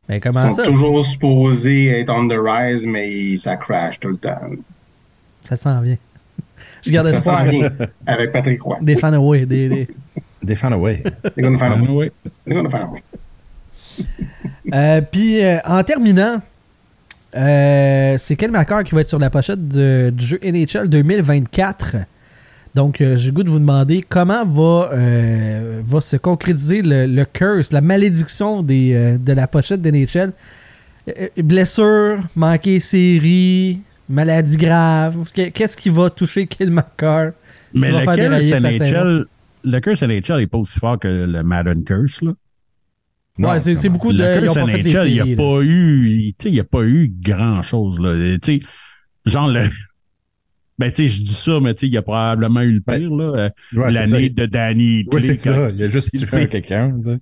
[0.08, 0.64] Ben, Ils comment sont ça?
[0.66, 4.40] toujours supposés être on the rise, mais ça crash tout le temps.
[5.44, 5.96] Ça s'en vient.
[6.84, 7.38] Je garde Ça espoir.
[7.38, 7.70] s'en vient
[8.06, 8.78] avec Patrick Roy.
[8.82, 9.46] Des fan away.
[9.46, 9.88] Des, des-
[10.42, 11.02] Des fan away.
[11.34, 11.88] They're gonna find a way.
[11.88, 12.12] away.
[12.44, 13.02] They're gonna find a way.
[14.74, 16.40] Euh, Puis, euh, en terminant,
[17.34, 21.96] Euh, c'est quel marqueur qui va être sur la pochette de- du jeu NHL 2024.
[22.74, 27.06] Donc, euh, j'ai le goût de vous demander comment va, euh, va se concrétiser le,
[27.06, 30.32] le curse, la malédiction des, euh, de la pochette d'NHL.
[31.36, 35.28] Blessure, manquer série, maladie grave.
[35.34, 37.32] Qu'est- Qu'est-ce qui va toucher quel marqueur?
[37.74, 38.50] Mais le curse?
[38.80, 39.24] NHL,
[39.64, 42.32] le curse NHL n'est pas aussi fort que le Madden curse, là.
[43.38, 44.18] Ouais, c'est c'est beaucoup de.
[44.22, 46.54] le Ils ont pas fait les il n'y a pas eu, il- tu sais, il
[46.54, 48.14] y a pas eu grand chose, là.
[48.42, 48.60] Tu sais,
[49.24, 49.70] genre le,
[50.78, 52.80] ben, tu sais, je dis ça, mais tu sais, il y a probablement eu le
[52.80, 53.24] pire, là.
[53.24, 53.50] euh,
[53.80, 53.90] Ouais.
[53.92, 55.70] L'année de Danny Oui, c'est quand- ça.
[55.70, 56.94] Il a juste tu tué quelqu'un.
[57.02, 57.18] tu sais.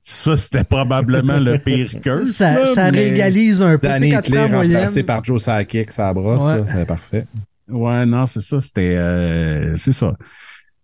[0.00, 2.30] Ça, c'était probablement le pire curse.
[2.30, 3.88] Ça, là, ça mais- régalise un peu.
[3.88, 4.54] Danny moyenne.
[4.54, 6.66] remplacé par Joe Sakic, ça brosse, Ouais.
[6.66, 7.26] ça, c'est parfait.
[7.68, 10.16] Ouais, non, c'est ça, c'était, euh, c'est ça.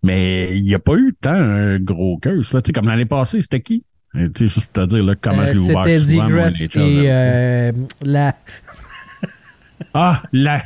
[0.02, 2.62] Mais il n'y a pas eu tant un gros curse, là.
[2.62, 3.84] Tu sais, comme l'année passée, c'était qui?
[4.14, 7.72] Tu sais, juste pour te dire, là, comment Euh, je l'ai ouvert C'était et euh,
[8.02, 8.34] la.
[9.94, 10.62] Ah, la,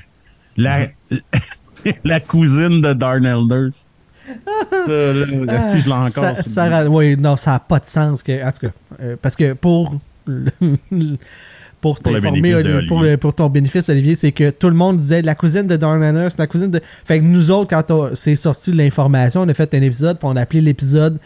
[0.56, 0.88] la,
[2.04, 3.88] la cousine de Darnell Nurse.
[4.68, 6.36] Ça, là, si je l'ai encore.
[6.44, 8.22] Ça, oui, non, ça n'a pas de sens.
[8.24, 9.96] Que, en tout cas, euh, parce que pour.
[11.78, 15.66] Pour t'informer, pour, pour ton bénéfice, Olivier, c'est que tout le monde disait la cousine
[15.68, 16.80] de Darn Nurse, la cousine de.
[17.04, 20.26] Fait que nous autres, quand c'est sorti de l'information, on a fait un épisode, puis
[20.26, 21.20] on a appelé l'épisode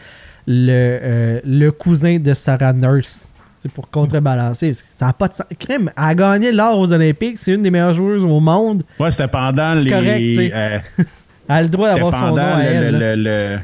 [0.46, 0.70] le,
[1.02, 3.26] euh, le cousin de Sarah Nurse.
[3.58, 4.72] C'est pour contrebalancer.
[4.88, 5.46] Ça n'a pas de sens.
[5.58, 7.38] Crime, elle a gagné l'or aux Olympiques.
[7.38, 8.82] C'est une des meilleures joueuses au monde.
[8.98, 9.90] Ouais, c'était pendant les.
[9.90, 10.78] correct, euh,
[11.48, 12.98] Elle a le droit d'avoir son nom à le, elle.
[12.98, 13.58] le, le,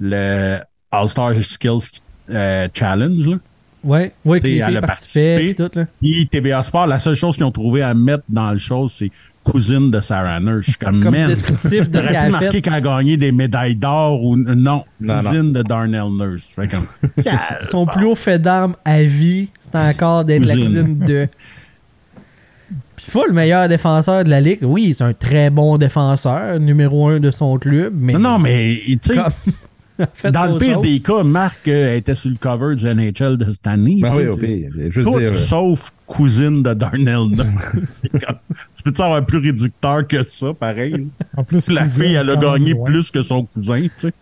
[0.00, 0.58] le,
[0.90, 1.88] All-Star Skills
[2.28, 3.36] euh, Challenge, là.
[3.82, 5.54] Ouais, ouais, T'sais, les filles elle a participaient, participé.
[5.54, 5.86] puis tout, là.
[6.02, 9.10] Puis TVA Sport, la seule chose qu'ils ont trouvé à mettre dans le show, c'est
[9.44, 10.66] cousine de Sarah Nurse.
[10.66, 12.60] Je suis comme, Comme man, descriptif de ce qu'elle a fait.
[12.62, 16.44] qu'elle a gagné des médailles d'or ou non, Non, cousine de Darnell Nurse.
[16.54, 16.86] Fait comme,
[17.62, 20.98] Son plus haut fait d'armes à vie, c'est encore d'être la Cousine.
[20.98, 21.28] de.
[22.96, 24.58] Puis pas le meilleur défenseur de la ligue.
[24.62, 28.12] Oui, c'est un très bon défenseur, numéro un de son club, mais.
[28.12, 29.16] Non, non, mais tu sais,
[30.30, 30.82] dans le pire chose.
[30.82, 33.98] des cas, Marc euh, était sur le cover du NHL de cette année.
[34.00, 34.70] Ben oui, au pire.
[34.88, 35.30] Juste Tout dire.
[35.30, 37.46] euh, sauf cousine de Darnell Nurse.
[38.02, 38.36] C'est comme-
[38.80, 41.06] tu peux-tu avoir plus réducteur que ça, pareil?
[41.36, 42.84] En plus, La cousine, fille, elle a même gagné loin.
[42.84, 44.12] plus que son cousin, tu sais.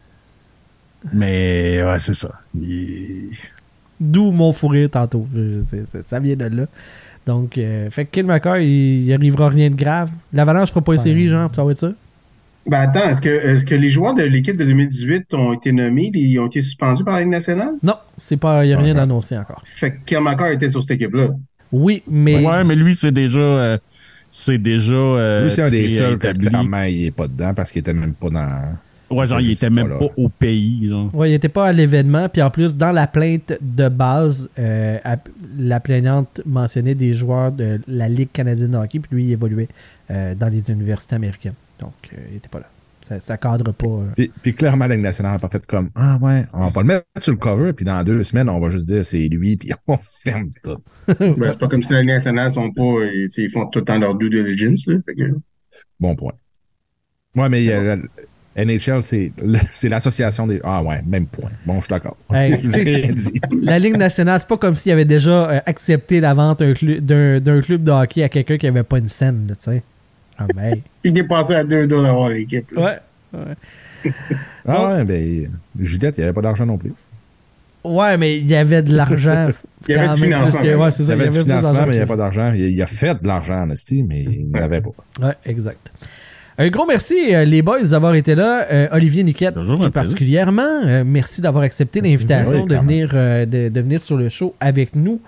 [1.13, 2.33] Mais, ouais, c'est ça.
[2.55, 3.31] Il-
[4.01, 5.27] D'où mon fou rire tantôt.
[5.35, 6.67] Je- c'est- c'est- ça vient de là.
[7.27, 10.11] Donc, euh, fait que Killmaker, il, il arrivera rien de grave.
[10.33, 11.93] L'Avalanche fera pas une série, genre, ça va être ça?
[12.67, 16.11] Ben attends, est-ce que, est-ce que les joueurs de l'équipe de 2018 ont été nommés,
[16.15, 17.75] ils ont été suspendus par la Ligue nationale?
[17.83, 19.63] Non, c'est pas, il n'y a rien d'annoncé encore.
[19.65, 21.29] Fait que Kiermaker était sur cette équipe-là.
[21.73, 22.45] Oui, mais.
[22.45, 23.39] Ouais, mais lui, c'est déjà.
[23.41, 23.79] euh,
[24.31, 24.95] c'est déjà.
[24.95, 27.95] euh, Lui, c'est un des seuls que clairement, il est pas dedans parce qu'il était
[27.95, 28.63] même pas dans.
[29.11, 31.09] Ouais, genre, il était même pas, au pays, genre.
[31.15, 32.29] Ouais, il n'était pas à l'événement.
[32.29, 34.99] Puis en plus, dans la plainte de base, euh,
[35.59, 38.99] la plaignante mentionnait des joueurs de la Ligue canadienne de hockey.
[38.99, 39.69] Puis lui, il évoluait
[40.11, 41.55] euh, dans les universités américaines.
[41.81, 42.67] Donc, euh, il n'était pas là.
[43.09, 43.87] Ça, ça cadre pas.
[43.87, 44.07] euh.
[44.17, 46.87] Puis, puis clairement, la Ligue nationale n'a pas fait comme Ah ouais, on va le
[46.87, 49.71] mettre sur le cover, puis dans deux semaines, on va juste dire c'est lui, puis
[49.89, 50.77] on ferme tout.
[51.07, 53.85] Ben, c'est pas comme si la Ligue nationale sont pas, euh, ils font tout le
[53.87, 54.97] temps leur due diligence, là.
[55.07, 55.35] Que-
[55.99, 56.33] Bon point.
[57.35, 59.03] Ouais, mais euh, la- NHL,
[59.71, 60.61] c'est l'association des.
[60.65, 61.51] Ah ouais, même point.
[61.65, 62.17] Bon, je suis d'accord.
[62.33, 62.59] Hey.
[63.63, 67.39] La Ligue nationale, c'est pas comme s'il avait déjà accepté la vente d'un clu- d'un
[67.41, 69.83] d'un club de hockey à quelqu'un qui avait pas une scène, là, tu sais.
[70.39, 70.81] Ah, ben.
[71.05, 72.71] Il est passé à 2 dollars l'équipe.
[72.77, 72.99] Ouais.
[73.33, 74.13] ouais.
[74.67, 76.93] Ah ouais, ben, Juliette, il n'y avait pas d'argent non plus.
[77.85, 79.49] Ouais, mais il y avait de l'argent.
[79.89, 81.97] Il y avait du financement, Il y avait du plus financement, d'argent mais il n'y
[81.99, 82.53] avait pas d'argent.
[82.53, 84.91] Il, il a fait de l'argent en esti, mais il n'avait pas.
[85.23, 85.93] Ouais, exact.
[86.59, 88.67] Un gros merci, euh, les boys, d'avoir été là.
[88.73, 90.83] Euh, Olivier Niquette, tout particulièrement.
[90.85, 94.29] Euh, merci d'avoir accepté l'invitation Oui, de, quand venir, euh, de, de venir sur le
[94.29, 95.21] show avec nous.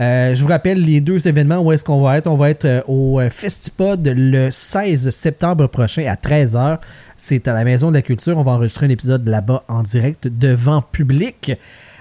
[0.00, 2.26] Euh, je vous rappelle les deux événements où est-ce qu'on va être.
[2.26, 6.78] On va être euh, au euh, Festipod le 16 septembre prochain à 13h.
[7.16, 8.36] C'est à la Maison de la Culture.
[8.36, 11.52] On va enregistrer un épisode là-bas en direct devant public.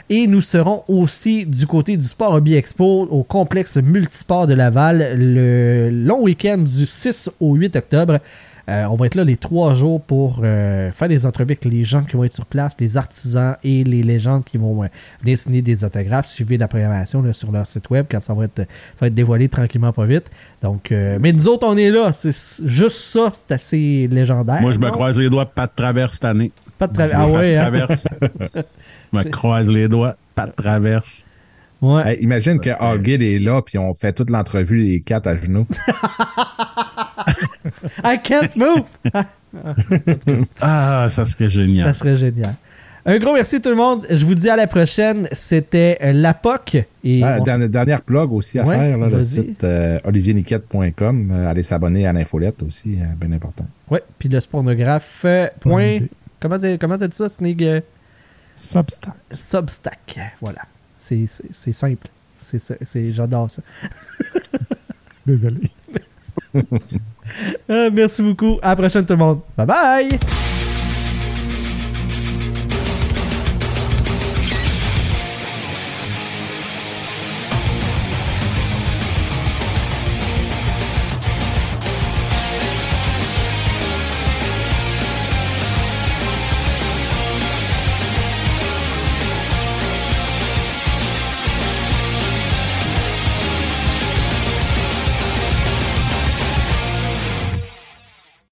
[0.10, 5.16] Et nous serons aussi du côté du Sport Hobby Expo au complexe multisport de Laval
[5.18, 8.20] le long week-end du 6 au 8 octobre.
[8.70, 11.84] Euh, on va être là les trois jours pour euh, faire des entrevues avec les
[11.84, 14.88] gens qui vont être sur place, les artisans et les légendes qui vont euh,
[15.22, 16.28] venir signer des autographes.
[16.28, 18.66] Suivez la programmation là, sur leur site web quand ça va être, ça
[19.02, 20.32] va être dévoilé tranquillement pas vite.
[20.62, 22.12] Donc, euh, mais nous autres, on est là.
[22.14, 22.32] C'est
[22.66, 24.62] juste ça, c'est assez légendaire.
[24.62, 26.52] Moi, je me croise les doigts, pas de traverse cette année.
[26.78, 27.72] Pas de tra- Je Ah ouais, pas hein?
[27.72, 28.08] de traverse.
[29.14, 31.26] je me croise les doigts, pas de traverse.
[31.82, 32.14] Ouais.
[32.14, 35.68] Hey, imagine que Hargid est là, puis on fait toute l'entrevue, les quatre à genoux.
[38.04, 38.84] I can't move!
[40.62, 41.86] Ah, ça serait génial.
[41.88, 42.56] Ça serait génial.
[43.06, 44.06] Un gros merci tout le monde.
[44.10, 45.28] Je vous dis à la prochaine.
[45.32, 46.86] C'était euh, La POC.
[47.04, 51.32] Et Ah, on dernière, dernière plug aussi à Ouais, faire, là, le site euh, olivierniquette.com.
[51.32, 53.68] Euh, allez s'abonner à l'infolette aussi, euh, bien important.
[53.92, 55.22] Ouais, puis le spornographe.
[55.26, 56.00] euh, point.
[56.40, 57.84] Comment t'as dit ça, Snig?
[58.56, 59.14] Substack.
[59.32, 60.20] Substack.
[60.42, 60.62] Voilà.
[60.98, 62.08] C'est c'est- c'est simple.
[62.40, 63.62] C'est c'est- J'adore ça.
[65.26, 65.60] Désolé.
[67.70, 68.60] Euh, merci beaucoup.
[68.62, 69.40] À la prochaine, tout le monde.
[69.58, 70.20] Bye bye!